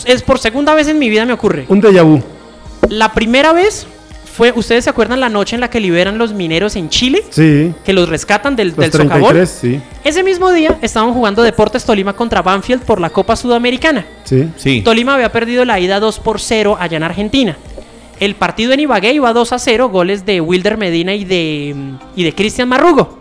Es 0.05 0.21
por 0.23 0.39
segunda 0.39 0.73
vez 0.73 0.87
en 0.87 0.99
mi 0.99 1.09
vida 1.09 1.25
me 1.25 1.33
ocurre. 1.33 1.65
Un 1.69 1.81
déjà 1.81 2.03
vu. 2.03 2.21
La 2.89 3.13
primera 3.13 3.53
vez 3.53 3.87
fue, 4.35 4.51
¿ustedes 4.53 4.83
se 4.83 4.89
acuerdan 4.89 5.21
la 5.21 5.29
noche 5.29 5.55
en 5.55 5.61
la 5.61 5.69
que 5.69 5.79
liberan 5.79 6.17
los 6.17 6.33
mineros 6.33 6.75
en 6.75 6.89
Chile? 6.89 7.23
Sí. 7.29 7.73
Que 7.85 7.93
los 7.93 8.09
rescatan 8.09 8.57
del, 8.57 8.69
Los 8.69 8.77
del 8.77 8.91
socavón. 8.91 9.33
33, 9.33 9.49
sí. 9.49 9.81
Ese 10.03 10.23
mismo 10.23 10.51
día 10.51 10.77
estaban 10.81 11.13
jugando 11.13 11.41
Deportes 11.41 11.85
Tolima 11.85 12.11
contra 12.13 12.41
Banfield 12.41 12.81
por 12.81 12.99
la 12.99 13.09
Copa 13.09 13.37
Sudamericana. 13.37 14.05
Sí. 14.25 14.49
Sí. 14.57 14.81
Tolima 14.81 15.15
había 15.15 15.31
perdido 15.31 15.63
la 15.63 15.79
ida 15.79 16.01
2 16.01 16.19
por 16.19 16.41
0 16.41 16.75
allá 16.77 16.97
en 16.97 17.03
Argentina. 17.03 17.57
El 18.19 18.35
partido 18.35 18.73
en 18.73 18.81
Ibagué 18.81 19.13
iba 19.13 19.31
2 19.31 19.53
a 19.53 19.59
0, 19.59 19.87
goles 19.87 20.25
de 20.25 20.41
Wilder 20.41 20.77
Medina 20.77 21.13
y 21.15 21.23
de, 21.23 21.73
y 22.17 22.23
de 22.23 22.33
Cristian 22.35 22.67
Marrugo. 22.67 23.17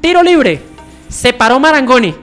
Tiro 0.00 0.22
libre. 0.22 0.62
Se 1.08 1.32
paró 1.32 1.58
Marangoni. 1.58 2.14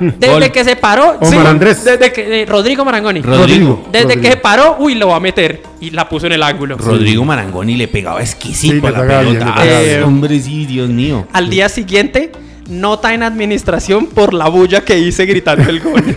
Desde 0.18 0.32
Gol. 0.32 0.50
que 0.52 0.64
se 0.64 0.76
paró. 0.76 1.16
Omar 1.20 1.46
Andrés. 1.46 1.84
Desde 1.84 2.12
que, 2.12 2.42
eh, 2.42 2.46
Rodrigo 2.46 2.84
Marangoni. 2.84 3.20
Rodrigo. 3.22 3.86
Desde 3.90 4.04
Rodrigo. 4.04 4.22
que 4.22 4.30
se 4.30 4.36
paró, 4.36 4.76
uy, 4.78 4.94
lo 4.94 5.08
va 5.08 5.16
a 5.16 5.20
meter. 5.20 5.62
Y 5.80 5.90
la 5.90 6.08
puso 6.08 6.26
en 6.26 6.32
el 6.32 6.42
ángulo. 6.42 6.76
Rodrigo 6.76 7.24
Marangoni 7.24 7.76
le 7.76 7.88
pegaba 7.88 8.20
exquisito 8.20 8.74
Sí, 8.74 8.80
le 8.80 8.90
la 8.90 9.00
pegaba 9.00 9.22
bien, 9.22 9.38
pelota. 9.38 9.64
le 9.64 9.96
Ay, 9.96 10.02
hombre, 10.02 10.40
sí, 10.40 10.66
Dios 10.66 10.88
mío. 10.88 11.26
Al 11.32 11.48
día 11.50 11.68
siguiente, 11.68 12.32
nota 12.68 13.14
en 13.14 13.22
administración 13.22 14.06
por 14.06 14.34
la 14.34 14.48
bulla 14.48 14.82
que 14.84 14.98
hice 14.98 15.24
gritando 15.26 15.68
el 15.70 15.80
gol. 15.80 16.02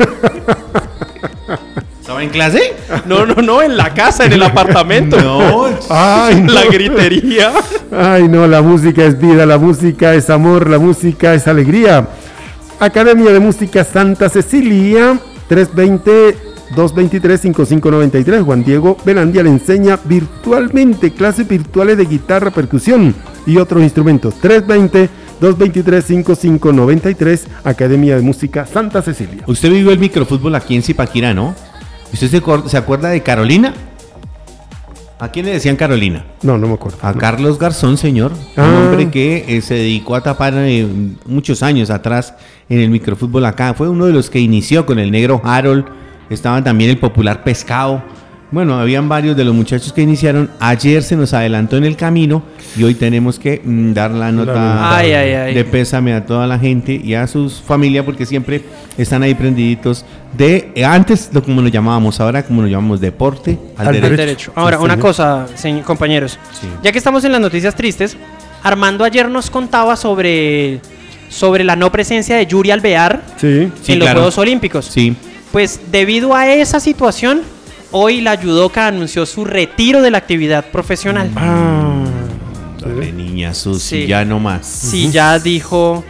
¿Estaba 1.99 2.23
en 2.23 2.29
clase? 2.29 2.73
No, 3.05 3.25
no, 3.25 3.35
no, 3.35 3.61
en 3.61 3.77
la 3.77 3.93
casa, 3.93 4.25
en 4.25 4.33
el 4.33 4.43
apartamento. 4.43 5.17
No. 5.21 5.65
Ay, 5.89 6.41
no. 6.41 6.51
La 6.53 6.65
gritería. 6.65 7.51
Ay, 7.95 8.27
no, 8.27 8.47
la 8.47 8.61
música 8.61 9.03
es 9.05 9.19
vida, 9.19 9.45
la 9.45 9.57
música 9.57 10.13
es 10.13 10.29
amor, 10.29 10.69
la 10.69 10.79
música 10.79 11.33
es 11.33 11.47
alegría. 11.47 12.07
Academia 12.81 13.31
de 13.31 13.39
Música 13.39 13.83
Santa 13.83 14.27
Cecilia, 14.27 15.19
320-223-5593. 15.51 18.43
Juan 18.43 18.63
Diego 18.63 18.97
Belandia 19.05 19.43
le 19.43 19.51
enseña 19.51 19.99
virtualmente 20.03 21.11
clases 21.11 21.47
virtuales 21.47 21.97
de 21.97 22.05
guitarra, 22.05 22.49
percusión 22.49 23.13
y 23.45 23.57
otros 23.57 23.83
instrumentos. 23.83 24.33
320-223-5593, 24.41 27.41
Academia 27.63 28.15
de 28.15 28.23
Música 28.23 28.65
Santa 28.65 29.03
Cecilia. 29.03 29.43
Usted 29.45 29.69
vivió 29.69 29.91
el 29.91 29.99
microfútbol 29.99 30.55
aquí 30.55 30.75
en 30.75 30.81
Zipaquirá, 30.81 31.35
¿no? 31.35 31.53
¿Usted 32.11 32.29
se, 32.29 32.41
se 32.67 32.77
acuerda 32.77 33.09
de 33.09 33.21
Carolina? 33.21 33.75
¿A 35.21 35.29
quién 35.29 35.45
le 35.45 35.51
decían 35.51 35.75
Carolina? 35.75 36.25
No, 36.41 36.57
no 36.57 36.67
me 36.67 36.73
acuerdo. 36.73 36.97
A 36.99 37.13
Carlos 37.13 37.59
Garzón, 37.59 37.95
señor. 37.95 38.31
Ah. 38.57 38.63
Un 38.63 38.87
hombre 38.87 39.11
que 39.11 39.45
eh, 39.47 39.61
se 39.61 39.75
dedicó 39.75 40.15
a 40.15 40.21
tapar 40.21 40.55
eh, 40.57 40.87
muchos 41.27 41.61
años 41.61 41.91
atrás 41.91 42.33
en 42.67 42.79
el 42.79 42.89
microfútbol 42.89 43.45
acá. 43.45 43.75
Fue 43.75 43.87
uno 43.87 44.07
de 44.07 44.13
los 44.13 44.31
que 44.31 44.39
inició 44.39 44.87
con 44.87 44.97
el 44.97 45.11
negro 45.11 45.39
Harold. 45.43 45.85
Estaban 46.31 46.63
también 46.63 46.89
el 46.89 46.97
popular 46.97 47.43
Pescado. 47.43 48.01
Bueno, 48.51 48.77
habían 48.77 49.07
varios 49.07 49.37
de 49.37 49.45
los 49.45 49.55
muchachos 49.55 49.93
que 49.93 50.01
iniciaron. 50.01 50.51
Ayer 50.59 51.03
se 51.03 51.15
nos 51.15 51.33
adelantó 51.33 51.77
en 51.77 51.85
el 51.85 51.95
camino 51.95 52.43
y 52.75 52.83
hoy 52.83 52.95
tenemos 52.95 53.39
que 53.39 53.61
mm, 53.63 53.93
dar 53.93 54.11
la 54.11 54.29
nota 54.33 54.97
Ay, 54.97 55.13
ay, 55.13 55.33
ay. 55.33 55.53
de 55.53 55.63
pésame 55.63 56.13
a 56.13 56.25
toda 56.25 56.45
la 56.47 56.59
gente 56.59 56.93
y 57.01 57.13
a 57.13 57.27
sus 57.27 57.61
familias 57.61 58.03
porque 58.03 58.25
siempre 58.25 58.61
están 58.97 59.23
ahí 59.23 59.35
prendiditos 59.35 60.03
de 60.37 60.69
eh, 60.75 60.83
antes 60.83 61.29
lo 61.33 61.41
como 61.41 61.61
lo 61.61 61.69
llamábamos, 61.69 62.19
ahora 62.19 62.43
como 62.43 62.61
lo 62.61 62.67
llamamos 62.67 62.99
deporte 62.99 63.57
al, 63.77 63.87
Al 63.87 64.01
derecho. 64.17 64.51
Ahora, 64.53 64.77
Sí, 64.77 64.83
una 64.83 64.93
señor. 64.95 65.07
cosa, 65.07 65.45
compañeros. 65.85 66.37
Sí. 66.59 66.67
Ya 66.83 66.91
que 66.91 66.97
estamos 66.97 67.23
en 67.23 67.31
las 67.31 67.39
noticias 67.41 67.73
tristes, 67.73 68.17
Armando 68.63 69.05
ayer 69.05 69.29
nos 69.29 69.49
contaba 69.49 69.95
sobre, 69.95 70.81
sobre 71.29 71.63
la 71.63 71.77
no 71.77 71.89
presencia 71.89 72.35
de 72.35 72.45
Yuri 72.45 72.71
Alvear 72.71 73.21
Sí. 73.37 73.71
Sí, 73.81 73.93
en 73.93 73.99
los 73.99 74.05
claro. 74.07 74.19
Juegos 74.19 74.37
Olímpicos. 74.37 74.85
Sí. 74.87 75.15
Pues 75.53 75.79
debido 75.91 76.35
a 76.35 76.47
esa 76.53 76.79
situación, 76.81 77.41
hoy 77.91 78.21
la 78.21 78.37
judoka 78.37 78.87
anunció 78.87 79.25
su 79.25 79.45
retiro 79.45 80.01
de 80.01 80.11
la 80.11 80.17
actividad 80.17 80.65
profesional. 80.71 81.29
Ah, 81.35 82.03
Dale, 82.79 83.11
niña 83.11 83.53
Susi, 83.53 84.01
Sí. 84.01 84.07
ya 84.07 84.25
no 84.25 84.39
más. 84.39 84.65
Sí, 84.65 85.11
ya 85.11 85.37
dijo. 85.39 86.03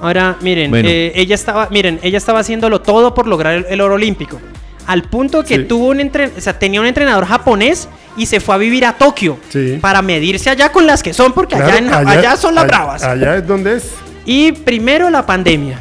Ahora, 0.00 0.36
miren, 0.42 0.70
Bueno. 0.70 0.88
eh, 0.88 1.12
ella 1.16 1.34
estaba, 1.34 1.68
miren, 1.70 1.98
ella 2.02 2.18
estaba 2.18 2.40
haciéndolo 2.40 2.80
todo 2.82 3.14
por 3.14 3.26
lograr 3.26 3.54
el, 3.54 3.66
el 3.68 3.80
oro 3.80 3.94
olímpico. 3.94 4.38
Al 4.86 5.02
punto 5.02 5.42
que 5.42 5.56
Sí. 5.56 5.64
tuvo 5.64 5.86
un 5.88 6.00
entren 6.00 6.32
o 6.36 6.40
sea, 6.40 6.58
tenía 6.58 6.80
un 6.80 6.86
entrenador 6.86 7.24
japonés 7.26 7.88
y 8.16 8.26
se 8.26 8.40
fue 8.40 8.54
a 8.54 8.58
vivir 8.58 8.84
a 8.86 8.92
Tokio 8.96 9.38
Sí. 9.48 9.78
para 9.80 10.00
medirse 10.02 10.50
allá 10.50 10.70
con 10.70 10.86
las 10.86 11.02
que 11.02 11.12
son, 11.12 11.32
porque 11.32 11.56
claro, 11.56 11.72
allá, 11.72 11.78
en- 11.78 12.08
allá 12.08 12.36
son 12.36 12.54
las 12.54 12.64
allá- 12.64 12.68
bravas. 12.76 13.02
Allá 13.04 13.36
es 13.36 13.46
donde 13.46 13.76
es. 13.76 13.90
Y 14.24 14.52
primero 14.52 15.08
la 15.10 15.24
pandemia, 15.26 15.80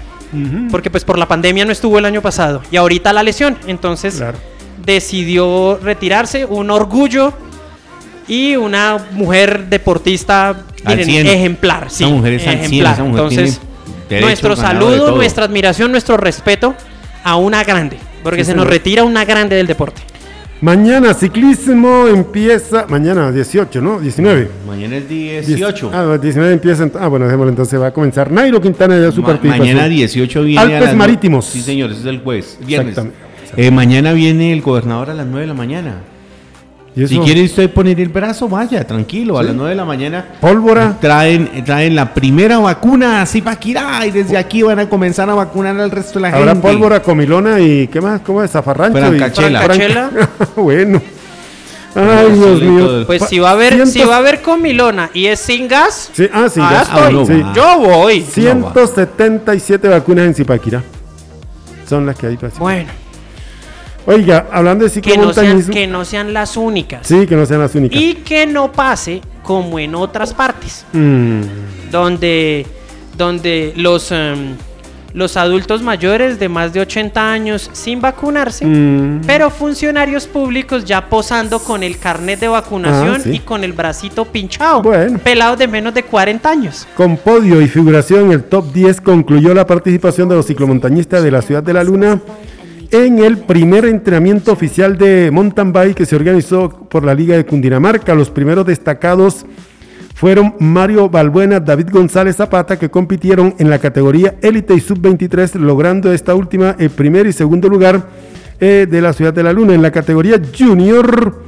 porque 0.72 0.90
pues 0.90 1.04
por 1.04 1.18
la 1.18 1.28
pandemia 1.28 1.66
no 1.66 1.72
estuvo 1.72 2.00
el 2.00 2.06
año 2.06 2.22
pasado 2.22 2.62
y 2.72 2.78
ahorita 2.78 3.12
la 3.14 3.24
lesión, 3.24 3.58
entonces 3.68 4.16
Claro. 4.16 4.38
Decidió 4.88 5.78
retirarse, 5.84 6.46
un 6.46 6.72
orgullo 6.72 7.34
y 8.28 8.56
una 8.56 8.98
mujer 9.12 9.68
deportista 9.70 10.50
Al 10.84 10.98
miren, 10.98 11.06
100. 11.26 11.28
ejemplar, 11.28 11.88
sí, 11.92 12.04
Esa 12.06 12.14
mujer 12.14 12.34
es 12.34 12.42
al 12.48 12.48
100, 12.54 12.60
ejemplar. 12.66 12.94
esa 12.94 13.04
mujer 13.04 13.22
Entonces, 13.24 13.62
derecho, 14.10 14.26
nuestro 14.26 14.56
saludo, 14.56 15.16
nuestra 15.16 15.46
admiración, 15.46 15.92
nuestro 15.92 16.18
respeto 16.18 16.74
a 17.24 17.36
una 17.36 17.64
grande, 17.64 17.98
porque 18.24 18.44
Sí, 18.44 18.52
se 18.52 18.56
nos 18.56 18.66
retira 18.66 19.04
una 19.04 19.26
grande 19.26 19.56
del 19.58 19.68
deporte. 19.68 20.02
Mañana 20.60 21.14
ciclismo 21.14 22.08
empieza, 22.08 22.88
mañana 22.90 23.32
18, 23.32 23.80
¿no? 23.80 24.00
19. 24.00 24.50
Mañana 24.66 24.96
es 24.98 25.08
Diez- 25.08 25.46
18. 25.46 25.92
Ah, 25.94 26.18
19 26.20 26.52
empieza. 26.54 26.90
Ah, 27.00 27.08
bueno, 27.10 27.26
dejémoslo 27.26 27.52
entonces. 27.52 27.80
Va 27.80 27.88
a 27.88 27.94
comenzar 27.94 28.32
Nairo 28.32 28.60
Quintana 28.60 29.00
ya 29.00 29.12
su 29.12 29.22
Ma- 29.22 29.28
participación. 29.28 29.68
mañana 29.68 29.88
18 29.88 30.42
viene. 30.42 30.60
Alpes 30.62 30.78
a 30.78 30.80
las 30.86 30.94
nue- 30.96 30.98
Marítimos. 30.98 31.46
Sí, 31.46 31.62
señor, 31.62 31.92
ese 31.92 32.00
es 32.00 32.06
el 32.08 32.22
jueves. 32.22 32.58
Viernes. 32.66 32.90
Exactamente. 32.98 33.27
Eh, 33.56 33.72
mañana 33.72 34.14
viene 34.14 34.52
el 34.54 34.62
gobernador 34.62 35.10
a 35.10 35.14
las 35.14 35.26
9 35.26 35.42
de 35.42 35.48
la 35.48 35.54
mañana. 35.54 35.96
Si 36.96 37.20
quiere 37.20 37.44
usted 37.44 37.70
poner 37.72 38.00
el 38.02 38.10
brazo, 38.10 38.50
vaya, 38.50 38.86
tranquilo, 38.86 39.38
a 39.38 39.44
las 39.44 39.54
9 39.54 39.70
de 39.70 39.76
la 39.76 39.86
mañana. 39.86 40.26
Pólvora. 40.42 40.98
Traen, 41.00 41.64
traen 41.64 41.96
la 41.96 42.12
primera 42.12 42.58
vacuna 42.58 43.22
a 43.22 43.26
Zipaquirá 43.28 44.04
y 44.08 44.10
desde 44.12 44.36
aquí 44.36 44.64
van 44.64 44.80
a 44.80 44.90
comenzar 44.90 45.30
a 45.30 45.36
vacunar 45.36 45.80
al 45.80 45.92
resto 45.92 46.14
de 46.18 46.22
la 46.24 46.30
Habrá 46.36 46.54
gente. 46.54 46.68
pólvora, 46.68 47.04
comilona 47.04 47.60
y 47.60 47.88
¿qué 47.88 48.02
más? 48.02 48.22
¿Cómo 48.22 48.42
es? 48.44 48.50
Zafarrancho. 48.50 48.98
y- 48.98 49.02
Francachela. 49.02 49.62
Francachela. 49.62 50.10
bueno. 50.56 51.00
Ay, 51.96 52.32
Dios 52.32 52.62
mío. 52.64 53.04
Pues 53.06 53.24
si 53.30 53.38
va 53.40 53.50
a 53.50 53.54
haber, 53.54 53.86
si 53.86 54.02
va 54.04 54.16
a 54.16 54.18
haber 54.18 54.42
comilona 54.42 55.10
y 55.14 55.28
es 55.28 55.40
sin 55.40 55.68
gas, 55.68 56.10
Sí, 56.14 56.28
ah, 56.34 56.48
sí, 56.50 56.60
ah, 56.64 56.70
ya. 56.72 56.82
estoy. 56.82 57.14
no 57.14 57.26
Sí. 57.28 57.44
Yo 57.56 57.80
voy. 57.80 58.22
177 58.22 59.88
vacunas 59.88 60.26
en 60.26 60.34
Zipaquirá. 60.34 60.82
Son 61.88 62.06
las 62.08 62.16
que 62.18 62.28
hay 62.28 62.38
para 62.38 62.52
Bueno, 62.60 62.90
Oiga, 64.10 64.48
hablando 64.52 64.88
de 64.88 65.02
que 65.02 65.18
no, 65.18 65.34
sean, 65.34 65.34
ciclomontañismo. 65.34 65.74
que 65.74 65.86
no 65.88 66.06
sean 66.06 66.34
las 66.34 66.56
únicas. 66.56 67.06
Sí, 67.06 67.28
que 67.28 67.36
no 67.36 67.46
sean 67.46 67.60
las 67.60 67.76
únicas. 67.76 68.02
Y 68.02 68.16
que 68.16 68.46
no 68.48 68.72
pase 68.72 69.22
como 69.44 69.78
en 69.80 69.96
otras 69.96 70.34
partes, 70.34 70.86
Mm, 70.94 71.42
donde, 71.92 72.66
donde 73.18 73.74
los, 73.76 74.12
em, 74.14 74.56
los 75.14 75.36
adultos 75.36 75.82
mayores 75.82 76.40
de 76.40 76.48
más 76.48 76.72
de 76.74 76.80
80 76.82 77.32
años 77.32 77.70
sin 77.74 78.00
vacunarse, 78.00 78.66
mm. 78.66 79.22
pero 79.28 79.50
funcionarios 79.50 80.26
públicos 80.28 80.86
ya 80.86 81.10
posando 81.10 81.60
con 81.60 81.84
el 81.84 81.98
carnet 81.98 82.40
de 82.40 82.48
vacunación 82.48 83.16
Ah, 83.16 83.20
sí. 83.24 83.32
y 83.34 83.40
con 83.40 83.64
el 83.66 83.74
bracito 83.74 84.24
pinchado, 84.26 84.84
Bueno. 84.84 85.18
pelados 85.20 85.58
de 85.60 85.68
menos 85.68 85.94
de 85.94 86.04
40 86.04 86.50
años. 86.50 86.88
Con 86.96 87.18
podio 87.18 87.62
y 87.62 87.68
figuración 87.68 88.28
en 88.28 88.32
el 88.34 88.44
top 88.46 88.72
10 88.72 89.02
concluyó 89.02 89.54
la 89.54 89.66
participación 89.68 90.30
de 90.30 90.36
los 90.36 90.46
ciclomontañistas 90.46 91.24
de 91.24 91.32
la 91.32 91.42
Ciudad 91.42 91.64
de 91.64 91.74
la 91.74 91.84
Luna 91.84 92.22
en 92.92 93.20
el 93.20 93.38
primer 93.38 93.86
entrenamiento 93.86 94.52
oficial 94.52 94.98
de 94.98 95.30
mountain 95.32 95.72
bike 95.74 95.96
que 95.98 96.06
se 96.06 96.16
organizó 96.16 96.70
por 96.90 97.04
la 97.04 97.14
Liga 97.14 97.36
de 97.36 97.46
Cundinamarca. 97.46 98.16
Los 98.16 98.30
primeros 98.30 98.66
destacados 98.66 99.46
fueron 100.16 100.56
Mario 100.60 101.10
Balbuena, 101.10 101.60
David 101.60 101.90
González 101.92 102.38
Zapata, 102.38 102.80
que 102.80 102.90
compitieron 102.90 103.56
en 103.60 103.70
la 103.70 103.80
categoría 103.80 104.36
élite 104.42 104.74
y 104.74 104.80
sub-23, 104.80 105.56
logrando 105.56 106.12
esta 106.12 106.34
última 106.34 106.76
el 106.80 106.90
primer 106.90 107.28
y 107.28 107.34
segundo 107.34 107.70
lugar 107.70 108.08
eh, 108.60 108.88
de 108.90 109.02
la 109.02 109.14
Ciudad 109.14 109.34
de 109.34 109.44
la 109.44 109.54
Luna. 109.54 109.74
En 109.74 109.82
la 109.82 109.92
categoría 109.92 110.42
junior, 110.58 111.44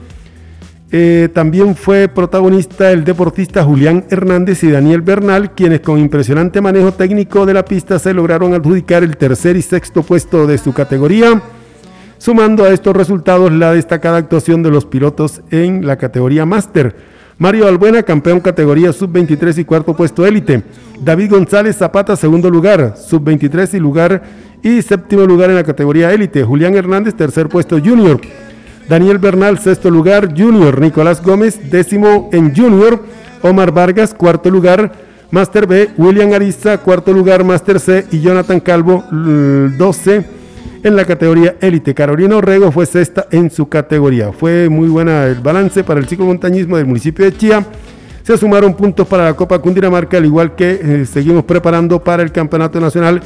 eh, 0.91 1.29
también 1.31 1.75
fue 1.75 2.07
protagonista 2.07 2.91
el 2.91 3.03
deportista 3.03 3.63
Julián 3.63 4.05
Hernández 4.09 4.63
y 4.63 4.71
Daniel 4.71 5.01
Bernal, 5.01 5.51
quienes 5.53 5.81
con 5.81 5.99
impresionante 5.99 6.61
manejo 6.61 6.91
técnico 6.91 7.45
de 7.45 7.53
la 7.53 7.63
pista 7.63 7.99
se 7.99 8.11
lograron 8.11 8.55
adjudicar 8.55 9.03
el 9.03 9.15
tercer 9.15 9.55
y 9.55 9.61
sexto 9.61 10.01
puesto 10.01 10.47
de 10.47 10.57
su 10.57 10.73
categoría, 10.73 11.43
sumando 12.17 12.63
a 12.63 12.69
estos 12.69 12.95
resultados 12.95 13.51
la 13.51 13.73
destacada 13.73 14.17
actuación 14.17 14.63
de 14.63 14.71
los 14.71 14.85
pilotos 14.85 15.41
en 15.51 15.85
la 15.85 15.97
categoría 15.97 16.47
máster. 16.47 16.95
Mario 17.37 17.67
Albuena, 17.67 18.01
campeón 18.01 18.39
categoría 18.39 18.91
sub-23 18.91 19.59
y 19.59 19.65
cuarto 19.65 19.95
puesto 19.95 20.25
élite. 20.25 20.63
David 20.99 21.29
González 21.29 21.77
Zapata, 21.77 22.15
segundo 22.15 22.49
lugar, 22.49 22.95
sub-23 22.97 23.75
y 23.75 23.79
lugar 23.79 24.23
y 24.63 24.81
séptimo 24.81 25.21
lugar 25.23 25.51
en 25.51 25.55
la 25.55 25.63
categoría 25.63 26.11
élite. 26.11 26.43
Julián 26.43 26.75
Hernández, 26.75 27.13
tercer 27.13 27.47
puesto 27.47 27.79
junior. 27.79 28.19
Daniel 28.89 29.19
Bernal, 29.19 29.59
sexto 29.59 29.89
lugar, 29.91 30.33
Junior. 30.35 30.81
Nicolás 30.81 31.21
Gómez, 31.23 31.59
décimo 31.69 32.29
en 32.33 32.55
Junior. 32.55 33.03
Omar 33.41 33.71
Vargas, 33.71 34.13
cuarto 34.13 34.49
lugar, 34.49 34.91
Master 35.31 35.67
B. 35.67 35.89
William 35.97 36.33
Ariza, 36.33 36.79
cuarto 36.79 37.13
lugar, 37.13 37.43
Master 37.43 37.79
C. 37.79 38.05
Y 38.11 38.19
Jonathan 38.21 38.59
Calvo, 38.59 39.03
l- 39.11 39.69
12 39.77 40.25
en 40.83 40.95
la 40.95 41.05
categoría 41.05 41.55
élite. 41.61 41.93
Carolina 41.93 42.37
Orrego 42.37 42.71
fue 42.71 42.85
sexta 42.85 43.27
en 43.31 43.51
su 43.51 43.69
categoría. 43.69 44.31
Fue 44.33 44.67
muy 44.69 44.87
buena 44.87 45.25
el 45.25 45.35
balance 45.35 45.83
para 45.83 45.99
el 45.99 46.07
ciclomontañismo 46.07 46.77
del 46.77 46.87
municipio 46.87 47.25
de 47.25 47.37
Chía. 47.37 47.65
Se 48.23 48.37
sumaron 48.37 48.73
puntos 48.75 49.07
para 49.07 49.25
la 49.25 49.33
Copa 49.35 49.59
Cundinamarca, 49.59 50.17
al 50.17 50.25
igual 50.25 50.55
que 50.55 50.79
eh, 50.81 51.05
seguimos 51.05 51.43
preparando 51.45 52.03
para 52.03 52.21
el 52.23 52.31
Campeonato 52.31 52.79
Nacional 52.79 53.21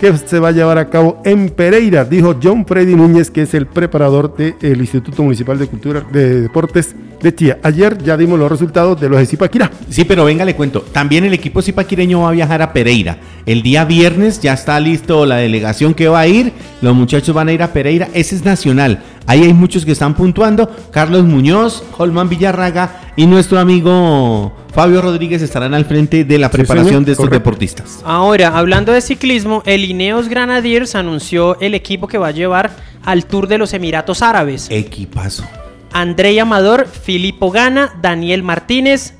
que 0.00 0.16
se 0.16 0.38
va 0.38 0.48
a 0.48 0.52
llevar 0.52 0.78
a 0.78 0.90
cabo 0.90 1.20
en 1.24 1.48
Pereira, 1.48 2.04
dijo 2.04 2.36
John 2.42 2.66
Freddy 2.66 2.94
Núñez, 2.94 3.30
que 3.30 3.42
es 3.42 3.54
el 3.54 3.66
preparador 3.66 4.36
del 4.36 4.78
Instituto 4.78 5.22
Municipal 5.22 5.58
de 5.58 5.66
Cultura 5.66 6.04
de 6.12 6.42
Deportes 6.42 6.94
de 7.20 7.34
Chía. 7.34 7.58
Ayer 7.62 7.96
ya 8.02 8.16
dimos 8.16 8.38
los 8.38 8.50
resultados 8.50 9.00
de 9.00 9.08
los 9.08 9.18
de 9.18 9.26
Zipaquirá. 9.26 9.70
Sí, 9.88 10.04
pero 10.04 10.24
venga, 10.24 10.44
le 10.44 10.54
cuento. 10.54 10.80
También 10.80 11.24
el 11.24 11.32
equipo 11.32 11.62
zipaquireño 11.62 12.20
va 12.20 12.28
a 12.28 12.32
viajar 12.32 12.62
a 12.62 12.72
Pereira. 12.72 13.18
El 13.46 13.62
día 13.62 13.84
viernes 13.84 14.40
ya 14.40 14.52
está 14.52 14.78
listo 14.80 15.24
la 15.24 15.36
delegación 15.36 15.94
que 15.94 16.08
va 16.08 16.20
a 16.20 16.26
ir. 16.26 16.52
Los 16.82 16.94
muchachos 16.94 17.34
van 17.34 17.48
a 17.48 17.52
ir 17.52 17.62
a 17.62 17.72
Pereira. 17.72 18.08
Ese 18.12 18.34
es 18.36 18.44
nacional. 18.44 19.02
Ahí 19.26 19.42
hay 19.42 19.52
muchos 19.52 19.84
que 19.84 19.92
están 19.92 20.14
puntuando. 20.14 20.70
Carlos 20.90 21.24
Muñoz, 21.24 21.82
Holman 21.98 22.28
Villarraga 22.28 23.00
y 23.16 23.26
nuestro 23.26 23.58
amigo 23.58 24.52
Fabio 24.72 25.02
Rodríguez 25.02 25.42
estarán 25.42 25.74
al 25.74 25.84
frente 25.84 26.24
de 26.24 26.38
la 26.38 26.50
preparación 26.50 27.04
de 27.04 27.12
estos 27.12 27.26
Correcto. 27.26 27.50
deportistas. 27.50 28.02
Ahora, 28.04 28.56
hablando 28.56 28.92
de 28.92 29.00
ciclismo, 29.00 29.62
el 29.66 29.84
Ineos 29.84 30.28
Granadiers 30.28 30.94
anunció 30.94 31.58
el 31.60 31.74
equipo 31.74 32.06
que 32.06 32.18
va 32.18 32.28
a 32.28 32.32
llevar 32.32 32.76
al 33.04 33.24
Tour 33.26 33.48
de 33.48 33.58
los 33.58 33.72
Emiratos 33.72 34.22
Árabes. 34.22 34.66
Equipazo. 34.70 35.44
Andrei 35.92 36.38
Amador, 36.38 36.86
Filippo 36.86 37.50
Gana, 37.50 37.94
Daniel 38.02 38.42
Martínez, 38.42 39.14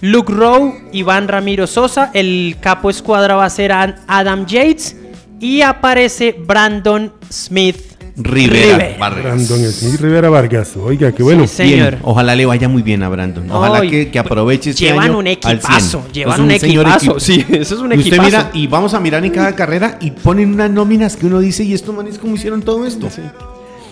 Luke 0.00 0.32
Rowe, 0.32 0.88
Iván 0.92 1.28
Ramiro 1.28 1.66
Sosa, 1.66 2.10
el 2.14 2.56
capo 2.60 2.88
escuadra 2.88 3.36
va 3.36 3.44
a 3.44 3.50
ser 3.50 3.70
Adam 3.72 4.46
Yates 4.46 4.96
y 5.38 5.60
aparece 5.60 6.34
Brandon 6.38 7.12
Smith 7.30 7.91
Rivera, 8.16 8.96
Vargas. 8.98 9.22
Brandon 9.48 9.72
Smith 9.72 10.00
Rivera 10.00 10.28
Vargas. 10.30 10.76
Oiga, 10.76 11.12
qué 11.12 11.22
bueno. 11.22 11.46
Sí, 11.46 11.56
señor. 11.56 11.90
Bien, 11.92 11.98
ojalá 12.02 12.36
le 12.36 12.44
vaya 12.46 12.68
muy 12.68 12.82
bien 12.82 13.02
a 13.02 13.08
Brandon. 13.08 13.50
Ojalá 13.50 13.80
que, 13.82 14.10
que 14.10 14.18
aproveche 14.18 14.70
este 14.70 14.84
llevan 14.84 15.04
año 15.10 15.18
un 15.18 15.26
al 15.26 15.32
equipazo, 15.32 16.02
100. 16.02 16.12
llevan 16.12 16.34
Es 16.34 16.62
un 16.62 16.68
equipazo. 16.68 16.96
equipo. 16.98 17.20
Sí, 17.20 17.46
eso 17.50 17.74
es 17.74 17.80
un 17.80 17.92
Y 17.92 17.96
Usted 17.98 18.08
equipazo. 18.12 18.22
mira, 18.24 18.50
y 18.52 18.66
vamos 18.66 18.94
a 18.94 19.00
mirar 19.00 19.24
en 19.24 19.30
cada 19.32 19.54
carrera 19.54 19.98
y 20.00 20.10
ponen 20.10 20.52
unas 20.52 20.70
nóminas 20.70 21.16
que 21.16 21.26
uno 21.26 21.40
dice, 21.40 21.64
¿y 21.64 21.72
estos 21.72 21.94
manes 21.94 22.18
cómo 22.18 22.34
hicieron 22.34 22.60
todo 22.62 22.84
esto? 22.86 23.08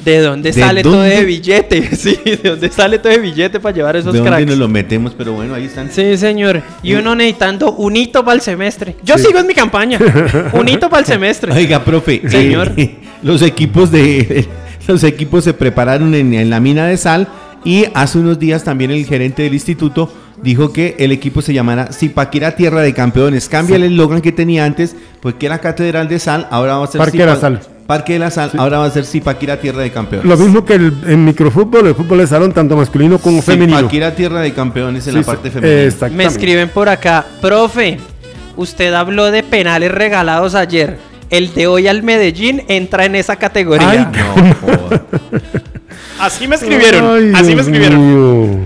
¿De 0.05 0.19
dónde 0.21 0.51
¿De 0.53 0.61
sale 0.63 0.83
todo 0.83 1.03
de 1.03 1.25
billete? 1.25 1.91
Sí, 1.97 2.19
¿de 2.25 2.37
dónde 2.43 2.71
sale 2.71 2.99
todo 2.99 3.13
de 3.13 3.19
billete 3.19 3.61
para 3.61 3.75
llevar 3.75 3.97
esos 3.97 4.13
¿De 4.15 4.19
dónde 4.21 4.31
cracks? 4.31 4.47
nos 4.49 4.57
lo 4.59 4.67
metemos? 4.69 5.13
Pero 5.17 5.35
bueno, 5.35 5.55
ahí 5.55 5.65
están. 5.67 5.91
Sí, 5.91 6.17
señor. 6.17 6.63
Y 6.83 6.95
uno 6.95 7.15
necesitando 7.15 7.73
un 7.73 7.97
hito 7.97 8.25
para 8.25 8.35
el 8.37 8.41
semestre. 8.41 8.97
Yo 9.03 9.19
sigo 9.19 9.39
en 9.41 9.47
mi 9.47 9.53
campaña. 9.55 9.99
un 10.55 10.69
hito 10.69 10.89
para 10.89 11.01
el 11.01 11.07
semestre. 11.07 11.53
Oiga, 11.53 11.85
profe, 11.85 12.23
Señor. 12.31 12.73
eh, 12.79 12.97
los 13.23 13.43
equipos 13.43 13.91
de 13.91 14.47
los 14.89 15.05
equipos 15.05 15.45
se 15.45 15.55
prepararon 15.55 16.15
en, 16.15 16.35
en 16.35 16.51
la 16.51 16.61
mina 16.61 16.87
de 16.87 16.97
sal 16.97 17.29
y 17.65 17.87
hace 17.95 18.19
unos 18.19 18.39
días 18.39 18.65
también 18.65 18.91
el 18.91 19.05
gerente 19.05 19.43
del 19.43 19.55
instituto 19.55 20.11
dijo 20.43 20.73
que 20.73 20.97
el 20.99 21.13
equipo 21.13 21.43
se 21.43 21.53
llamará 21.53 21.93
Zipaquirá 21.93 22.53
Tierra 22.57 22.81
de 22.81 22.95
Campeones. 22.95 23.49
Cambia 23.49 23.77
el 23.77 23.85
eslogan 23.85 24.21
que 24.21 24.33
tenía 24.33 24.65
antes, 24.65 24.97
porque 25.21 25.47
era 25.47 25.59
Catedral 25.59 26.09
de 26.09 26.19
Sal, 26.19 26.49
ahora 26.51 26.79
va 26.79 26.85
a 26.85 26.87
ser 26.89 26.99
Parque 26.99 27.19
de 27.19 27.27
la 27.27 27.37
Sal. 27.37 27.61
Parque 27.87 28.13
de 28.15 28.19
la 28.21 28.31
Sal, 28.31 28.53
ahora 28.57 28.79
va 28.79 28.87
a 28.87 28.91
ser 28.91 29.05
Zipaquirá 29.05 29.61
Tierra 29.61 29.83
de 29.83 29.91
Campeones. 29.91 30.27
Lo 30.27 30.37
mismo 30.37 30.65
que 30.65 30.75
el, 30.75 30.95
en 31.07 31.25
microfútbol, 31.25 31.89
el 31.89 31.95
fútbol 31.95 32.19
de 32.19 32.27
salón, 32.27 32.53
tanto 32.53 32.77
masculino 32.77 33.19
como 33.19 33.43
femenino. 33.43 33.79
Zipaquirá 33.79 34.15
Tierra 34.15 34.41
de 34.41 34.53
Campeones 34.53 35.07
en 35.07 35.13
Sí, 35.13 35.19
la 35.19 35.23
sí, 35.23 35.27
parte 35.27 35.51
femenina. 35.51 36.09
Me 36.17 36.25
escriben 36.25 36.69
por 36.69 36.89
acá, 36.89 37.27
profe, 37.41 37.99
usted 38.57 38.95
habló 38.95 39.31
de 39.31 39.43
penales 39.43 39.91
regalados 39.91 40.55
ayer. 40.55 41.10
El 41.31 41.55
de 41.55 41.67
hoy 41.69 41.87
al 41.89 42.03
Medellín 42.03 42.63
entra 42.69 43.05
en 43.07 43.15
esa 43.15 43.37
categoría. 43.37 43.89
Ay, 43.91 44.07
No. 44.19 45.01
Así 46.19 46.47
me 46.47 46.57
escribieron. 46.57 47.17
Ay, 47.17 47.33
así 47.35 47.55
me 47.55 47.63
escribieron. 47.63 48.49
mío. 48.49 48.59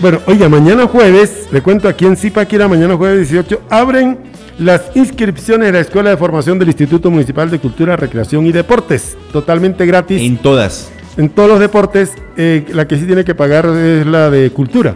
Bueno, 0.00 0.20
oiga, 0.26 0.48
mañana 0.48 0.86
jueves, 0.86 1.48
le 1.50 1.62
cuento 1.62 1.88
aquí 1.88 2.06
en 2.06 2.16
Zipaquira, 2.16 2.68
mañana 2.68 2.96
jueves 2.96 3.28
18, 3.30 3.62
abren 3.70 4.18
las 4.58 4.82
inscripciones 4.94 5.66
de 5.68 5.72
la 5.72 5.80
Escuela 5.80 6.10
de 6.10 6.16
Formación 6.16 6.58
del 6.60 6.68
Instituto 6.68 7.10
Municipal 7.10 7.50
de 7.50 7.58
Cultura, 7.58 7.96
Recreación 7.96 8.46
y 8.46 8.52
Deportes. 8.52 9.16
Totalmente 9.32 9.84
gratis. 9.86 10.20
En 10.22 10.36
todas. 10.36 10.90
En 11.16 11.28
todos 11.30 11.48
los 11.48 11.58
deportes, 11.60 12.12
eh, 12.36 12.64
la 12.72 12.86
que 12.86 12.96
sí 12.96 13.04
tiene 13.04 13.24
que 13.24 13.34
pagar 13.34 13.66
es 13.66 14.06
la 14.06 14.30
de 14.30 14.50
cultura, 14.50 14.94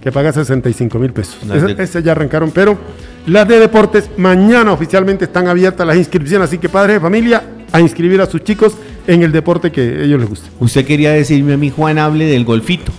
que 0.00 0.12
paga 0.12 0.32
65 0.32 0.98
mil 1.00 1.12
pesos. 1.12 1.38
Esa- 1.78 1.98
ya 2.00 2.12
arrancaron, 2.12 2.52
pero 2.52 2.78
las 3.26 3.48
de 3.48 3.58
deportes, 3.60 4.10
mañana 4.16 4.72
oficialmente 4.72 5.24
están 5.24 5.48
abiertas 5.48 5.86
las 5.86 5.96
inscripciones, 5.96 6.48
así 6.48 6.58
que 6.58 6.68
padres 6.68 6.96
de 6.96 7.00
familia, 7.00 7.42
a 7.72 7.80
inscribir 7.80 8.20
a 8.20 8.26
sus 8.26 8.44
chicos 8.44 8.76
en 9.06 9.22
el 9.22 9.32
deporte 9.32 9.72
que 9.72 9.80
a 9.80 10.02
ellos 10.04 10.20
les 10.20 10.28
guste. 10.28 10.48
Usted 10.60 10.84
quería 10.86 11.10
decirme 11.12 11.54
a 11.54 11.56
mí, 11.56 11.70
Juan, 11.70 11.98
hable 11.98 12.26
del 12.26 12.44
golfito. 12.44 12.92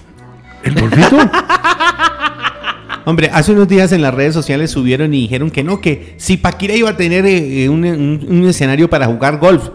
¿El 0.63 0.73
golfito? 0.79 1.17
Hombre, 3.05 3.29
hace 3.31 3.51
unos 3.51 3.67
días 3.67 3.91
en 3.91 4.01
las 4.01 4.13
redes 4.13 4.33
sociales 4.33 4.71
subieron 4.71 5.13
y 5.13 5.21
dijeron 5.21 5.51
que 5.51 5.63
no, 5.63 5.79
que 5.79 6.15
si 6.17 6.37
Paquira 6.37 6.73
iba 6.73 6.89
a 6.89 6.97
tener 6.97 7.23
eh, 7.25 7.63
eh, 7.65 7.69
un, 7.69 7.85
un- 7.85 8.25
un 8.27 8.47
escenario 8.49 8.89
para 8.89 9.05
jugar 9.05 9.37
golf. 9.37 9.69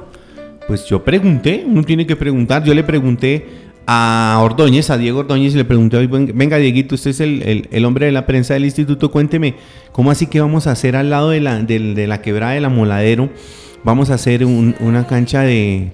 Pues 0.66 0.84
yo 0.86 1.02
pregunté, 1.04 1.64
uno 1.66 1.82
tiene 1.84 2.06
que 2.06 2.16
preguntar. 2.16 2.64
Yo 2.64 2.74
le 2.74 2.82
pregunté 2.82 3.46
a 3.92 4.38
Ordóñez, 4.40 4.88
a 4.90 4.96
Diego 4.98 5.18
Ordóñez, 5.18 5.52
y 5.54 5.56
le 5.56 5.64
pregunté, 5.64 5.96
"Oye, 5.96 6.06
ven- 6.06 6.30
venga 6.32 6.58
Dieguito, 6.58 6.94
usted 6.94 7.10
es 7.10 7.18
el, 7.18 7.42
el- 7.42 7.68
el 7.72 7.84
hombre 7.84 8.06
de 8.06 8.12
la 8.12 8.24
prensa 8.24 8.54
del 8.54 8.64
instituto, 8.64 9.10
cuénteme, 9.10 9.56
¿cómo 9.90 10.12
así 10.12 10.26
que 10.28 10.40
vamos 10.40 10.68
a 10.68 10.70
hacer 10.70 10.94
al 10.94 11.10
lado 11.10 11.30
de 11.30 11.40
la, 11.40 11.60
de 11.60 12.06
la 12.06 12.22
quebrada 12.22 12.52
de 12.52 12.60
la 12.60 12.68
Moladero? 12.68 13.30
Vamos 13.82 14.10
a 14.10 14.14
hacer 14.14 14.44
un- 14.44 14.76
una 14.78 15.08
cancha 15.08 15.40
de, 15.42 15.90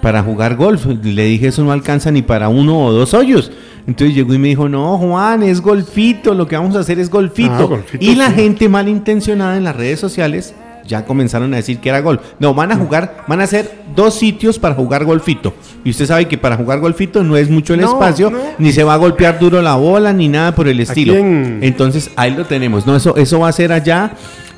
para 0.00 0.22
jugar 0.22 0.54
golf. 0.54 0.86
Le 0.86 1.24
dije, 1.24 1.48
eso 1.48 1.64
no 1.64 1.72
alcanza 1.72 2.12
ni 2.12 2.22
para 2.22 2.48
uno 2.48 2.84
o 2.84 2.92
dos 2.92 3.14
hoyos. 3.14 3.50
Entonces 3.88 4.14
llegó 4.14 4.32
y 4.34 4.38
me 4.38 4.48
dijo, 4.48 4.68
no, 4.68 4.96
Juan, 4.98 5.42
es 5.42 5.60
golfito, 5.60 6.34
lo 6.34 6.46
que 6.46 6.54
vamos 6.56 6.76
a 6.76 6.80
hacer 6.80 7.00
es 7.00 7.10
golfito. 7.10 7.50
Ah, 7.52 7.62
golfito, 7.64 8.04
y 8.04 8.14
la 8.14 8.28
sí. 8.28 8.34
gente 8.34 8.68
malintencionada 8.68 9.56
en 9.56 9.64
las 9.64 9.74
redes 9.74 9.98
sociales 9.98 10.54
ya 10.88 11.04
comenzaron 11.04 11.52
a 11.54 11.58
decir 11.58 11.78
que 11.78 11.88
era 11.90 12.00
golf. 12.00 12.20
No, 12.40 12.54
van 12.54 12.72
a 12.72 12.76
jugar, 12.76 13.24
van 13.28 13.40
a 13.40 13.44
hacer 13.44 13.82
dos 13.94 14.14
sitios 14.14 14.58
para 14.58 14.74
jugar 14.74 15.04
golfito. 15.04 15.54
Y 15.84 15.90
usted 15.90 16.06
sabe 16.06 16.26
que 16.26 16.36
para 16.38 16.56
jugar 16.56 16.80
golfito 16.80 17.22
no 17.22 17.36
es 17.36 17.48
mucho 17.50 17.74
el 17.74 17.80
No, 17.82 17.92
espacio, 17.92 18.30
no. 18.30 18.38
ni 18.58 18.72
se 18.72 18.82
va 18.82 18.94
a 18.94 18.96
golpear 18.96 19.38
duro 19.38 19.62
la 19.62 19.76
bola, 19.76 20.12
ni 20.12 20.28
nada 20.28 20.52
por 20.54 20.66
el 20.66 20.80
estilo. 20.80 21.14
en- 21.14 21.60
Entonces 21.62 22.10
ahí 22.16 22.32
lo 22.34 22.44
tenemos. 22.44 22.86
No, 22.86 22.96
eso, 22.96 23.14
eso 23.16 23.38
va 23.40 23.48
a 23.48 23.52
ser 23.52 23.70
allá, 23.72 24.12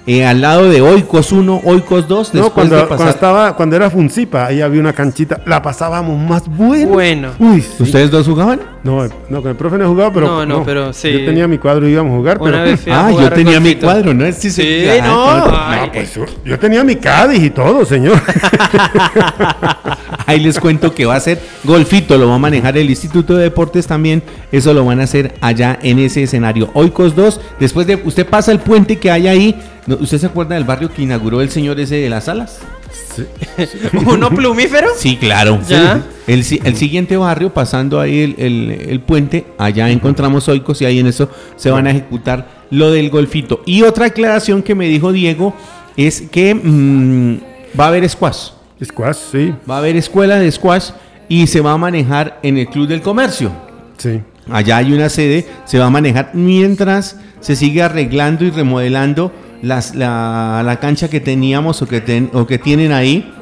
eh, 0.06 0.24
al 0.24 0.40
lado 0.40 0.68
de 0.68 0.80
Oikos 0.80 1.30
1, 1.32 1.60
Oikos 1.64 2.08
2. 2.08 2.32
No, 2.34 2.40
después 2.44 2.52
cuando, 2.54 2.76
de 2.76 2.86
cuando 2.86 3.08
estaba, 3.10 3.54
cuando 3.54 3.76
era 3.76 3.90
Funcipa, 3.90 4.46
ahí 4.46 4.60
había 4.62 4.80
una 4.80 4.92
canchita, 4.94 5.40
la 5.46 5.60
pasábamos 5.60 6.18
más 6.18 6.48
bueno. 6.48 6.88
Bueno. 6.92 7.28
Uy, 7.38 7.60
sí. 7.60 7.82
¿Ustedes 7.82 8.10
dos 8.10 8.26
jugaban? 8.26 8.60
No, 8.82 9.06
no, 9.28 9.42
con 9.42 9.50
el 9.50 9.56
profe 9.56 9.76
no 9.76 9.84
he 9.84 9.88
jugado, 9.88 10.12
pero. 10.12 10.26
No, 10.26 10.46
no, 10.46 10.64
pero 10.64 10.92
sí. 10.92 11.12
Yo 11.12 11.24
tenía 11.26 11.46
mi 11.46 11.58
cuadro 11.58 11.86
y 11.86 11.92
íbamos 11.92 12.14
a 12.14 12.16
jugar, 12.16 12.38
Una 12.40 12.50
pero. 12.52 12.64
vez 12.64 12.80
fui 12.80 12.92
a 12.92 13.06
Ah, 13.06 13.10
yo 13.12 13.30
tenía 13.30 13.60
mi 13.60 13.74
cuadro, 13.74 14.14
¿no? 14.14 14.24
Sí, 14.32 14.50
Sí, 14.50 14.86
ah, 14.88 15.06
no. 15.06 15.24
claro. 15.44 15.52
Ay, 15.54 15.86
No, 15.86 15.92
pues, 15.92 16.18
yo 16.44 16.58
tenía 16.58 16.82
mi 16.82 16.96
Cádiz 16.96 17.42
y 17.42 17.50
todo, 17.50 17.84
señor. 17.84 18.18
Ahí 20.26 20.40
les 20.40 20.58
cuento 20.58 20.94
que 20.94 21.06
va 21.06 21.16
a 21.16 21.20
ser 21.20 21.40
golfito, 21.64 22.16
lo 22.16 22.28
va 22.28 22.36
a 22.36 22.38
manejar 22.38 22.76
el 22.78 22.88
Instituto 22.88 23.36
de 23.36 23.44
Deportes 23.44 23.86
también. 23.86 24.22
Eso 24.52 24.72
lo 24.72 24.84
van 24.84 25.00
a 25.00 25.04
hacer 25.04 25.34
allá 25.40 25.78
en 25.82 25.98
ese 25.98 26.22
escenario. 26.22 26.70
Oikos 26.74 27.14
2, 27.16 27.40
después 27.58 27.86
de 27.86 27.96
usted 27.96 28.26
pasa 28.26 28.52
el 28.52 28.60
puente 28.60 28.98
que 28.98 29.10
hay 29.10 29.28
ahí. 29.28 29.60
¿Usted 29.86 30.18
se 30.18 30.26
acuerda 30.26 30.54
del 30.54 30.64
barrio 30.64 30.88
que 30.90 31.02
inauguró 31.02 31.40
el 31.40 31.50
señor 31.50 31.80
ese 31.80 31.96
de 31.96 32.10
las 32.10 32.28
alas? 32.28 32.60
¿Uno 34.06 34.30
plumífero? 34.30 34.88
Sí, 34.96 35.16
claro. 35.16 35.60
Ya. 35.68 36.02
El, 36.26 36.44
si- 36.44 36.60
el 36.64 36.76
siguiente 36.76 37.16
barrio, 37.16 37.52
pasando 37.52 38.00
ahí 38.00 38.20
el, 38.20 38.34
el- 38.38 38.70
el 38.88 39.00
puente, 39.00 39.44
allá 39.58 39.90
encontramos 39.90 40.48
Oikos 40.48 40.80
y 40.82 40.84
ahí 40.84 40.98
en 40.98 41.06
eso 41.06 41.28
se 41.56 41.70
van 41.70 41.86
a 41.86 41.90
ejecutar 41.90 42.66
lo 42.70 42.90
del 42.90 43.10
golfito. 43.10 43.62
Y 43.66 43.82
otra 43.82 44.06
aclaración 44.06 44.62
que 44.62 44.74
me 44.74 44.88
dijo 44.88 45.12
Diego 45.12 45.54
es 45.96 46.22
que 46.30 46.54
mm, 46.54 47.36
va 47.78 47.84
a 47.86 47.88
haber 47.88 48.08
squash. 48.08 48.50
Squash, 48.82 49.16
sí. 49.32 49.54
Va 49.68 49.76
a 49.76 49.78
haber 49.78 49.96
escuela 49.96 50.38
de 50.38 50.50
squash 50.50 50.90
y 51.28 51.46
se 51.46 51.60
va 51.60 51.72
a 51.72 51.78
manejar 51.78 52.38
en 52.42 52.58
el 52.58 52.66
Club 52.68 52.86
del 52.88 53.02
Comercio. 53.02 53.50
Sí. 53.98 54.20
Allá 54.50 54.78
hay 54.78 54.92
una 54.92 55.08
sede, 55.08 55.46
se 55.64 55.78
va 55.78 55.86
a 55.86 55.90
manejar 55.90 56.30
mientras 56.34 57.16
se 57.40 57.54
sigue 57.56 57.82
arreglando 57.82 58.44
y 58.44 58.50
remodelando 58.50 59.32
las, 59.62 59.94
la, 59.94 60.62
la 60.64 60.80
cancha 60.80 61.08
que 61.08 61.20
teníamos 61.20 61.82
o 61.82 61.86
que, 61.86 62.00
ten- 62.00 62.30
o 62.32 62.46
que 62.46 62.58
tienen 62.58 62.92
ahí 62.92 63.32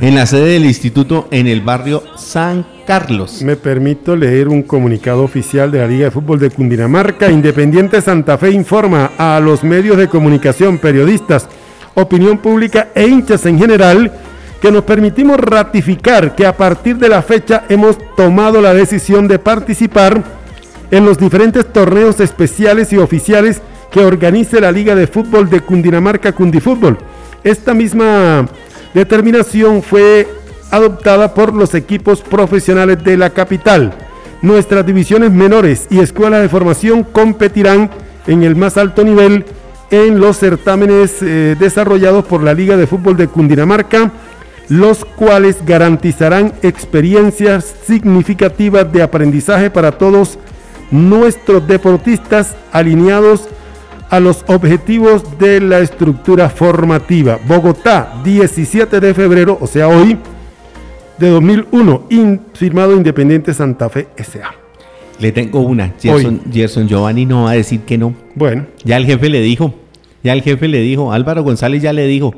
en 0.00 0.14
la 0.14 0.26
sede 0.26 0.50
del 0.52 0.66
instituto 0.66 1.26
en 1.30 1.46
el 1.46 1.62
barrio 1.62 2.02
San 2.16 2.66
Carlos. 2.86 3.40
Me 3.42 3.56
permito 3.56 4.14
leer 4.14 4.48
un 4.48 4.62
comunicado 4.62 5.22
oficial 5.22 5.70
de 5.70 5.78
la 5.78 5.86
Liga 5.86 6.04
de 6.06 6.10
Fútbol 6.10 6.38
de 6.38 6.50
Cundinamarca. 6.50 7.30
Independiente 7.30 8.02
Santa 8.02 8.36
Fe 8.36 8.50
informa 8.50 9.12
a 9.16 9.40
los 9.40 9.64
medios 9.64 9.96
de 9.96 10.08
comunicación, 10.08 10.76
periodistas, 10.78 11.48
opinión 11.94 12.38
pública 12.38 12.88
e 12.94 13.06
hinchas 13.06 13.46
en 13.46 13.58
general 13.58 14.12
que 14.60 14.70
nos 14.70 14.84
permitimos 14.84 15.38
ratificar 15.38 16.34
que 16.34 16.46
a 16.46 16.56
partir 16.56 16.96
de 16.98 17.08
la 17.08 17.22
fecha 17.22 17.64
hemos 17.68 17.96
tomado 18.16 18.60
la 18.60 18.74
decisión 18.74 19.28
de 19.28 19.38
participar 19.38 20.22
en 20.90 21.04
los 21.06 21.18
diferentes 21.18 21.70
torneos 21.72 22.20
especiales 22.20 22.92
y 22.92 22.98
oficiales 22.98 23.62
que 23.94 24.04
organice 24.04 24.60
la 24.60 24.72
Liga 24.72 24.96
de 24.96 25.06
Fútbol 25.06 25.48
de 25.48 25.60
Cundinamarca 25.60 26.32
Cundifútbol. 26.32 26.98
Esta 27.44 27.74
misma 27.74 28.48
determinación 28.92 29.84
fue 29.84 30.26
adoptada 30.72 31.32
por 31.32 31.54
los 31.54 31.76
equipos 31.76 32.20
profesionales 32.20 33.04
de 33.04 33.16
la 33.16 33.30
capital. 33.30 33.94
Nuestras 34.42 34.84
divisiones 34.84 35.30
menores 35.30 35.86
y 35.90 36.00
escuelas 36.00 36.42
de 36.42 36.48
formación 36.48 37.04
competirán 37.04 37.88
en 38.26 38.42
el 38.42 38.56
más 38.56 38.76
alto 38.78 39.04
nivel 39.04 39.44
en 39.92 40.18
los 40.18 40.38
certámenes 40.38 41.22
eh, 41.22 41.54
desarrollados 41.56 42.24
por 42.24 42.42
la 42.42 42.52
Liga 42.52 42.76
de 42.76 42.88
Fútbol 42.88 43.16
de 43.16 43.28
Cundinamarca, 43.28 44.10
los 44.68 45.04
cuales 45.04 45.64
garantizarán 45.64 46.52
experiencias 46.62 47.72
significativas 47.86 48.92
de 48.92 49.02
aprendizaje 49.02 49.70
para 49.70 49.92
todos 49.92 50.36
nuestros 50.90 51.64
deportistas 51.68 52.56
alineados 52.72 53.48
a 54.14 54.20
los 54.20 54.44
objetivos 54.46 55.38
de 55.38 55.60
la 55.60 55.80
estructura 55.80 56.48
formativa. 56.48 57.38
Bogotá, 57.48 58.14
17 58.24 59.00
de 59.00 59.12
febrero, 59.14 59.58
o 59.60 59.66
sea, 59.66 59.88
hoy, 59.88 60.16
de 61.18 61.28
2001, 61.30 62.06
in- 62.10 62.40
firmado 62.54 62.94
Independiente 62.96 63.52
Santa 63.54 63.88
Fe 63.88 64.08
S.A. 64.16 64.54
Le 65.18 65.32
tengo 65.32 65.60
una. 65.60 65.92
Gerson, 66.00 66.40
Gerson 66.52 66.88
Giovanni 66.88 67.24
no 67.26 67.44
va 67.44 67.52
a 67.52 67.54
decir 67.54 67.80
que 67.80 67.96
no. 67.98 68.14
Bueno. 68.34 68.66
Ya 68.84 68.96
el 68.96 69.06
jefe 69.06 69.28
le 69.28 69.40
dijo. 69.40 69.74
Ya 70.22 70.32
el 70.32 70.42
jefe 70.42 70.66
le 70.68 70.80
dijo. 70.80 71.12
Álvaro 71.12 71.42
González 71.42 71.82
ya 71.82 71.92
le 71.92 72.06
dijo. 72.06 72.34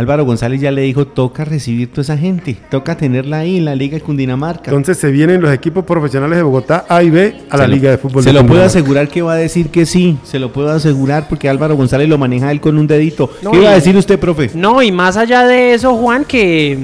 Álvaro 0.00 0.24
González 0.24 0.60
ya 0.60 0.70
le 0.70 0.80
dijo, 0.82 1.06
toca 1.06 1.44
recibir 1.44 1.90
toda 1.90 2.02
esa 2.02 2.16
gente. 2.16 2.56
Toca 2.70 2.96
tenerla 2.96 3.38
ahí 3.38 3.58
en 3.58 3.66
la 3.66 3.74
Liga 3.74 3.96
de 3.96 4.00
Cundinamarca. 4.00 4.70
Entonces 4.70 4.96
se 4.98 5.10
vienen 5.10 5.40
los 5.42 5.52
equipos 5.52 5.84
profesionales 5.84 6.38
de 6.38 6.42
Bogotá 6.42 6.86
A 6.88 7.02
y 7.02 7.10
B 7.10 7.36
a 7.50 7.56
la 7.58 7.66
lo- 7.68 7.74
Liga 7.74 7.90
de 7.90 7.98
Fútbol. 7.98 8.22
Se 8.22 8.30
de 8.30 8.32
lo 8.34 8.46
puedo 8.46 8.64
asegurar 8.64 9.08
que 9.08 9.22
va 9.22 9.34
a 9.34 9.36
decir 9.36 9.68
que 9.68 9.84
sí. 9.86 10.16
Se 10.24 10.38
lo 10.38 10.52
puedo 10.52 10.70
asegurar 10.70 11.28
porque 11.28 11.48
Álvaro 11.48 11.76
González 11.76 12.08
lo 12.08 12.16
maneja 12.18 12.50
él 12.50 12.60
con 12.60 12.78
un 12.78 12.86
dedito. 12.86 13.30
No, 13.42 13.50
¿Qué 13.52 13.58
iba 13.58 13.70
a 13.70 13.74
decir 13.74 13.96
usted, 13.96 14.18
profe? 14.18 14.50
No, 14.54 14.82
y 14.82 14.90
más 14.90 15.16
allá 15.16 15.46
de 15.46 15.74
eso, 15.74 15.94
Juan, 15.96 16.24
que, 16.24 16.78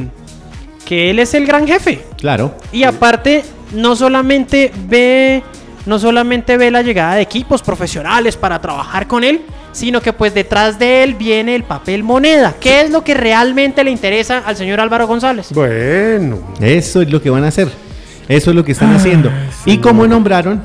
que 0.85 1.11
él 1.11 1.19
es 1.19 1.33
el 1.35 1.47
gran 1.47 1.67
jefe. 1.67 2.01
Claro. 2.19 2.55
Y 2.73 2.83
aparte, 2.85 3.43
no 3.75 3.97
solamente 3.97 4.71
ve, 4.89 5.43
no 5.87 5.99
solamente 5.99 6.57
ve 6.57 6.70
la 6.70 6.82
llegada 6.82 7.14
de 7.14 7.22
equipos 7.22 7.62
profesionales 7.62 8.37
para 8.37 8.61
trabajar 8.61 9.07
con 9.07 9.24
él, 9.24 9.43
sino 9.72 10.01
que 10.01 10.12
pues 10.12 10.34
detrás 10.34 10.78
de 10.78 11.03
él 11.03 11.14
viene 11.14 11.55
el 11.55 11.64
papel 11.64 12.03
moneda. 12.03 12.55
¿Qué 12.61 12.80
es 12.80 12.91
lo 12.91 13.05
que 13.05 13.14
realmente 13.14 13.84
le 13.84 13.91
interesa 13.91 14.39
al 14.39 14.57
señor 14.57 14.80
Álvaro 14.80 15.07
González? 15.07 15.49
Bueno. 15.53 16.41
Eso 16.61 17.03
es 17.03 17.11
lo 17.11 17.22
que 17.22 17.30
van 17.30 17.45
a 17.45 17.49
hacer. 17.49 17.68
Eso 18.28 18.51
es 18.51 18.57
lo 18.57 18.64
que 18.64 18.72
están 18.72 18.95
haciendo. 18.95 19.30
Y 19.64 19.78
como 19.78 20.07
nombraron, 20.07 20.62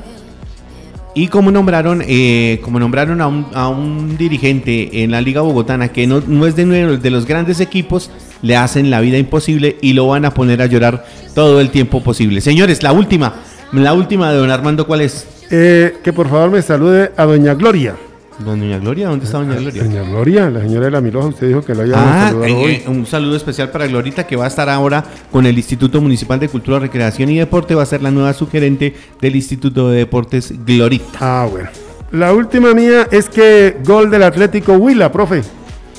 y 1.14 1.28
como 1.28 1.50
nombraron, 1.50 2.02
eh, 2.06 2.58
como 2.62 2.80
nombraron 2.80 3.20
a 3.20 3.26
un, 3.26 3.46
a 3.52 3.68
un 3.68 4.16
dirigente 4.16 5.02
en 5.02 5.10
la 5.10 5.20
Liga 5.20 5.42
Bogotana 5.42 5.88
que 5.88 6.06
no, 6.06 6.22
no 6.26 6.46
es 6.46 6.56
de, 6.56 6.64
nuevo 6.64 6.96
de 6.96 7.10
los 7.10 7.26
grandes 7.26 7.60
equipos, 7.60 8.10
le 8.40 8.56
hacen 8.56 8.90
la 8.90 9.00
vida 9.00 9.18
imposible 9.18 9.76
y 9.82 9.92
lo 9.92 10.06
van 10.08 10.24
a 10.24 10.32
poner 10.32 10.62
a 10.62 10.66
llorar 10.66 11.04
todo 11.34 11.60
el 11.60 11.70
tiempo 11.70 12.02
posible. 12.02 12.40
Señores, 12.40 12.82
la 12.82 12.92
última, 12.92 13.34
la 13.72 13.94
última 13.94 14.30
de 14.30 14.38
don 14.38 14.50
Armando, 14.50 14.86
¿cuál 14.86 15.00
es? 15.02 15.26
Eh, 15.50 15.96
que 16.02 16.12
por 16.12 16.28
favor 16.28 16.50
me 16.50 16.62
salude 16.62 17.12
a 17.16 17.24
Doña 17.24 17.54
Gloria. 17.54 17.94
Doña 18.38 18.78
Gloria, 18.78 19.08
¿dónde 19.08 19.26
está 19.26 19.38
Doña 19.38 19.54
Gloria? 19.56 19.82
Doña 19.84 20.02
Gloria, 20.02 20.50
la 20.50 20.60
señora 20.60 20.86
de 20.86 20.90
la 20.90 21.00
Miloja, 21.00 21.28
usted 21.28 21.48
dijo 21.48 21.62
que 21.64 21.74
la 21.74 21.86
iba 21.86 21.98
a 21.98 22.26
Ah, 22.26 22.28
saludar 22.28 22.48
eh, 22.48 22.52
hoy. 22.54 22.72
eh, 22.72 22.84
un 22.88 23.06
saludo 23.06 23.36
especial 23.36 23.70
para 23.70 23.86
Glorita 23.86 24.26
que 24.26 24.36
va 24.36 24.44
a 24.44 24.48
estar 24.48 24.68
ahora 24.68 25.04
con 25.30 25.46
el 25.46 25.56
Instituto 25.56 26.00
Municipal 26.00 26.40
de 26.40 26.48
Cultura, 26.48 26.78
Recreación 26.78 27.28
y 27.30 27.38
Deporte. 27.38 27.74
Va 27.74 27.82
a 27.82 27.86
ser 27.86 28.02
la 28.02 28.10
nueva 28.10 28.32
sugerente 28.32 28.94
del 29.20 29.36
Instituto 29.36 29.90
de 29.90 29.98
Deportes 29.98 30.52
Glorita. 30.64 31.18
Ah, 31.20 31.46
bueno. 31.50 31.68
La 32.10 32.32
última 32.32 32.74
mía 32.74 33.06
es 33.10 33.28
que 33.28 33.76
gol 33.84 34.10
del 34.10 34.22
Atlético 34.22 34.72
Huila, 34.74 35.12
profe. 35.12 35.42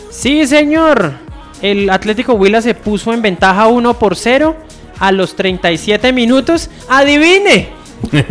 Sí, 0.10 0.46
señor. 0.46 1.12
El 1.62 1.90
Atlético 1.90 2.34
Huila 2.34 2.62
se 2.62 2.74
puso 2.74 3.14
en 3.14 3.22
ventaja 3.22 3.68
1 3.68 3.94
por 3.98 4.16
0 4.16 4.56
a 5.00 5.12
los 5.12 5.36
37 5.36 6.14
minutos. 6.14 6.70
¡Adivine! 6.90 7.70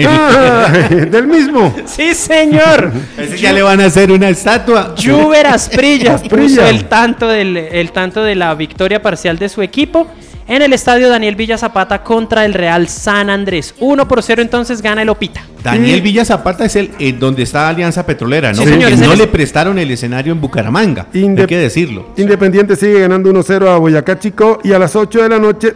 Ah, 0.07 0.71
del 0.91 1.27
mismo. 1.27 1.75
Sí, 1.87 2.15
señor. 2.15 2.93
Ese 3.19 3.39
ya 3.39 3.53
le 3.53 3.63
van 3.63 3.81
a 3.81 3.87
hacer 3.87 4.11
una 4.13 4.29
estatua. 4.29 4.95
Juber 5.03 5.47
Asprilla 5.49 6.19
puso 6.19 6.65
el 6.67 6.85
tanto, 6.87 7.29
del, 7.29 7.57
el 7.57 7.93
tanto 7.93 8.23
de 8.23 8.35
la 8.35 8.55
victoria 8.55 9.01
parcial 9.01 9.39
de 9.39 9.49
su 9.49 9.63
equipo 9.63 10.07
en 10.49 10.61
el 10.61 10.73
estadio 10.73 11.09
Daniel 11.09 11.37
Villa 11.37 11.57
Zapata 11.57 12.03
contra 12.03 12.45
el 12.45 12.53
Real 12.53 12.89
San 12.89 13.31
Andrés. 13.31 13.75
1 13.79 14.09
por 14.09 14.23
0 14.23 14.43
entonces 14.43 14.83
gana 14.83 15.03
el 15.03 15.09
Opita. 15.09 15.43
Daniel 15.63 16.03
Villa 16.03 16.25
Zapata 16.25 16.65
es 16.65 16.75
el 16.77 16.91
eh, 16.99 17.13
donde 17.13 17.45
está 17.45 17.69
Alianza 17.69 18.05
Petrolera, 18.05 18.53
¿no? 18.53 18.63
Sí, 18.63 18.69
señor, 18.69 18.91
no 18.99 19.13
el- 19.13 19.19
le 19.19 19.27
prestaron 19.29 19.79
el 19.79 19.91
escenario 19.91 20.33
en 20.33 20.41
Bucaramanga. 20.41 21.07
Hay 21.15 21.47
que 21.47 21.57
decirlo. 21.57 22.09
Independiente 22.17 22.75
sigue 22.77 23.01
ganando 23.01 23.33
1-0 23.33 23.69
a 23.69 23.79
Boyacá 23.79 24.19
Chico 24.19 24.59
y 24.65 24.73
a 24.73 24.79
las 24.79 24.97
8 24.97 25.23
de 25.23 25.29
la 25.29 25.39
noche 25.39 25.75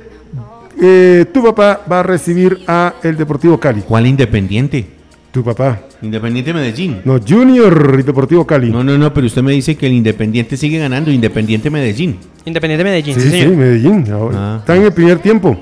eh, 0.80 1.24
tu 1.32 1.42
papá 1.42 1.80
va 1.90 2.00
a 2.00 2.02
recibir 2.02 2.60
a 2.66 2.94
el 3.02 3.16
Deportivo 3.16 3.58
Cali. 3.58 3.82
¿Cuál 3.82 4.06
Independiente? 4.06 4.86
Tu 5.30 5.44
papá. 5.44 5.80
Independiente 6.00 6.52
Medellín. 6.54 7.00
No, 7.04 7.18
Junior 7.26 7.96
y 7.98 8.02
Deportivo 8.02 8.46
Cali. 8.46 8.70
No, 8.70 8.82
no, 8.82 8.96
no, 8.96 9.12
pero 9.12 9.26
usted 9.26 9.42
me 9.42 9.52
dice 9.52 9.76
que 9.76 9.86
el 9.86 9.92
Independiente 9.92 10.56
sigue 10.56 10.78
ganando. 10.78 11.10
Independiente 11.10 11.68
Medellín. 11.70 12.16
Independiente 12.44 12.84
Medellín, 12.84 13.14
Sí, 13.14 13.20
sí, 13.20 13.30
sí, 13.30 13.38
señor. 13.40 13.56
Medellín. 13.56 14.10
ahora. 14.10 14.36
Ah. 14.38 14.56
Está 14.60 14.76
en 14.76 14.82
el 14.84 14.92
primer 14.92 15.18
tiempo. 15.18 15.56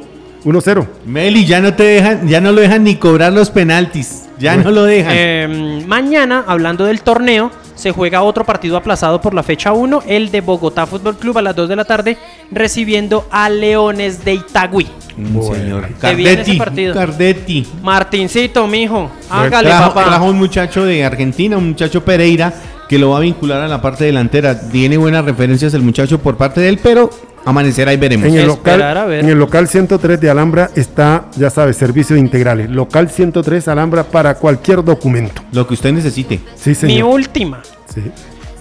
1-0. 0.45 0.87
Meli, 1.07 1.45
ya 1.47 1.61
no 1.61 1.73
te 1.75 1.83
dejan, 1.85 2.29
ya 2.29 2.41
no 2.41 2.53
lo 2.53 2.61
dejan 2.61 2.85
ni 2.85 2.97
cobrar 2.97 3.33
los 3.33 3.51
penaltis. 3.51 4.27
Ya 4.39 4.57
no 4.57 4.71
lo 4.71 4.85
dejan. 4.85 5.13
Eh, 5.17 5.85
mañana, 5.89 6.45
hablando 6.47 6.85
del 6.85 7.01
torneo, 7.01 7.51
se 7.75 7.91
juega 7.93 8.23
otro 8.23 8.45
partido 8.45 8.77
aplazado 8.77 9.21
por 9.21 9.35
la 9.35 9.43
fecha 9.43 9.73
1, 9.73 10.05
el 10.07 10.31
de 10.31 10.41
Bogotá 10.41 10.87
Fútbol 10.87 11.17
Club 11.17 11.39
a 11.39 11.43
las 11.43 11.57
2 11.57 11.69
de 11.69 11.77
la 11.77 11.85
tarde, 11.85 12.19
recibiendo 12.51 13.27
a 13.31 13.49
Leones 13.49 14.25
de 14.25 14.35
Itagüí. 14.35 14.87
Mm, 15.17 15.43
señor. 15.43 15.89
Se 16.01 16.15
viene 16.15 16.33
ese 16.33 16.37
Cardetti. 16.43 16.59
partido. 16.59 16.95
Cardetti. 16.95 17.67
Martincito, 17.83 18.67
mijo, 18.67 19.11
hágale, 19.31 19.69
trajo, 19.69 19.95
papá. 19.95 20.05
trajo 20.07 20.25
un 20.27 20.39
muchacho 20.39 20.85
de 20.85 21.05
Argentina, 21.05 21.57
un 21.57 21.69
muchacho 21.69 22.05
Pereira, 22.05 22.53
que 22.89 22.99
lo 22.99 23.11
va 23.11 23.19
a 23.19 23.21
vincular 23.21 23.63
a 23.63 23.69
la 23.69 23.81
parte 23.81 24.05
delantera. 24.05 24.69
Tiene 24.69 24.97
buenas 24.97 25.25
referencias 25.25 25.73
el 25.75 25.83
muchacho 25.83 26.19
por 26.19 26.37
parte 26.37 26.61
de 26.61 26.69
él, 26.69 26.81
pero 26.83 27.11
amanecerá 27.45 27.93
y 27.93 27.97
veremos. 27.97 28.27
En 28.29 28.37
el, 28.37 28.47
local, 28.47 28.83
a 28.83 29.05
ver. 29.05 29.21
en 29.25 29.29
el 29.31 29.39
local 29.39 29.69
103 29.69 30.21
de 30.21 30.31
Alhambra 30.31 30.71
está, 30.75 31.27
ya 31.37 31.51
sabes, 31.51 31.77
servicios 31.77 32.19
integrales. 32.19 32.71
Local 32.71 33.09
103 33.11 33.69
Alhambra 33.69 34.05
para 34.05 34.35
cualquier 34.37 34.83
documento. 34.85 35.43
Lo 35.53 35.67
que 35.67 35.75
usted 35.75 35.93
necesite. 35.93 36.41
Sí, 36.57 36.71
Mi 36.71 36.75
señor. 36.77 37.11
última. 37.11 37.63
Sí. 37.93 38.03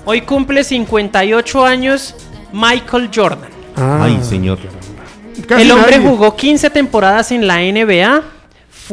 Hoy 0.06 0.22
cumple 0.22 0.64
58 0.64 1.66
años 1.66 2.16
Michael 2.52 3.10
Jordan. 3.14 3.50
Ah, 3.76 4.02
Ay, 4.04 4.20
señor. 4.22 4.60
casi 5.48 5.62
el 5.64 5.72
hombre 5.72 5.98
nadie. 5.98 6.10
jugó 6.10 6.36
15 6.36 6.70
temporadas 6.70 7.32
en 7.32 7.48
la 7.48 7.60
NBA. 7.62 8.22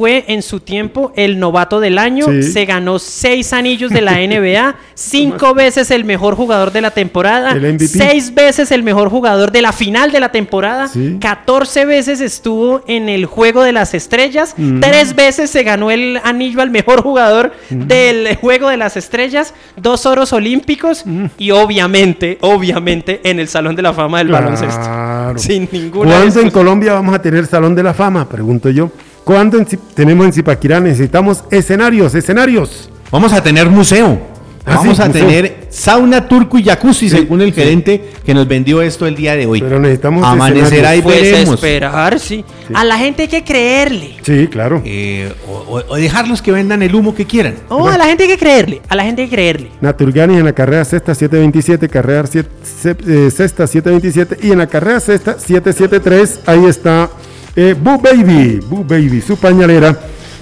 Fue 0.00 0.24
en 0.28 0.40
su 0.40 0.60
tiempo 0.60 1.12
el 1.14 1.38
novato 1.38 1.78
del 1.78 1.98
año. 1.98 2.24
Sí. 2.24 2.42
Se 2.42 2.64
ganó 2.64 2.98
6 2.98 3.52
anillos 3.52 3.90
de 3.90 4.00
la 4.00 4.12
NBA. 4.26 4.76
5 4.94 5.52
veces 5.52 5.90
el 5.90 6.06
mejor 6.06 6.36
jugador 6.36 6.72
de 6.72 6.80
la 6.80 6.90
temporada. 6.90 7.54
6 7.78 8.32
veces 8.32 8.72
el 8.72 8.82
mejor 8.82 9.10
jugador 9.10 9.52
de 9.52 9.60
la 9.60 9.72
final 9.72 10.10
de 10.10 10.20
la 10.20 10.32
temporada. 10.32 10.88
Sí. 10.88 11.18
14 11.20 11.84
veces 11.84 12.22
estuvo 12.22 12.82
en 12.86 13.10
el 13.10 13.26
juego 13.26 13.62
de 13.62 13.72
las 13.72 13.92
estrellas. 13.92 14.54
Mm. 14.56 14.80
3 14.80 15.14
veces 15.14 15.50
se 15.50 15.64
ganó 15.64 15.90
el 15.90 16.18
anillo 16.24 16.62
al 16.62 16.70
mejor 16.70 17.02
jugador 17.02 17.52
del 17.68 18.36
juego 18.36 18.70
de 18.70 18.78
las 18.78 18.96
estrellas. 18.96 19.52
Dos 19.76 20.06
oros 20.06 20.32
olímpicos. 20.32 21.02
Mm. 21.04 21.26
Y 21.36 21.50
obviamente, 21.50 22.38
obviamente, 22.40 23.20
en 23.22 23.38
el 23.38 23.48
Salón 23.48 23.76
de 23.76 23.82
la 23.82 23.92
Fama 23.92 24.16
del 24.16 24.28
baloncesto. 24.28 25.36
Sin 25.36 25.68
ninguna 25.70 26.12
¿Cuándo 26.12 26.40
en. 26.40 26.50
Colombia 26.50 26.94
vamos 26.94 27.14
a 27.14 27.20
tener 27.20 27.44
Salón 27.44 27.74
de 27.74 27.82
la 27.82 27.92
Fama? 27.92 28.26
Pregunto 28.26 28.70
yo. 28.70 28.90
¿Cuándo 29.24 29.58
en 29.58 29.66
Zi- 29.66 29.78
tenemos 29.94 30.26
en 30.26 30.32
Zipaquirá? 30.32 30.80
Necesitamos 30.80 31.44
escenarios, 31.50 32.14
escenarios. 32.14 32.90
Vamos 33.10 33.32
a 33.32 33.42
tener 33.42 33.68
museo. 33.68 34.28
Ah, 34.66 34.76
Vamos 34.76 34.98
sí, 34.98 35.02
a 35.02 35.06
museo. 35.06 35.26
tener 35.26 35.66
sauna, 35.70 36.28
turco 36.28 36.58
y 36.58 36.64
jacuzzi, 36.64 37.08
según 37.08 37.40
el 37.40 37.52
gerente 37.54 38.10
que 38.26 38.34
nos 38.34 38.46
vendió 38.46 38.82
esto 38.82 39.06
el 39.06 39.16
día 39.16 39.34
de 39.34 39.46
hoy. 39.46 39.60
Pero 39.62 39.80
necesitamos 39.80 40.22
Amanecerá 40.24 40.94
y 40.94 41.00
Pues 41.02 41.22
veremos. 41.22 41.54
esperar, 41.54 42.20
sí. 42.20 42.44
A 42.74 42.84
la 42.84 42.98
gente 42.98 43.22
hay 43.22 43.28
que 43.28 43.42
creerle. 43.42 44.16
Sí, 44.22 44.48
claro. 44.48 44.82
Eh, 44.84 45.32
o, 45.48 45.52
o- 45.78 45.84
o 45.88 45.96
dejarlos 45.96 46.42
que 46.42 46.52
vendan 46.52 46.82
el 46.82 46.94
humo 46.94 47.14
que 47.14 47.24
quieran. 47.24 47.54
Oh, 47.70 47.88
a 47.88 47.96
la 47.96 48.04
gente 48.04 48.24
hay 48.24 48.28
que 48.28 48.38
creerle. 48.38 48.82
A 48.88 48.96
la 48.96 49.04
gente 49.04 49.22
hay 49.22 49.28
que 49.28 49.34
creerle. 49.34 49.70
Naturganis 49.80 50.38
en 50.38 50.44
la 50.44 50.52
carrera 50.52 50.84
sexta 50.84 51.14
727, 51.14 51.88
carrera 51.88 52.26
siete- 52.26 52.50
se- 52.62 52.90
eh, 53.26 53.30
sexta 53.30 53.66
727 53.66 54.46
y 54.46 54.52
en 54.52 54.58
la 54.58 54.66
carrera 54.66 55.00
sexta 55.00 55.38
773, 55.38 56.40
ahí 56.46 56.66
está 56.66 57.08
eh, 57.56 57.74
Boo 57.80 57.98
Baby, 57.98 58.60
Boo 58.68 58.84
Baby, 58.84 59.20
su 59.20 59.36
pañalera. 59.36 59.98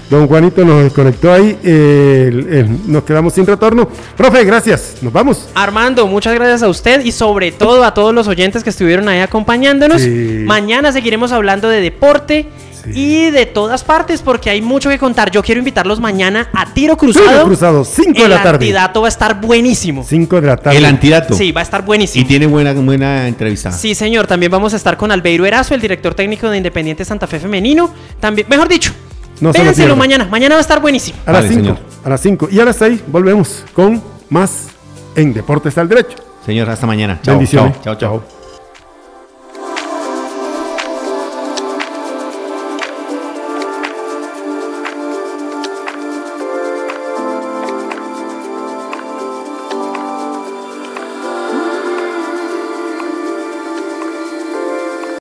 Don 0.09 0.27
Juanito 0.27 0.65
nos 0.65 0.83
desconectó 0.85 1.31
ahí, 1.31 1.55
eh, 1.63 2.25
el- 2.29 2.53
el- 2.53 2.91
nos 2.91 3.03
quedamos 3.03 3.31
sin 3.31 3.45
retorno. 3.45 3.87
Profe, 4.17 4.43
gracias, 4.43 4.95
nos 5.03 5.13
vamos. 5.13 5.47
Armando, 5.53 6.07
muchas 6.07 6.33
gracias 6.33 6.63
a 6.63 6.67
usted 6.67 7.05
y 7.05 7.11
sobre 7.11 7.51
todo 7.51 7.83
a 7.83 7.93
todos 7.93 8.11
los 8.11 8.27
oyentes 8.27 8.63
que 8.63 8.71
estuvieron 8.71 9.07
ahí 9.07 9.19
acompañándonos. 9.19 10.01
Sí. 10.01 10.43
Mañana 10.47 10.91
seguiremos 10.91 11.31
hablando 11.31 11.69
de 11.69 11.79
deporte 11.81 12.47
y 12.93 13.29
de 13.31 13.45
todas 13.45 13.83
partes 13.83 14.21
porque 14.21 14.49
hay 14.49 14.61
mucho 14.61 14.89
que 14.89 14.97
contar. 14.99 15.31
Yo 15.31 15.41
quiero 15.43 15.59
invitarlos 15.59 15.99
mañana 15.99 16.49
a 16.53 16.73
Tiro 16.73 16.97
Cruzado. 16.97 17.27
Tiro 17.29 17.43
Cruzado, 17.45 17.83
5 17.85 18.11
de 18.13 18.23
El 18.23 18.29
la 18.29 18.37
tarde. 18.43 18.65
antidato 18.65 19.01
va 19.01 19.07
a 19.07 19.09
estar 19.09 19.39
buenísimo. 19.41 20.03
5 20.07 20.41
de 20.41 20.47
la 20.47 20.57
tarde. 20.57 20.77
El 20.77 20.85
antidato. 20.85 21.33
Sí, 21.35 21.51
va 21.51 21.61
a 21.61 21.63
estar 21.63 21.83
buenísimo. 21.85 22.21
Y 22.23 22.27
tiene 22.27 22.45
buena, 22.47 22.73
buena 22.73 23.27
entrevista. 23.27 23.71
Sí, 23.71 23.95
señor. 23.95 24.27
También 24.27 24.51
vamos 24.51 24.73
a 24.73 24.77
estar 24.77 24.97
con 24.97 25.11
Albeiro 25.11 25.45
Erazo, 25.45 25.73
el 25.75 25.81
director 25.81 26.13
técnico 26.15 26.49
de 26.49 26.57
Independiente 26.57 27.03
Santa 27.05 27.27
Fe 27.27 27.39
Femenino. 27.39 27.89
También, 28.19 28.47
mejor 28.49 28.67
dicho, 28.67 28.91
No 29.41 29.51
véanselo 29.51 29.95
mañana. 29.95 30.25
Mañana 30.25 30.55
va 30.55 30.59
a 30.59 30.61
estar 30.61 30.81
buenísimo. 30.81 31.17
A 31.25 31.31
las 31.31 31.41
Vale, 31.43 31.53
5, 31.55 31.61
señor. 31.61 31.77
a 32.03 32.09
las 32.09 32.21
5 32.21 32.49
y 32.51 32.59
a 32.59 32.65
las 32.65 32.75
6 32.77 33.01
volvemos 33.07 33.63
con 33.73 34.01
más 34.29 34.67
en 35.15 35.33
Deportes 35.33 35.77
al 35.77 35.87
Derecho. 35.89 36.17
Señor, 36.45 36.69
hasta 36.69 36.87
mañana. 36.87 37.19
Chao, 37.21 37.35
Bendiciones. 37.35 37.73
chao, 37.83 37.95
chao. 37.95 38.23
chao. 38.27 38.38